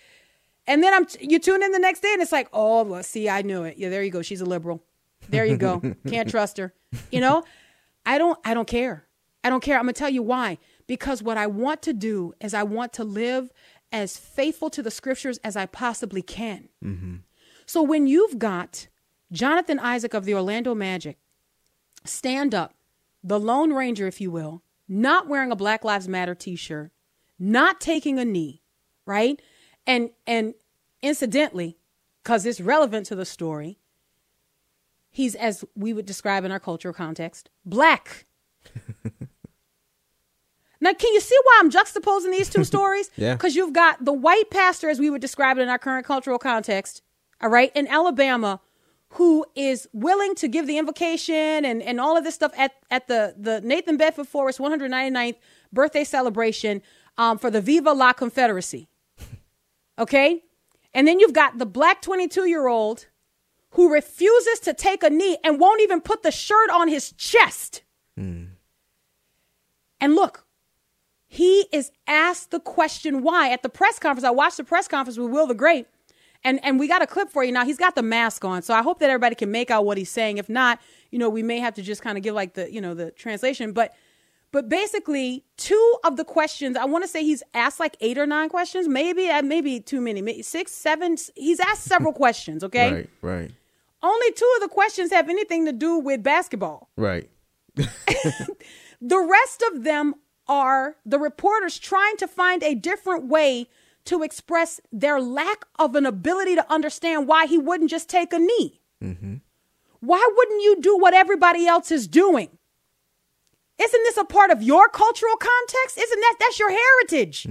And 0.66 0.83
then 0.83 0.93
I'm 0.93 1.07
you 1.20 1.39
tune 1.39 1.62
in 1.62 1.70
the 1.70 1.79
next 1.79 2.01
day 2.01 2.12
and 2.12 2.20
it's 2.20 2.33
like, 2.33 2.49
oh, 2.53 2.83
well, 2.83 3.05
see, 3.05 3.29
I 3.29 3.43
knew 3.43 3.62
it. 3.62 3.79
Yeah, 3.79 3.91
there 3.91 4.03
you 4.03 4.11
go. 4.11 4.22
She's 4.22 4.41
a 4.41 4.45
liberal. 4.45 4.83
There 5.29 5.45
you 5.45 5.57
go. 5.57 5.81
Can't 6.09 6.29
trust 6.29 6.59
her. 6.59 6.72
You 7.11 7.20
know, 7.20 7.45
I 8.07 8.18
don't 8.18 8.39
I 8.45 8.55
don't 8.55 8.68
care. 8.68 9.07
I 9.43 9.51
don't 9.51 9.62
care. 9.62 9.77
I'm 9.77 9.85
gonna 9.85 9.93
tell 9.93 10.11
you 10.11 10.22
why. 10.22 10.59
Because 10.87 11.22
what 11.22 11.37
I 11.37 11.47
want 11.47 11.83
to 11.83 11.93
do 11.93 12.35
is 12.41 12.55
I 12.55 12.62
want 12.62 12.93
to 12.95 13.05
live 13.05 13.51
as 13.93 14.16
faithful 14.16 14.70
to 14.70 14.83
the 14.83 14.91
scriptures 14.91 15.39
as 15.39 15.57
I 15.57 15.66
possibly 15.66 16.22
can. 16.22 16.68
Mm-hmm. 16.85 17.16
So 17.66 17.83
when 17.83 18.07
you've 18.07 18.39
got 18.39 18.89
Jonathan 19.33 19.79
Isaac 19.79 20.14
of 20.14 20.25
the 20.25 20.35
Orlando 20.35 20.75
Magic 20.75 21.18
stand 22.05 22.55
up, 22.55 22.75
the 23.22 23.41
Lone 23.41 23.72
Ranger, 23.72 24.07
if 24.07 24.20
you 24.20 24.31
will, 24.31 24.62
not 24.87 25.29
wearing 25.29 25.51
a 25.51 25.57
Black 25.57 25.85
Lives 25.85 26.09
Matter 26.09 26.35
t-shirt, 26.35 26.93
not 27.39 27.81
taking 27.81 28.18
a 28.18 28.25
knee, 28.25 28.62
right? 29.07 29.41
And 29.87 30.11
and 30.27 30.55
incidentally, 31.03 31.79
because 32.22 32.47
it's 32.47 32.61
relevant 32.61 33.07
to 33.07 33.14
the 33.14 33.25
story, 33.25 33.79
he's 35.15 35.37
as 35.37 35.65
we 35.77 35.93
would 35.93 36.07
describe 36.07 36.45
in 36.45 36.51
our 36.51 36.59
cultural 36.59 36.93
context, 36.93 37.49
black. 37.65 38.27
now, 40.81 40.93
can 40.93 41.15
you 41.15 41.21
see 41.21 41.39
why 41.45 41.61
I'm 41.61 41.71
juxtaposing 41.71 42.33
these 42.33 42.51
two 42.51 42.65
stories? 42.73 43.11
Yeah. 43.17 43.35
Because 43.35 43.55
you've 43.55 43.73
got 43.73 44.05
the 44.05 44.12
white 44.12 44.51
pastor, 44.51 44.91
as 44.91 44.99
we 44.99 45.11
would 45.11 45.21
describe 45.21 45.57
it 45.57 45.62
in 45.62 45.69
our 45.69 45.79
current 45.79 46.05
cultural 46.05 46.39
context, 46.39 47.03
all 47.41 47.49
right, 47.49 47.71
in 47.77 47.87
Alabama, 47.87 48.61
who 49.11 49.47
is 49.55 49.89
willing 49.93 50.35
to 50.35 50.49
give 50.49 50.67
the 50.67 50.79
invocation 50.79 51.65
and, 51.65 51.81
and 51.81 52.01
all 52.01 52.17
of 52.17 52.25
this 52.25 52.35
stuff 52.35 52.51
at, 52.59 52.73
at 52.91 53.07
the, 53.07 53.37
the 53.39 53.61
Nathan 53.61 53.97
Bedford 53.97 54.27
Forrest 54.27 54.59
199th 54.59 55.37
birthday 55.73 56.03
celebration 56.03 56.83
um, 57.17 57.39
for 57.39 57.53
the 57.53 57.61
Viva 57.61 57.93
La 57.93 58.12
Confederacy. 58.12 58.89
Okay? 59.97 60.43
And 60.93 61.07
then 61.07 61.21
you've 61.21 61.33
got 61.33 61.59
the 61.59 61.67
black 61.67 62.03
22 62.03 62.49
year 62.49 62.67
old 62.67 63.07
who 63.75 63.93
refuses 63.93 64.59
to 64.61 64.72
take 64.75 65.03
a 65.03 65.11
knee 65.11 65.37
and 65.45 65.61
won't 65.61 65.81
even 65.83 66.01
put 66.01 66.22
the 66.22 66.31
shirt 66.33 66.70
on 66.70 66.89
his 66.89 67.12
chest. 67.12 67.83
And 70.01 70.14
look, 70.14 70.45
he 71.27 71.66
is 71.72 71.91
asked 72.07 72.51
the 72.51 72.61
question 72.61 73.22
why 73.22 73.51
at 73.51 73.62
the 73.62 73.68
press 73.68 73.99
conference. 73.99 74.25
I 74.25 74.31
watched 74.31 74.57
the 74.59 74.64
press 74.64 74.87
conference 74.87 75.18
with 75.18 75.31
Will 75.31 75.47
the 75.47 75.55
Great, 75.55 75.87
and 76.45 76.62
and 76.64 76.79
we 76.79 76.87
got 76.87 77.03
a 77.03 77.07
clip 77.07 77.31
for 77.31 77.43
you 77.43 77.51
now. 77.53 77.64
He's 77.64 77.79
got 77.79 77.95
the 77.95 78.03
mask 78.03 78.45
on, 78.45 78.62
so 78.62 78.75
I 78.75 78.83
hope 78.83 79.01
that 79.01 79.11
everybody 79.11 79.35
can 79.35 79.51
make 79.51 79.70
out 79.70 79.85
what 79.85 79.99
he's 79.99 80.11
saying. 80.11 80.39
If 80.39 80.49
not, 80.49 80.79
you 81.11 81.18
know, 81.18 81.29
we 81.29 81.43
may 81.43 81.59
have 81.59 81.75
to 81.75 81.83
just 81.83 82.03
kind 82.03 82.16
of 82.16 82.22
give 82.22 82.35
like 82.35 82.55
the 82.55 82.72
you 82.72 82.81
know 82.81 82.95
the 82.95 83.11
translation, 83.12 83.72
but. 83.72 83.95
But 84.53 84.68
basically, 84.68 85.45
two 85.57 85.97
of 86.05 86.16
the 86.16 86.25
questions, 86.25 86.77
I 86.77 86.85
want 86.85 87.03
to 87.03 87.09
say 87.09 87.25
he's 87.25 87.43
asked 87.55 87.81
like 87.81 87.97
eight 88.01 88.16
or 88.16 88.25
nine 88.25 88.49
questions, 88.49 88.87
maybe, 88.87 89.29
uh, 89.29 89.43
maybe 89.43 89.81
too 89.81 90.01
many, 90.01 90.22
maybe 90.22 90.43
six, 90.43 90.70
seven. 90.70 91.16
He's 91.35 91.59
asked 91.59 91.83
several 91.83 92.12
questions, 92.22 92.62
okay? 92.62 92.93
Right, 92.93 93.11
right, 93.20 93.51
Only 94.05 94.33
two 94.33 94.51
of 94.57 94.63
the 94.63 94.69
questions 94.69 95.11
have 95.13 95.31
anything 95.31 95.65
to 95.65 95.73
do 95.73 95.99
with 95.99 96.23
basketball. 96.23 96.91
right. 96.97 97.29
The 99.01 99.19
rest 99.19 99.63
of 99.71 99.85
them 99.85 100.15
are 100.49 100.97
the 101.05 101.19
reporters 101.19 101.79
trying 101.79 102.17
to 102.17 102.27
find 102.27 102.63
a 102.63 102.75
different 102.75 103.29
way 103.29 103.69
to 104.07 104.23
express 104.23 104.81
their 104.91 105.21
lack 105.21 105.67
of 105.79 105.95
an 105.95 106.07
ability 106.07 106.55
to 106.55 106.73
understand 106.73 107.29
why 107.29 107.45
he 107.47 107.59
wouldn't 107.59 107.91
just 107.91 108.09
take 108.09 108.33
a 108.33 108.39
knee. 108.39 108.81
Mm-hmm. 109.03 109.35
Why 110.01 110.27
wouldn't 110.37 110.63
you 110.63 110.81
do 110.81 110.97
what 110.97 111.13
everybody 111.13 111.67
else 111.67 111.91
is 111.91 112.07
doing? 112.07 112.49
Isn't 113.79 114.03
this 114.05 114.17
a 114.17 114.25
part 114.25 114.51
of 114.51 114.63
your 114.63 114.89
cultural 114.89 115.37
context? 115.37 115.99
Isn't 115.99 116.21
that 116.21 116.37
that's 116.41 116.59
your 116.59 116.71
heritage? 116.71 117.45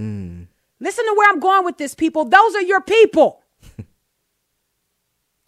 Listen 0.79 1.05
to 1.05 1.13
where 1.15 1.29
I'm 1.29 1.39
going 1.39 1.65
with 1.65 1.77
this, 1.77 1.93
people. 1.93 2.25
Those 2.25 2.55
are 2.55 2.61
your 2.61 2.81
people. 2.81 3.43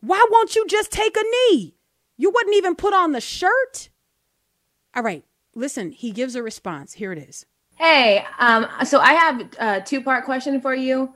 Why 0.06 0.24
won't 0.30 0.56
you 0.56 0.68
just 0.68 0.92
take 0.92 1.18
a 1.18 1.24
knee? 1.24 1.74
You 2.16 2.30
wouldn't 2.30 2.56
even 2.56 2.76
put 2.76 2.94
on 2.94 3.12
the 3.12 3.20
shirt. 3.20 3.90
All 4.96 5.02
right, 5.02 5.26
listen, 5.56 5.92
he 5.92 6.12
gives 6.12 6.36
a 6.36 6.44
response. 6.44 6.94
Here 6.94 7.12
it 7.12 7.18
is. 7.18 7.48
Hey, 7.76 8.24
um, 8.38 8.68
so 8.86 9.00
I 9.00 9.14
have 9.14 9.50
a 9.60 9.82
two 9.82 10.02
part 10.02 10.26
question 10.26 10.62
for 10.62 10.76
you. 10.76 11.12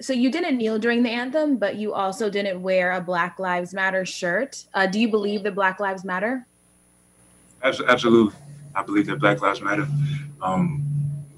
So 0.00 0.14
you 0.14 0.30
didn't 0.30 0.56
kneel 0.56 0.78
during 0.78 1.02
the 1.02 1.10
anthem, 1.10 1.58
but 1.58 1.76
you 1.76 1.92
also 1.92 2.30
didn't 2.30 2.62
wear 2.62 2.92
a 2.92 3.00
Black 3.02 3.38
Lives 3.38 3.74
Matter 3.74 4.06
shirt. 4.06 4.64
Uh, 4.72 4.86
do 4.86 4.98
you 4.98 5.08
believe 5.08 5.42
that 5.42 5.54
Black 5.54 5.78
Lives 5.78 6.04
Matter? 6.04 6.46
Absolutely. 7.62 8.34
I 8.74 8.82
believe 8.82 9.06
that 9.08 9.18
Black 9.20 9.42
Lives 9.42 9.60
Matter. 9.60 9.86
Um, 10.40 10.82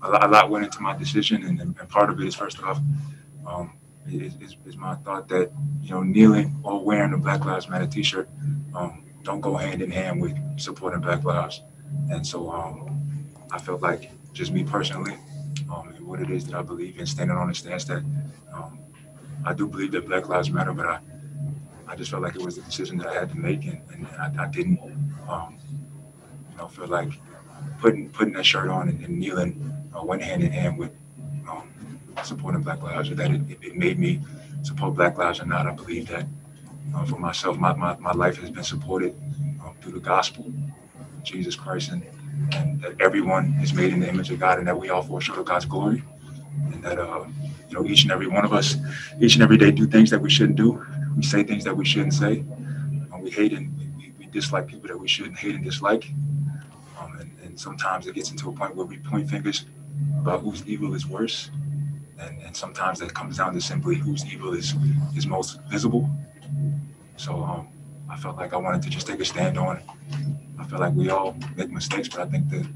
a, 0.02 0.08
lot, 0.08 0.24
a 0.24 0.28
lot 0.28 0.50
went 0.50 0.64
into 0.64 0.80
my 0.80 0.96
decision, 0.96 1.42
and, 1.42 1.58
and 1.60 1.88
part 1.88 2.08
of 2.08 2.20
it 2.20 2.26
is 2.28 2.36
first 2.36 2.62
off, 2.62 2.78
um, 3.44 3.72
is, 4.08 4.34
is, 4.40 4.56
is 4.66 4.76
my 4.76 4.94
thought 4.96 5.28
that 5.28 5.50
you 5.82 5.90
know 5.90 6.02
kneeling 6.02 6.56
or 6.62 6.84
wearing 6.84 7.12
a 7.12 7.18
Black 7.18 7.44
Lives 7.44 7.68
Matter 7.68 7.86
T-shirt 7.86 8.28
um, 8.74 9.04
don't 9.22 9.40
go 9.40 9.56
hand 9.56 9.82
in 9.82 9.90
hand 9.90 10.20
with 10.20 10.36
supporting 10.58 11.00
Black 11.00 11.24
lives, 11.24 11.62
and 12.10 12.26
so 12.26 12.50
um, 12.50 13.28
I 13.50 13.58
felt 13.58 13.82
like 13.82 14.10
just 14.32 14.52
me 14.52 14.64
personally, 14.64 15.14
um, 15.72 15.92
and 15.96 16.06
what 16.06 16.20
it 16.20 16.30
is 16.30 16.46
that 16.46 16.54
I 16.54 16.62
believe 16.62 16.98
in, 16.98 17.06
standing 17.06 17.36
on 17.36 17.48
the 17.48 17.54
stance 17.54 17.84
that 17.84 18.02
um, 18.52 18.78
I 19.44 19.52
do 19.52 19.66
believe 19.66 19.92
that 19.92 20.06
Black 20.06 20.28
Lives 20.28 20.50
Matter, 20.50 20.72
but 20.72 20.86
I 20.86 21.00
I 21.86 21.96
just 21.96 22.10
felt 22.10 22.22
like 22.22 22.34
it 22.34 22.42
was 22.42 22.56
the 22.56 22.62
decision 22.62 22.96
that 22.98 23.08
I 23.08 23.14
had 23.14 23.30
to 23.30 23.36
make, 23.38 23.64
and, 23.64 23.80
and 23.92 24.06
I, 24.18 24.44
I 24.44 24.48
didn't. 24.48 24.80
Um, 25.28 25.58
you 26.50 26.58
know, 26.58 26.68
feel 26.68 26.86
like 26.86 27.12
putting 27.80 28.10
putting 28.10 28.34
that 28.34 28.44
shirt 28.44 28.68
on 28.68 28.88
and, 28.88 29.04
and 29.04 29.18
kneeling 29.18 29.72
uh, 29.96 30.02
went 30.02 30.22
hand 30.22 30.42
in 30.42 30.52
hand 30.52 30.78
with 30.78 30.92
um, 31.48 31.68
supporting 32.24 32.62
Black 32.62 32.82
Lives, 32.82 33.10
or 33.10 33.14
that 33.16 33.30
it, 33.30 33.42
it, 33.62 33.76
made 33.76 33.98
me 33.98 34.20
support 34.62 34.94
Black 34.94 35.18
Lives 35.18 35.40
or 35.40 35.46
not. 35.46 35.66
I 35.66 35.72
believe 35.72 36.08
that 36.08 36.26
uh, 36.94 37.04
for 37.04 37.18
myself, 37.18 37.58
my, 37.58 37.72
my, 37.74 37.96
my 37.98 38.12
life 38.12 38.38
has 38.38 38.50
been 38.50 38.64
supported 38.64 39.14
um, 39.64 39.74
through 39.80 39.92
the 39.92 40.00
gospel, 40.00 40.52
Jesus 41.22 41.56
Christ, 41.56 41.90
and, 41.90 42.02
and 42.52 42.80
that 42.82 43.00
everyone 43.00 43.56
is 43.62 43.72
made 43.72 43.92
in 43.92 44.00
the 44.00 44.08
image 44.08 44.30
of 44.30 44.40
God, 44.40 44.58
and 44.58 44.66
that 44.66 44.78
we 44.78 44.90
all 44.90 45.02
fall 45.02 45.20
short 45.20 45.38
of 45.38 45.44
God's 45.44 45.64
glory, 45.64 46.02
and 46.72 46.82
that 46.82 46.98
uh, 46.98 47.24
you 47.68 47.74
know 47.74 47.86
each 47.86 48.02
and 48.02 48.12
every 48.12 48.26
one 48.26 48.44
of 48.44 48.52
us, 48.52 48.76
each 49.20 49.34
and 49.34 49.42
every 49.42 49.56
day, 49.56 49.70
do 49.70 49.86
things 49.86 50.10
that 50.10 50.20
we 50.20 50.30
shouldn't 50.30 50.56
do. 50.56 50.84
We 51.16 51.22
say 51.22 51.42
things 51.42 51.64
that 51.64 51.76
we 51.76 51.84
shouldn't 51.84 52.14
say. 52.14 52.38
And 53.12 53.22
we 53.22 53.30
hate 53.30 53.52
and 53.52 53.76
we, 53.98 54.12
we 54.18 54.26
dislike 54.26 54.66
people 54.66 54.88
that 54.88 54.98
we 54.98 55.08
shouldn't 55.08 55.38
hate 55.38 55.54
and 55.54 55.64
dislike. 55.64 56.10
Um, 56.98 57.18
and, 57.18 57.30
and 57.42 57.60
sometimes 57.60 58.06
it 58.06 58.14
gets 58.14 58.30
into 58.30 58.48
a 58.48 58.52
point 58.52 58.74
where 58.74 58.86
we 58.86 58.98
point 58.98 59.28
fingers 59.28 59.66
about 60.18 60.40
whose 60.40 60.66
evil 60.66 60.94
is 60.94 61.06
worse. 61.06 61.50
And, 62.22 62.40
and 62.42 62.56
sometimes 62.56 62.98
that 63.00 63.12
comes 63.14 63.36
down 63.38 63.54
to 63.54 63.60
simply 63.60 63.96
whose 63.96 64.24
evil 64.24 64.54
is, 64.54 64.74
is 65.16 65.26
most 65.26 65.60
visible. 65.62 66.08
So 67.16 67.42
um, 67.42 67.68
I 68.08 68.16
felt 68.16 68.36
like 68.36 68.52
I 68.52 68.56
wanted 68.56 68.82
to 68.82 68.90
just 68.90 69.06
take 69.06 69.20
a 69.20 69.24
stand 69.24 69.58
on 69.58 69.78
it. 69.78 69.84
I 70.58 70.64
feel 70.64 70.78
like 70.78 70.94
we 70.94 71.10
all 71.10 71.36
make 71.56 71.70
mistakes, 71.70 72.08
but 72.08 72.20
I 72.20 72.26
think 72.26 72.48
that 72.50 72.66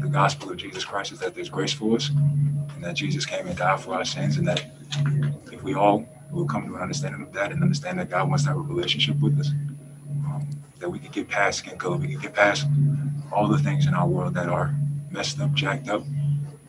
the 0.00 0.08
gospel 0.08 0.50
of 0.50 0.56
Jesus 0.56 0.84
Christ 0.84 1.12
is 1.12 1.20
that 1.20 1.34
there's 1.34 1.48
grace 1.48 1.72
for 1.72 1.96
us 1.96 2.10
and 2.10 2.84
that 2.84 2.94
Jesus 2.94 3.24
came 3.24 3.46
and 3.46 3.56
died 3.56 3.80
for 3.80 3.94
our 3.94 4.04
sins 4.04 4.36
and 4.36 4.46
that 4.46 4.64
if 5.52 5.62
we 5.62 5.74
all 5.74 6.06
will 6.30 6.46
come 6.46 6.66
to 6.66 6.74
an 6.74 6.82
understanding 6.82 7.22
of 7.22 7.32
that 7.32 7.52
and 7.52 7.62
understand 7.62 7.98
that 7.98 8.10
God 8.10 8.28
wants 8.28 8.44
to 8.44 8.50
have 8.50 8.58
a 8.58 8.60
relationship 8.60 9.18
with 9.20 9.38
us, 9.38 9.50
um, 10.26 10.48
that 10.78 10.90
we 10.90 10.98
can 10.98 11.10
get 11.10 11.28
past 11.28 11.58
skin 11.60 11.78
color, 11.78 11.96
we 11.96 12.08
can 12.08 12.20
get 12.20 12.34
past 12.34 12.66
all 13.32 13.48
the 13.48 13.58
things 13.58 13.86
in 13.86 13.94
our 13.94 14.06
world 14.06 14.34
that 14.34 14.48
are 14.48 14.74
messed 15.10 15.40
up, 15.40 15.52
jacked 15.54 15.88
up. 15.88 16.02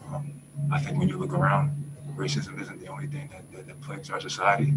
Um, 0.10 0.32
I 0.72 0.80
think 0.80 0.98
when 0.98 1.10
you 1.10 1.18
look 1.18 1.34
around, 1.34 1.72
racism 2.18 2.60
isn't 2.62 2.80
the 2.80 2.88
only 2.88 3.08
thing 3.08 3.30
that, 3.32 3.50
that, 3.52 3.68
that 3.68 3.82
plagues 3.82 4.10
our 4.10 4.20
society, 4.20 4.74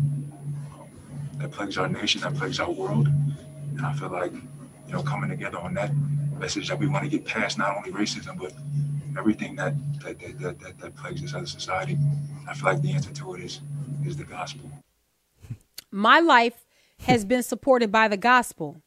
that 1.38 1.50
plagues 1.50 1.78
our 1.78 1.88
nation, 1.88 2.20
that 2.20 2.34
plagues 2.34 2.60
our 2.60 2.70
world. 2.70 3.08
And 3.76 3.80
I 3.84 3.92
feel 3.94 4.10
like, 4.10 4.32
you 4.32 4.92
know, 4.92 5.02
coming 5.02 5.30
together 5.30 5.58
on 5.58 5.74
that 5.74 5.90
message 6.38 6.68
that 6.68 6.78
we 6.78 6.86
want 6.86 7.04
to 7.04 7.10
get 7.10 7.24
past 7.24 7.58
not 7.58 7.76
only 7.76 7.90
racism, 7.92 8.38
but 8.38 8.52
everything 9.18 9.56
that 9.56 9.74
that, 10.02 10.18
that, 10.20 10.38
that, 10.40 10.60
that, 10.60 10.78
that 10.78 10.96
plagues 10.96 11.20
this 11.22 11.34
other 11.34 11.46
society. 11.46 11.98
I 12.48 12.54
feel 12.54 12.72
like 12.72 12.82
the 12.82 12.92
answer 12.92 13.12
to 13.12 13.34
it 13.34 13.42
is 13.42 13.60
is 14.06 14.16
the 14.16 14.24
gospel. 14.24 14.70
my 15.90 16.20
life 16.20 16.66
has 17.00 17.24
been 17.24 17.42
supported 17.42 17.90
by 17.90 18.08
the 18.08 18.16
gospel. 18.16 18.82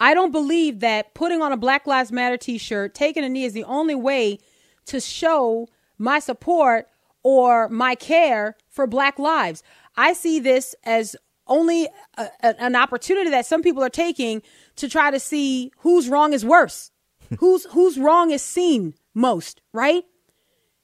I 0.00 0.14
don't 0.14 0.30
believe 0.30 0.78
that 0.80 1.12
putting 1.14 1.42
on 1.42 1.50
a 1.50 1.56
Black 1.56 1.86
Lives 1.86 2.12
Matter 2.12 2.36
t 2.36 2.56
shirt, 2.56 2.94
taking 2.94 3.24
a 3.24 3.28
knee 3.28 3.44
is 3.44 3.52
the 3.52 3.64
only 3.64 3.96
way 3.96 4.38
to 4.86 5.00
show 5.00 5.68
my 5.98 6.20
support 6.20 6.88
or 7.22 7.68
my 7.68 7.94
care 7.94 8.56
for 8.68 8.86
Black 8.86 9.18
lives. 9.18 9.62
I 9.96 10.12
see 10.12 10.38
this 10.40 10.74
as 10.84 11.16
only 11.46 11.88
a, 12.16 12.28
a- 12.42 12.60
an 12.62 12.76
opportunity 12.76 13.30
that 13.30 13.46
some 13.46 13.62
people 13.62 13.82
are 13.82 13.88
taking 13.90 14.42
to 14.76 14.88
try 14.88 15.10
to 15.10 15.18
see 15.20 15.72
whose 15.78 16.08
wrong 16.08 16.32
is 16.32 16.44
worse, 16.44 16.90
whose 17.38 17.64
whose 17.66 17.98
wrong 17.98 18.30
is 18.30 18.42
seen 18.42 18.94
most, 19.14 19.60
right? 19.72 20.04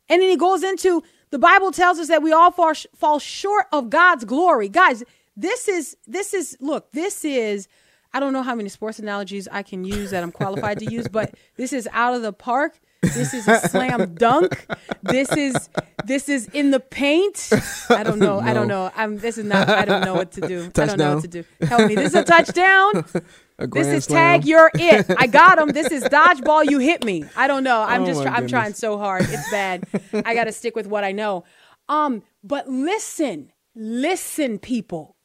And 0.09 0.21
then 0.21 0.29
he 0.31 0.37
goes 0.37 0.63
into 0.63 1.03
the 1.31 1.39
Bible 1.39 1.73
tells 1.73 1.99
us 1.99 2.09
that 2.09 2.23
we 2.23 2.33
all 2.33 2.51
fall, 2.51 2.75
fall 2.95 3.19
short 3.19 3.67
of 3.73 3.91
God's 3.91 4.25
glory. 4.25 4.69
Guys, 4.69 5.03
this 5.37 5.69
is 5.69 5.97
this 6.07 6.33
is 6.35 6.57
look, 6.61 6.93
this 6.93 7.25
is 7.25 7.69
I 8.13 8.21
don't 8.21 8.33
know 8.33 8.43
how 8.43 8.55
many 8.55 8.69
sports 8.69 8.99
analogies 8.99 9.49
I 9.51 9.63
can 9.63 9.85
use 9.85 10.11
that 10.13 10.23
I'm 10.23 10.31
qualified 10.33 10.79
to 10.81 10.91
use, 10.91 11.09
but 11.13 11.35
this 11.57 11.73
is 11.73 11.89
out 11.93 12.15
of 12.15 12.23
the 12.23 12.33
park. 12.33 12.79
This 13.13 13.35
is 13.35 13.49
a 13.49 13.61
slam 13.69 14.15
dunk. 14.15 14.67
This 15.03 15.31
is 15.37 15.69
this 16.05 16.29
is 16.29 16.49
in 16.53 16.71
the 16.71 16.81
paint. 16.81 17.51
I 17.91 18.03
don't 18.03 18.19
know. 18.19 18.41
I 18.41 18.55
don't 18.55 18.69
know. 18.69 18.91
I'm. 18.97 19.19
This 19.19 19.39
is 19.39 19.45
not. 19.45 19.69
I 19.69 19.85
don't 19.85 20.05
know 20.05 20.15
what 20.15 20.33
to 20.33 20.41
do. 20.43 20.71
I 20.77 20.87
don't 20.87 20.99
know 20.99 21.15
what 21.15 21.23
to 21.23 21.29
do. 21.29 21.45
Help 21.63 21.89
me. 21.89 21.95
This 21.97 22.09
is 22.09 22.15
a 22.17 22.25
touchdown. 22.25 23.05
A 23.59 23.69
This 23.69 23.87
is 23.93 24.05
slam. 24.07 24.41
tag. 24.41 24.49
You're 24.49 24.71
it. 24.75 25.07
I 25.17 25.27
got 25.29 25.59
him. 25.59 25.69
This 25.71 25.93
is 25.93 26.03
dodgeball. 26.05 26.69
You 26.69 26.81
hit 26.81 27.05
me. 27.05 27.25
I 27.37 27.47
don't 27.47 27.65
know. 27.65 27.83
I'm 27.83 28.03
Oh 28.03 28.07
just. 28.07 28.23
Try, 28.23 28.33
I'm 28.33 28.49
trying 28.49 28.75
so 28.75 28.99
hard. 28.99 29.27
It's 29.29 29.51
bad. 29.51 29.87
I 30.25 30.35
got 30.35 30.45
to 30.45 30.53
stick 30.61 30.77
with 30.77 30.87
what 30.89 31.05
I 31.05 31.13
know. 31.13 31.45
Um. 31.89 32.23
But 32.43 32.69
listen, 32.69 33.53
listen, 33.77 34.59
people. 34.59 35.17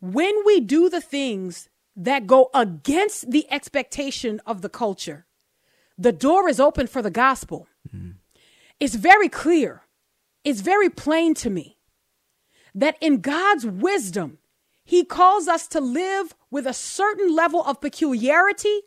When 0.00 0.34
we 0.46 0.60
do 0.60 0.88
the 0.88 1.00
things 1.00 1.68
that 1.96 2.26
go 2.26 2.50
against 2.54 3.30
the 3.30 3.50
expectation 3.52 4.40
of 4.46 4.62
the 4.62 4.68
culture, 4.70 5.26
the 6.00 6.12
door 6.12 6.48
is 6.48 6.58
open 6.58 6.86
for 6.86 7.02
the 7.02 7.10
gospel. 7.10 7.68
It's 8.80 8.94
very 8.94 9.28
clear. 9.28 9.82
It's 10.42 10.62
very 10.62 10.88
plain 10.88 11.34
to 11.34 11.50
me 11.50 11.76
that 12.74 12.96
in 13.02 13.20
God's 13.20 13.66
wisdom, 13.66 14.38
He 14.82 15.04
calls 15.04 15.46
us 15.46 15.66
to 15.68 15.80
live 15.80 16.34
with 16.50 16.66
a 16.66 16.72
certain 16.72 17.34
level 17.36 17.62
of 17.62 17.82
peculiarity 17.82 18.80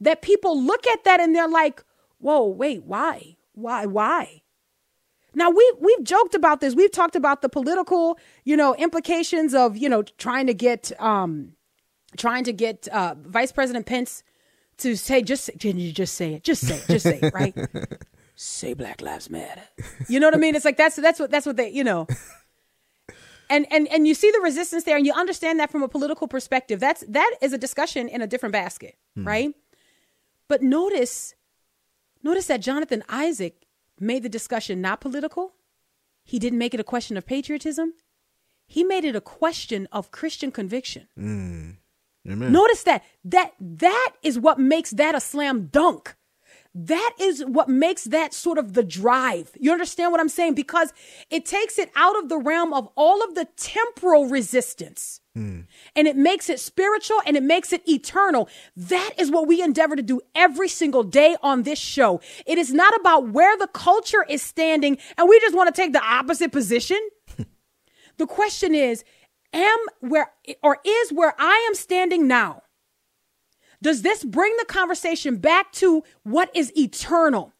that 0.00 0.20
people 0.20 0.60
look 0.60 0.84
at 0.88 1.04
that 1.04 1.20
and 1.20 1.34
they're 1.34 1.48
like, 1.48 1.84
whoa, 2.18 2.44
wait, 2.44 2.82
why? 2.82 3.36
Why? 3.52 3.86
Why? 3.86 4.42
Now 5.34 5.48
we 5.50 5.72
we've 5.78 6.02
joked 6.02 6.34
about 6.34 6.60
this. 6.60 6.74
We've 6.74 6.90
talked 6.90 7.16
about 7.16 7.40
the 7.40 7.48
political, 7.48 8.18
you 8.44 8.56
know, 8.56 8.74
implications 8.74 9.54
of, 9.54 9.76
you 9.76 9.88
know, 9.88 10.02
trying 10.02 10.48
to 10.48 10.54
get 10.54 10.90
um 11.00 11.52
trying 12.16 12.44
to 12.44 12.52
get 12.52 12.88
uh 12.88 13.14
Vice 13.18 13.52
President 13.52 13.86
Pence 13.86 14.24
to 14.78 14.96
say 14.96 15.22
just 15.22 15.50
can 15.58 15.78
you 15.78 15.92
just 15.92 16.14
say 16.14 16.34
it? 16.34 16.44
Just 16.44 16.66
say 16.66 16.76
it. 16.76 16.86
Just 16.86 17.04
say 17.04 17.18
it, 17.22 17.34
right? 17.34 17.54
say 18.34 18.74
Black 18.74 19.00
Lives 19.00 19.30
Matter. 19.30 19.62
You 20.08 20.20
know 20.20 20.26
what 20.26 20.34
I 20.34 20.38
mean? 20.38 20.54
It's 20.54 20.64
like 20.64 20.76
that's 20.76 20.96
that's 20.96 21.20
what 21.20 21.30
that's 21.30 21.46
what 21.46 21.56
they, 21.56 21.70
you 21.70 21.84
know. 21.84 22.06
And 23.50 23.66
and 23.70 23.86
and 23.88 24.06
you 24.06 24.14
see 24.14 24.30
the 24.30 24.40
resistance 24.40 24.84
there 24.84 24.96
and 24.96 25.04
you 25.04 25.12
understand 25.12 25.60
that 25.60 25.70
from 25.70 25.82
a 25.82 25.88
political 25.88 26.26
perspective. 26.26 26.80
That's 26.80 27.04
that 27.08 27.34
is 27.42 27.52
a 27.52 27.58
discussion 27.58 28.08
in 28.08 28.22
a 28.22 28.26
different 28.26 28.54
basket, 28.54 28.96
hmm. 29.14 29.26
right? 29.26 29.54
But 30.48 30.62
notice 30.62 31.34
notice 32.22 32.46
that 32.46 32.62
Jonathan 32.62 33.02
Isaac 33.08 33.66
made 34.00 34.22
the 34.22 34.28
discussion 34.28 34.80
not 34.80 35.00
political. 35.00 35.52
He 36.24 36.38
didn't 36.38 36.58
make 36.58 36.72
it 36.72 36.80
a 36.80 36.84
question 36.84 37.16
of 37.16 37.26
patriotism. 37.26 37.94
He 38.66 38.84
made 38.84 39.04
it 39.04 39.14
a 39.14 39.20
question 39.20 39.86
of 39.92 40.10
Christian 40.10 40.50
conviction. 40.50 41.08
Hmm. 41.14 41.70
Amen. 42.28 42.52
Notice 42.52 42.82
that 42.84 43.02
that 43.24 43.54
that 43.60 44.12
is 44.22 44.38
what 44.38 44.58
makes 44.58 44.90
that 44.90 45.14
a 45.14 45.20
slam 45.20 45.66
dunk. 45.66 46.14
That 46.74 47.12
is 47.20 47.44
what 47.44 47.68
makes 47.68 48.04
that 48.04 48.32
sort 48.32 48.56
of 48.56 48.72
the 48.72 48.82
drive. 48.82 49.50
You 49.60 49.72
understand 49.72 50.10
what 50.10 50.20
I'm 50.20 50.28
saying? 50.30 50.54
Because 50.54 50.92
it 51.28 51.44
takes 51.44 51.78
it 51.78 51.90
out 51.94 52.16
of 52.16 52.30
the 52.30 52.38
realm 52.38 52.72
of 52.72 52.88
all 52.96 53.22
of 53.22 53.34
the 53.34 53.46
temporal 53.56 54.26
resistance 54.26 55.20
hmm. 55.34 55.60
and 55.94 56.08
it 56.08 56.16
makes 56.16 56.48
it 56.48 56.60
spiritual 56.60 57.18
and 57.26 57.36
it 57.36 57.42
makes 57.42 57.74
it 57.74 57.86
eternal. 57.86 58.48
That 58.74 59.10
is 59.18 59.30
what 59.30 59.46
we 59.46 59.62
endeavor 59.62 59.96
to 59.96 60.02
do 60.02 60.22
every 60.34 60.68
single 60.68 61.02
day 61.02 61.36
on 61.42 61.64
this 61.64 61.78
show. 61.78 62.22
It 62.46 62.56
is 62.56 62.72
not 62.72 62.98
about 62.98 63.28
where 63.28 63.56
the 63.58 63.66
culture 63.66 64.24
is 64.26 64.40
standing 64.40 64.96
and 65.18 65.28
we 65.28 65.38
just 65.40 65.54
want 65.54 65.74
to 65.74 65.78
take 65.78 65.92
the 65.92 66.02
opposite 66.02 66.52
position. 66.52 66.98
the 68.16 68.26
question 68.26 68.74
is, 68.74 69.04
am 69.52 69.78
where 70.00 70.32
or 70.62 70.78
is 70.84 71.12
where 71.12 71.34
I 71.38 71.64
am 71.68 71.74
standing 71.74 72.26
now 72.26 72.62
does 73.82 74.02
this 74.02 74.24
bring 74.24 74.56
the 74.58 74.64
conversation 74.64 75.36
back 75.36 75.72
to 75.72 76.04
what 76.22 76.50
is 76.54 76.72
eternal? 76.78 77.52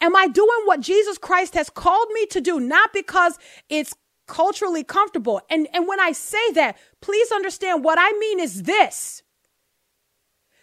Am 0.00 0.16
I 0.16 0.26
doing 0.26 0.62
what 0.64 0.80
Jesus 0.80 1.18
Christ 1.18 1.54
has 1.54 1.68
called 1.68 2.08
me 2.12 2.26
to 2.26 2.40
do, 2.40 2.58
not 2.58 2.92
because 2.92 3.38
it's 3.68 3.94
culturally 4.26 4.82
comfortable? 4.82 5.42
And, 5.50 5.68
and 5.74 5.86
when 5.86 6.00
I 6.00 6.12
say 6.12 6.50
that, 6.52 6.78
please 7.02 7.30
understand 7.30 7.84
what 7.84 7.98
I 8.00 8.12
mean 8.18 8.40
is 8.40 8.62
this. 8.62 9.22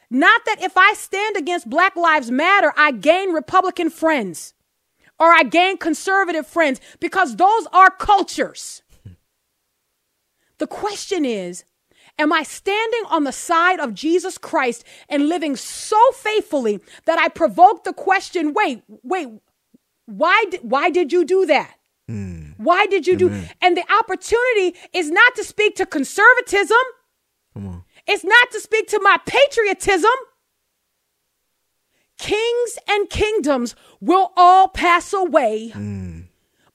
Not 0.09 0.43
that 0.45 0.61
if 0.61 0.75
I 0.75 0.93
stand 0.93 1.37
against 1.37 1.69
Black 1.69 1.95
Lives 1.95 2.31
Matter, 2.31 2.73
I 2.75 2.91
gain 2.91 3.31
Republican 3.31 3.91
friends 3.91 4.55
or 5.19 5.27
I 5.27 5.43
gain 5.43 5.77
conservative 5.77 6.47
friends 6.47 6.81
because 6.99 7.35
those 7.35 7.67
are 7.71 7.91
cultures. 7.91 8.81
The 10.59 10.67
question 10.67 11.25
is, 11.25 11.65
Am 12.17 12.33
I 12.33 12.43
standing 12.43 13.03
on 13.09 13.23
the 13.23 13.31
side 13.31 13.79
of 13.79 13.93
Jesus 13.93 14.37
Christ 14.37 14.83
and 15.07 15.29
living 15.29 15.55
so 15.55 15.97
faithfully 16.11 16.81
that 17.05 17.17
I 17.17 17.29
provoke 17.29 17.85
the 17.85 17.93
question, 17.93 18.53
wait, 18.53 18.83
wait, 19.03 19.29
why 20.05 20.43
did, 20.51 20.59
why 20.61 20.89
did 20.89 21.13
you 21.13 21.23
do 21.23 21.45
that? 21.45 21.75
Hmm. 22.09 22.51
Why 22.57 22.87
did 22.87 23.07
you 23.07 23.15
do? 23.15 23.29
And 23.61 23.77
the 23.77 23.85
opportunity 23.93 24.77
is 24.91 25.09
not 25.09 25.35
to 25.35 25.45
speak 25.45 25.75
to 25.77 25.85
conservatism. 25.85 26.77
Come 27.53 27.67
on. 27.67 27.83
It's 28.05 28.25
not 28.25 28.51
to 28.51 28.59
speak 28.59 28.87
to 28.89 28.99
my 29.01 29.17
patriotism. 29.25 30.11
Kings 32.17 32.79
and 32.89 33.09
kingdoms 33.09 33.75
will 34.01 34.33
all 34.35 34.67
pass 34.67 35.13
away. 35.13 35.69
Hmm. 35.69 36.21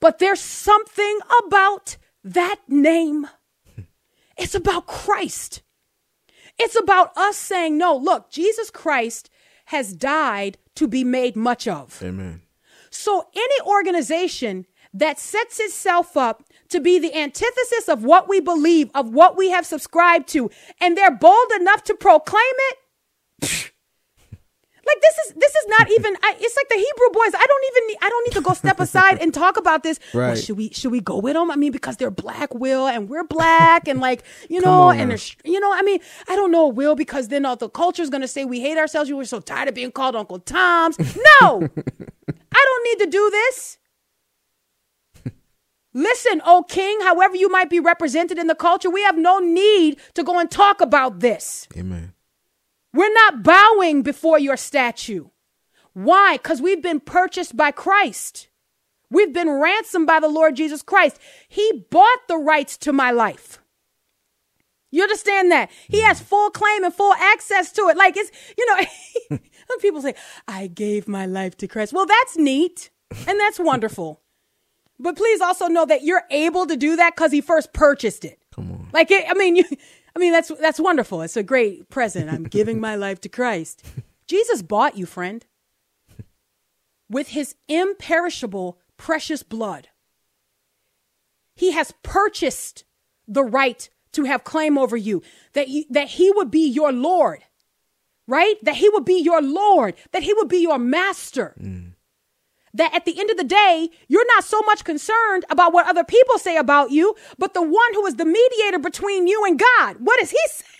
But 0.00 0.20
there's 0.20 0.40
something 0.40 1.18
about 1.44 1.98
that 2.22 2.60
name. 2.66 3.26
It's 4.36 4.54
about 4.54 4.86
Christ. 4.86 5.62
It's 6.58 6.78
about 6.78 7.16
us 7.16 7.36
saying, 7.36 7.76
no, 7.78 7.96
look, 7.96 8.30
Jesus 8.30 8.70
Christ 8.70 9.30
has 9.66 9.92
died 9.92 10.58
to 10.76 10.86
be 10.86 11.04
made 11.04 11.36
much 11.36 11.66
of. 11.66 12.00
Amen. 12.02 12.42
So 12.90 13.28
any 13.34 13.60
organization 13.66 14.66
that 14.92 15.18
sets 15.18 15.58
itself 15.58 16.16
up 16.16 16.44
to 16.68 16.80
be 16.80 16.98
the 16.98 17.14
antithesis 17.14 17.88
of 17.88 18.04
what 18.04 18.28
we 18.28 18.40
believe, 18.40 18.90
of 18.94 19.12
what 19.12 19.36
we 19.36 19.50
have 19.50 19.66
subscribed 19.66 20.28
to, 20.28 20.50
and 20.80 20.96
they're 20.96 21.10
bold 21.10 21.50
enough 21.58 21.82
to 21.84 21.94
proclaim 21.94 22.42
it. 22.70 23.72
Like 24.86 25.00
this 25.00 25.18
is 25.26 25.34
this 25.34 25.54
is 25.54 25.66
not 25.68 25.90
even. 25.90 26.16
I, 26.22 26.36
it's 26.38 26.56
like 26.56 26.68
the 26.68 26.76
Hebrew 26.76 27.10
boys. 27.12 27.34
I 27.34 27.46
don't 27.46 27.64
even. 27.70 27.86
Need, 27.88 27.98
I 28.02 28.08
don't 28.10 28.26
need 28.28 28.34
to 28.34 28.40
go 28.42 28.54
step 28.54 28.80
aside 28.80 29.18
and 29.20 29.32
talk 29.32 29.56
about 29.56 29.82
this. 29.82 29.98
Well, 30.12 30.28
Right. 30.30 30.38
should 30.38 30.56
we 30.56 30.70
should 30.70 30.92
we 30.92 31.00
go 31.00 31.18
with 31.18 31.34
them? 31.34 31.50
I 31.50 31.56
mean, 31.56 31.72
because 31.72 31.96
they're 31.96 32.10
black, 32.10 32.54
Will, 32.54 32.86
and 32.86 33.08
we're 33.08 33.24
black, 33.24 33.88
and 33.88 34.00
like 34.00 34.24
you 34.48 34.60
know, 34.60 34.90
and 34.90 35.10
they're 35.10 35.18
you 35.44 35.60
know. 35.60 35.72
I 35.72 35.82
mean, 35.82 36.00
I 36.28 36.36
don't 36.36 36.50
know, 36.50 36.68
Will, 36.68 36.94
because 36.96 37.28
then 37.28 37.44
all 37.44 37.56
the 37.56 37.68
culture 37.68 38.02
is 38.02 38.10
gonna 38.10 38.28
say 38.28 38.44
we 38.44 38.60
hate 38.60 38.78
ourselves. 38.78 39.08
You 39.08 39.16
were 39.16 39.24
so 39.24 39.40
tired 39.40 39.68
of 39.68 39.74
being 39.74 39.92
called 39.92 40.16
Uncle 40.16 40.38
Tom's. 40.38 40.98
No, 40.98 41.68
I 42.52 42.64
don't 42.64 42.84
need 42.98 43.04
to 43.04 43.10
do 43.10 43.30
this. 43.30 43.78
Listen, 45.96 46.42
O 46.44 46.64
King, 46.64 46.98
however 47.02 47.36
you 47.36 47.48
might 47.48 47.70
be 47.70 47.78
represented 47.78 48.36
in 48.36 48.48
the 48.48 48.54
culture, 48.56 48.90
we 48.90 49.02
have 49.04 49.16
no 49.16 49.38
need 49.38 49.96
to 50.14 50.24
go 50.24 50.40
and 50.40 50.50
talk 50.50 50.80
about 50.80 51.20
this. 51.20 51.68
Amen. 51.76 52.13
We're 52.94 53.12
not 53.12 53.42
bowing 53.42 54.02
before 54.02 54.38
your 54.38 54.56
statue. 54.56 55.26
Why? 55.92 56.36
Because 56.36 56.62
we've 56.62 56.82
been 56.82 57.00
purchased 57.00 57.56
by 57.56 57.72
Christ. 57.72 58.48
We've 59.10 59.32
been 59.32 59.50
ransomed 59.50 60.06
by 60.06 60.20
the 60.20 60.28
Lord 60.28 60.56
Jesus 60.56 60.80
Christ. 60.80 61.18
He 61.48 61.84
bought 61.90 62.28
the 62.28 62.36
rights 62.36 62.76
to 62.78 62.92
my 62.92 63.10
life. 63.10 63.58
You 64.92 65.02
understand 65.02 65.50
that? 65.50 65.72
He 65.88 66.02
has 66.02 66.20
mm. 66.20 66.24
full 66.24 66.50
claim 66.50 66.84
and 66.84 66.94
full 66.94 67.12
access 67.14 67.72
to 67.72 67.88
it. 67.88 67.96
Like 67.96 68.16
it's, 68.16 68.30
you 68.56 68.66
know, 69.30 69.38
people 69.80 70.00
say, 70.00 70.14
I 70.46 70.68
gave 70.68 71.08
my 71.08 71.26
life 71.26 71.56
to 71.58 71.66
Christ. 71.66 71.92
Well, 71.92 72.06
that's 72.06 72.36
neat 72.36 72.90
and 73.26 73.40
that's 73.40 73.58
wonderful. 73.58 74.20
But 75.00 75.16
please 75.16 75.40
also 75.40 75.66
know 75.66 75.84
that 75.84 76.04
you're 76.04 76.22
able 76.30 76.66
to 76.66 76.76
do 76.76 76.94
that 76.94 77.16
because 77.16 77.32
he 77.32 77.40
first 77.40 77.72
purchased 77.72 78.24
it. 78.24 78.38
Come 78.54 78.70
on. 78.70 78.90
Like 78.92 79.10
it, 79.10 79.24
I 79.28 79.34
mean, 79.34 79.56
you, 79.56 79.64
I 80.16 80.18
mean 80.18 80.32
that's 80.32 80.48
that's 80.60 80.80
wonderful. 80.80 81.22
It's 81.22 81.36
a 81.36 81.42
great 81.42 81.90
present. 81.90 82.30
I'm 82.30 82.44
giving 82.44 82.80
my 82.80 82.94
life 82.94 83.20
to 83.22 83.28
Christ. 83.28 83.84
Jesus 84.26 84.62
bought 84.62 84.96
you, 84.96 85.06
friend, 85.06 85.44
with 87.10 87.28
his 87.28 87.56
imperishable, 87.68 88.78
precious 88.96 89.42
blood. 89.42 89.88
He 91.56 91.72
has 91.72 91.92
purchased 92.02 92.84
the 93.28 93.44
right 93.44 93.88
to 94.12 94.24
have 94.24 94.44
claim 94.44 94.78
over 94.78 94.96
you. 94.96 95.22
That 95.52 95.68
you, 95.68 95.84
that 95.90 96.08
he 96.08 96.30
would 96.30 96.50
be 96.50 96.68
your 96.68 96.92
Lord, 96.92 97.44
right? 98.26 98.54
That 98.62 98.76
he 98.76 98.88
would 98.88 99.04
be 99.04 99.20
your 99.20 99.42
Lord. 99.42 99.94
That 100.12 100.22
he 100.22 100.32
would 100.34 100.48
be 100.48 100.58
your 100.58 100.78
master 100.78 101.54
mm. 101.60 101.93
That 102.74 102.94
at 102.94 103.04
the 103.04 103.18
end 103.18 103.30
of 103.30 103.36
the 103.36 103.44
day, 103.44 103.88
you're 104.08 104.26
not 104.36 104.44
so 104.44 104.60
much 104.62 104.84
concerned 104.84 105.44
about 105.50 105.72
what 105.72 105.88
other 105.88 106.04
people 106.04 106.38
say 106.38 106.56
about 106.56 106.90
you, 106.90 107.14
but 107.38 107.54
the 107.54 107.62
one 107.62 107.94
who 107.94 108.04
is 108.06 108.16
the 108.16 108.24
mediator 108.24 108.78
between 108.78 109.26
you 109.26 109.44
and 109.44 109.58
God. 109.58 109.96
What 110.00 110.20
is 110.20 110.30
he 110.30 110.38
saying? 110.48 110.70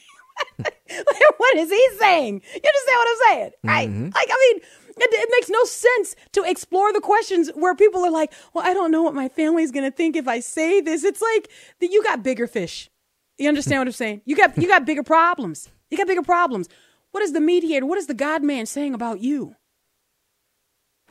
what 1.36 1.56
is 1.56 1.70
he 1.70 1.88
saying? 1.98 2.42
You 2.52 2.70
understand 2.70 2.96
what 2.96 3.08
I'm 3.08 3.26
saying? 3.26 3.50
Right? 3.62 3.88
Mm-hmm. 3.88 4.04
Like, 4.06 4.28
I 4.30 4.52
mean, 4.52 4.62
it, 4.96 5.10
it 5.12 5.28
makes 5.30 5.48
no 5.48 5.64
sense 5.64 6.16
to 6.32 6.42
explore 6.42 6.92
the 6.92 7.00
questions 7.00 7.50
where 7.54 7.74
people 7.74 8.04
are 8.04 8.10
like, 8.10 8.32
well, 8.52 8.66
I 8.66 8.74
don't 8.74 8.90
know 8.90 9.02
what 9.02 9.14
my 9.14 9.28
family's 9.28 9.70
going 9.70 9.88
to 9.88 9.96
think 9.96 10.16
if 10.16 10.28
I 10.28 10.40
say 10.40 10.80
this. 10.80 11.04
It's 11.04 11.22
like 11.22 11.50
that 11.80 11.90
you 11.90 12.02
got 12.02 12.22
bigger 12.22 12.46
fish. 12.46 12.90
You 13.38 13.48
understand 13.48 13.80
what 13.80 13.88
I'm 13.88 13.92
saying? 13.92 14.22
You 14.24 14.36
got 14.36 14.56
you 14.56 14.68
got 14.68 14.86
bigger 14.86 15.02
problems. 15.02 15.68
You 15.90 15.98
got 15.98 16.06
bigger 16.06 16.22
problems. 16.22 16.68
What 17.10 17.22
is 17.22 17.32
the 17.32 17.40
mediator? 17.40 17.86
What 17.86 17.98
is 17.98 18.06
the 18.06 18.14
God 18.14 18.42
man 18.42 18.66
saying 18.66 18.94
about 18.94 19.20
you? 19.20 19.56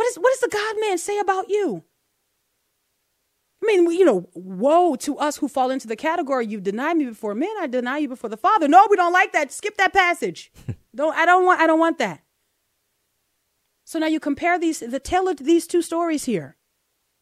What, 0.03 0.09
is, 0.09 0.15
what 0.17 0.31
does 0.31 0.39
the 0.41 0.49
God 0.49 0.75
man 0.81 0.97
say 0.97 1.17
about 1.17 1.47
you? 1.47 1.81
I 3.63 3.65
mean, 3.65 3.89
you 3.89 4.03
know, 4.03 4.27
woe 4.33 4.97
to 4.97 5.17
us 5.17 5.37
who 5.37 5.47
fall 5.47 5.71
into 5.71 5.87
the 5.87 5.95
category 5.95 6.45
you've 6.45 6.63
denied 6.63 6.97
me 6.97 7.05
before 7.05 7.33
men, 7.33 7.55
I 7.57 7.67
deny 7.67 7.99
you 7.99 8.09
before 8.09 8.29
the 8.29 8.35
Father. 8.35 8.67
No, 8.67 8.85
we 8.89 8.97
don't 8.97 9.13
like 9.13 9.31
that. 9.31 9.53
Skip 9.53 9.77
that 9.77 9.93
passage. 9.93 10.51
don't 10.95 11.15
I 11.15 11.25
don't 11.25 11.45
want 11.45 11.61
I 11.61 11.67
don't 11.67 11.79
want 11.79 11.99
that. 11.99 12.21
So 13.85 13.97
now 13.97 14.07
you 14.07 14.19
compare 14.19 14.59
these 14.59 14.81
the 14.81 14.99
tale 14.99 15.29
of 15.29 15.37
these 15.37 15.65
two 15.67 15.81
stories 15.81 16.25
here. 16.25 16.57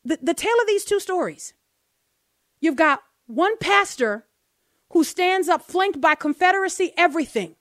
The 0.03 0.17
the 0.19 0.33
tale 0.33 0.59
of 0.59 0.65
these 0.65 0.83
two 0.83 0.99
stories. 0.99 1.53
You've 2.61 2.75
got 2.75 3.03
one 3.27 3.59
pastor 3.59 4.25
who 4.89 5.03
stands 5.03 5.47
up 5.47 5.61
flanked 5.61 6.01
by 6.01 6.15
Confederacy 6.15 6.93
everything 6.97 7.57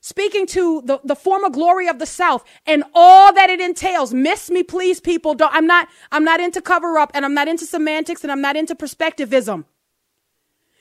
speaking 0.00 0.46
to 0.46 0.82
the, 0.82 1.00
the 1.04 1.14
former 1.14 1.50
glory 1.50 1.88
of 1.88 1.98
the 1.98 2.06
South 2.06 2.44
and 2.66 2.84
all 2.94 3.32
that 3.32 3.50
it 3.50 3.60
entails. 3.60 4.12
Miss 4.12 4.50
me, 4.50 4.62
please, 4.62 5.00
people. 5.00 5.34
Don't, 5.34 5.54
I'm 5.54 5.66
not, 5.66 5.88
I'm 6.10 6.24
not 6.24 6.40
into 6.40 6.60
cover 6.60 6.98
up 6.98 7.10
and 7.14 7.24
I'm 7.24 7.34
not 7.34 7.48
into 7.48 7.66
semantics 7.66 8.22
and 8.22 8.32
I'm 8.32 8.40
not 8.40 8.56
into 8.56 8.74
perspectivism. 8.74 9.64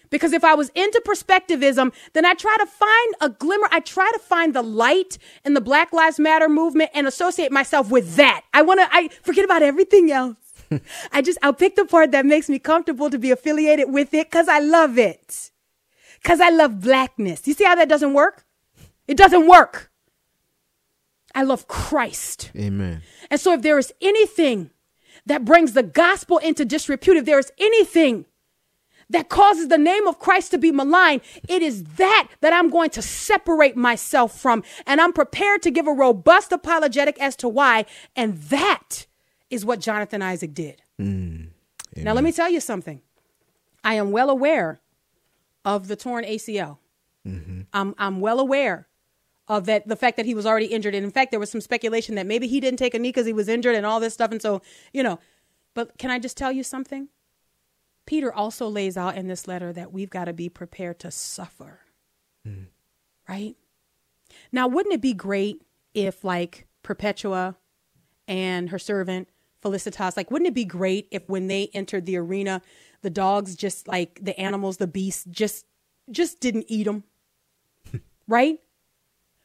Because 0.10 0.34
if 0.34 0.44
I 0.44 0.56
was 0.56 0.70
into 0.70 1.02
perspectivism, 1.06 1.94
then 2.14 2.26
I 2.26 2.34
try 2.34 2.56
to 2.60 2.66
find 2.66 3.16
a 3.22 3.30
glimmer. 3.30 3.68
I 3.72 3.80
try 3.80 4.10
to 4.14 4.20
find 4.20 4.56
the 4.56 4.64
light 4.64 5.18
in 5.46 5.54
the 5.54 5.62
Black 5.62 5.94
Lives 5.94 6.20
Matter 6.20 6.50
movement 6.50 6.90
and 6.96 7.08
associate 7.08 7.52
myself 7.52 7.92
with 7.92 8.16
that. 8.16 8.42
I 8.54 8.64
want 8.64 8.80
to, 8.80 8.88
I 8.92 9.10
forget 9.22 9.46
about 9.46 9.62
everything 9.62 10.12
else. 10.12 10.38
I 11.12 11.22
just, 11.22 11.38
I'll 11.44 11.54
pick 11.54 11.76
the 11.76 11.86
part 11.86 12.12
that 12.12 12.26
makes 12.26 12.50
me 12.50 12.58
comfortable 12.58 13.10
to 13.10 13.20
be 13.20 13.30
affiliated 13.30 13.92
with 13.92 14.14
it 14.14 14.32
because 14.32 14.48
I 14.48 14.60
love 14.60 14.98
it. 14.98 15.52
Because 16.22 16.42
I 16.42 16.50
love 16.50 16.82
blackness. 16.82 17.48
You 17.48 17.54
see 17.54 17.64
how 17.64 17.76
that 17.76 17.88
doesn't 17.88 18.14
work? 18.14 18.46
It 19.10 19.18
doesn't 19.18 19.48
work. 19.48 19.90
I 21.34 21.42
love 21.42 21.68
Christ. 21.68 22.52
Amen. 22.56 23.02
And 23.32 23.42
so 23.42 23.54
if 23.54 23.64
there 23.64 23.80
is 23.80 23.92
anything 24.02 24.70
that 25.26 25.44
brings 25.44 25.74
the 25.74 25.82
gospel 25.82 26.38
into 26.38 26.64
disrepute, 26.64 27.18
if 27.18 27.26
there 27.26 27.40
is 27.40 27.52
anything 27.58 28.28
that 29.10 29.28
causes 29.28 29.68
the 29.68 29.80
name 29.80 30.06
of 30.06 30.20
Christ 30.20 30.52
to 30.52 30.60
be 30.60 30.72
maligned, 30.72 31.22
it 31.48 31.64
is 31.64 31.84
that 31.96 32.28
that 32.42 32.54
I'm 32.54 32.70
going 32.70 32.92
to 32.92 33.02
separate 33.02 33.76
myself 33.76 34.40
from. 34.40 34.64
And 34.86 35.02
I'm 35.02 35.12
prepared 35.12 35.64
to 35.64 35.72
give 35.72 35.88
a 35.88 35.92
robust 35.92 36.52
apologetic 36.52 37.20
as 37.20 37.36
to 37.38 37.50
why. 37.50 37.88
And 38.16 38.38
that 38.38 39.08
is 39.50 39.66
what 39.66 39.80
Jonathan 39.80 40.22
Isaac 40.22 40.54
did. 40.54 40.84
Mm. 41.02 41.48
Now, 41.96 42.14
let 42.14 42.24
me 42.24 42.32
tell 42.32 42.52
you 42.52 42.60
something. 42.60 43.02
I 43.84 43.96
am 43.96 44.12
well 44.12 44.30
aware 44.30 44.82
of 45.66 45.88
the 45.88 45.96
torn 45.96 46.26
ACL. 46.26 46.78
Mm-hmm. 47.28 47.62
I'm, 47.74 47.96
I'm 47.98 48.22
well 48.22 48.40
aware 48.40 48.86
of 49.50 49.66
that 49.66 49.88
the 49.88 49.96
fact 49.96 50.16
that 50.18 50.26
he 50.26 50.36
was 50.36 50.46
already 50.46 50.68
injured. 50.68 50.96
And 50.96 51.04
in 51.04 51.12
fact, 51.12 51.32
there 51.32 51.40
was 51.40 51.50
some 51.50 51.60
speculation 51.60 52.16
that 52.16 52.28
maybe 52.28 52.48
he 52.48 52.60
didn't 52.60 52.78
take 52.78 52.94
a 52.94 53.00
knee 53.00 53.10
because 53.10 53.26
he 53.26 53.34
was 53.34 53.50
injured 53.50 53.76
and 53.76 53.86
all 53.86 54.00
this 54.00 54.14
stuff. 54.14 54.32
And 54.32 54.42
so, 54.42 54.62
you 54.94 55.04
know, 55.04 55.20
but 55.74 55.98
can 55.98 56.12
I 56.12 56.20
just 56.20 56.38
tell 56.38 56.52
you 56.52 56.64
something? 56.64 57.10
Peter 58.06 58.34
also 58.34 58.68
lays 58.68 58.96
out 58.96 59.18
in 59.18 59.28
this 59.28 59.48
letter 59.48 59.74
that 59.74 59.92
we've 59.92 60.10
got 60.10 60.26
to 60.26 60.34
be 60.34 60.50
prepared 60.50 61.00
to 61.00 61.12
suffer. 61.12 61.82
Mm. 62.48 62.68
Right? 63.28 63.56
Now, 64.52 64.68
wouldn't 64.68 64.94
it 64.94 65.02
be 65.02 65.14
great 65.14 65.62
if, 65.94 66.24
like, 66.24 66.68
Perpetua 66.84 67.58
and 68.28 68.70
her 68.70 68.80
servant 68.80 69.28
Felicitas, 69.62 70.16
like, 70.16 70.32
wouldn't 70.32 70.48
it 70.48 70.54
be 70.54 70.66
great 70.66 71.08
if 71.12 71.28
when 71.28 71.48
they 71.48 71.70
entered 71.74 72.06
the 72.06 72.18
arena, 72.18 72.62
the 73.02 73.10
dogs 73.10 73.56
just 73.56 73.88
like 73.88 74.20
the 74.22 74.40
animals, 74.40 74.78
the 74.78 74.88
beasts, 74.88 75.26
just 75.30 75.66
just 76.10 76.40
didn't 76.40 76.66
eat 76.68 76.86
them, 76.86 77.04
right? 78.28 78.60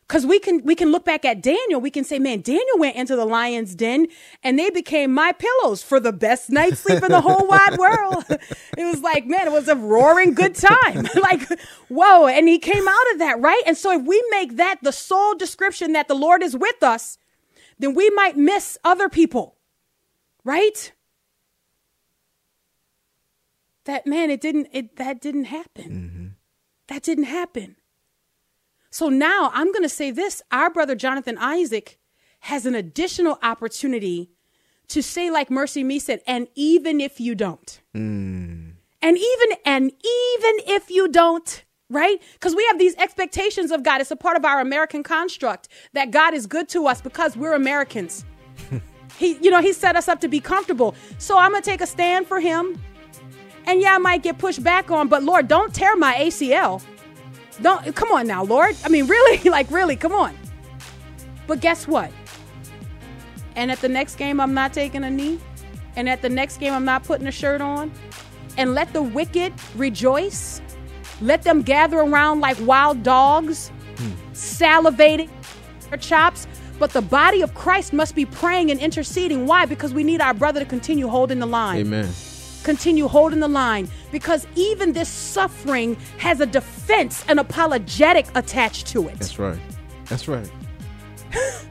Because 0.06 0.26
we 0.26 0.38
can 0.38 0.62
we 0.64 0.74
can 0.74 0.92
look 0.92 1.04
back 1.04 1.24
at 1.24 1.42
Daniel, 1.42 1.80
we 1.80 1.90
can 1.90 2.04
say, 2.04 2.18
man, 2.18 2.42
Daniel 2.42 2.78
went 2.78 2.96
into 2.96 3.16
the 3.16 3.24
lion's 3.24 3.74
den 3.74 4.06
and 4.42 4.58
they 4.58 4.68
became 4.68 5.12
my 5.12 5.32
pillows 5.32 5.82
for 5.82 5.98
the 5.98 6.12
best 6.12 6.50
night's 6.50 6.80
sleep 6.80 7.02
in 7.02 7.10
the 7.10 7.22
whole 7.22 7.46
wide 7.46 7.78
world. 7.78 8.24
it 8.28 8.84
was 8.84 9.00
like, 9.00 9.26
man, 9.26 9.46
it 9.46 9.52
was 9.52 9.66
a 9.66 9.74
roaring 9.74 10.34
good 10.34 10.54
time. 10.54 11.08
like, 11.14 11.48
whoa, 11.88 12.26
and 12.26 12.48
he 12.48 12.58
came 12.58 12.86
out 12.86 13.12
of 13.12 13.18
that, 13.20 13.40
right? 13.40 13.62
And 13.66 13.78
so 13.78 13.98
if 13.98 14.06
we 14.06 14.22
make 14.30 14.56
that 14.56 14.76
the 14.82 14.92
sole 14.92 15.34
description 15.34 15.92
that 15.92 16.08
the 16.08 16.14
Lord 16.14 16.42
is 16.42 16.54
with 16.54 16.82
us, 16.82 17.16
then 17.78 17.94
we 17.94 18.10
might 18.10 18.36
miss 18.36 18.76
other 18.84 19.08
people, 19.08 19.56
right? 20.44 20.92
That 23.84 24.06
man, 24.06 24.30
it 24.30 24.42
didn't 24.42 24.68
it 24.70 24.96
that 24.96 25.22
didn't 25.22 25.44
happen. 25.44 25.84
Mm-hmm. 25.84 26.26
That 26.88 27.02
didn't 27.02 27.24
happen. 27.24 27.76
So 28.94 29.08
now 29.08 29.50
I'm 29.52 29.72
going 29.72 29.82
to 29.82 29.88
say 29.88 30.12
this 30.12 30.40
our 30.52 30.70
brother 30.70 30.94
Jonathan 30.94 31.36
Isaac 31.36 31.98
has 32.42 32.64
an 32.64 32.76
additional 32.76 33.40
opportunity 33.42 34.30
to 34.86 35.02
say, 35.02 35.32
like 35.32 35.48
MercyMe 35.48 36.00
said, 36.00 36.20
and 36.28 36.46
even 36.54 37.00
if 37.00 37.18
you 37.18 37.34
don't, 37.34 37.80
hmm. 37.92 38.68
and 39.02 39.18
even, 39.18 39.58
and 39.64 39.90
even 39.90 40.54
if 40.68 40.92
you 40.92 41.08
don't, 41.08 41.64
right? 41.90 42.22
Because 42.34 42.54
we 42.54 42.64
have 42.66 42.78
these 42.78 42.94
expectations 42.94 43.72
of 43.72 43.82
God. 43.82 44.00
It's 44.00 44.12
a 44.12 44.16
part 44.16 44.36
of 44.36 44.44
our 44.44 44.60
American 44.60 45.02
construct 45.02 45.66
that 45.94 46.12
God 46.12 46.32
is 46.32 46.46
good 46.46 46.68
to 46.68 46.86
us 46.86 47.00
because 47.00 47.36
we're 47.36 47.54
Americans. 47.54 48.24
he, 49.18 49.38
you 49.38 49.50
know, 49.50 49.60
He 49.60 49.72
set 49.72 49.96
us 49.96 50.06
up 50.06 50.20
to 50.20 50.28
be 50.28 50.38
comfortable. 50.38 50.94
So 51.18 51.36
I'm 51.36 51.50
going 51.50 51.64
to 51.64 51.68
take 51.68 51.80
a 51.80 51.86
stand 51.88 52.28
for 52.28 52.38
Him. 52.38 52.80
And 53.66 53.80
yeah, 53.80 53.96
I 53.96 53.98
might 53.98 54.22
get 54.22 54.38
pushed 54.38 54.62
back 54.62 54.92
on, 54.92 55.08
but 55.08 55.24
Lord, 55.24 55.48
don't 55.48 55.74
tear 55.74 55.96
my 55.96 56.14
ACL. 56.14 56.80
Don't 57.62 57.94
come 57.94 58.10
on 58.12 58.26
now, 58.26 58.44
Lord. 58.44 58.76
I 58.84 58.88
mean, 58.88 59.06
really, 59.14 59.48
like 59.48 59.70
really, 59.70 59.96
come 59.96 60.12
on. 60.12 60.36
But 61.46 61.60
guess 61.60 61.86
what? 61.86 62.10
And 63.56 63.70
at 63.70 63.80
the 63.80 63.88
next 63.88 64.16
game, 64.16 64.40
I'm 64.40 64.54
not 64.54 64.72
taking 64.72 65.04
a 65.04 65.10
knee. 65.10 65.38
And 65.96 66.08
at 66.08 66.22
the 66.22 66.28
next 66.28 66.58
game, 66.58 66.72
I'm 66.72 66.84
not 66.84 67.04
putting 67.04 67.26
a 67.26 67.32
shirt 67.32 67.60
on. 67.60 67.92
And 68.56 68.74
let 68.74 68.92
the 68.92 69.02
wicked 69.02 69.52
rejoice. 69.76 70.60
Let 71.20 71.42
them 71.42 71.62
gather 71.62 71.98
around 71.98 72.40
like 72.40 72.56
wild 72.60 73.02
dogs, 73.02 73.70
salivating 74.32 75.28
their 75.88 75.98
chops. 75.98 76.46
But 76.78 76.90
the 76.90 77.02
body 77.02 77.42
of 77.42 77.54
Christ 77.54 77.92
must 77.92 78.16
be 78.16 78.26
praying 78.26 78.70
and 78.72 78.80
interceding. 78.80 79.46
Why? 79.46 79.64
Because 79.64 79.94
we 79.94 80.02
need 80.02 80.20
our 80.20 80.34
brother 80.34 80.60
to 80.60 80.66
continue 80.66 81.06
holding 81.06 81.38
the 81.38 81.46
line 81.46 81.80
Amen. 81.80 82.08
Continue 82.64 83.06
holding 83.06 83.38
the 83.38 83.48
line 83.48 83.88
because 84.10 84.46
even 84.56 84.92
this 84.92 85.08
suffering 85.08 85.96
has 86.18 86.40
a 86.40 86.46
defense, 86.46 87.24
an 87.28 87.38
apologetic 87.38 88.26
attached 88.34 88.88
to 88.88 89.06
it. 89.08 89.18
That's 89.18 89.38
right. 89.38 89.60
That's 90.06 90.26
right. 90.26 90.50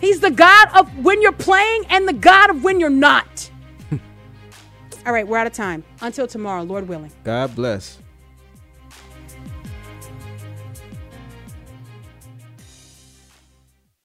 He's 0.00 0.20
the 0.20 0.30
God 0.30 0.68
of 0.76 1.04
when 1.04 1.22
you're 1.22 1.32
playing 1.32 1.84
and 1.88 2.06
the 2.06 2.12
God 2.12 2.50
of 2.50 2.62
when 2.62 2.78
you're 2.78 2.90
not. 2.90 3.50
All 5.06 5.12
right, 5.12 5.26
we're 5.26 5.38
out 5.38 5.46
of 5.46 5.52
time. 5.52 5.84
Until 6.00 6.26
tomorrow, 6.26 6.62
Lord 6.62 6.88
willing. 6.88 7.12
God 7.24 7.54
bless. 7.54 7.98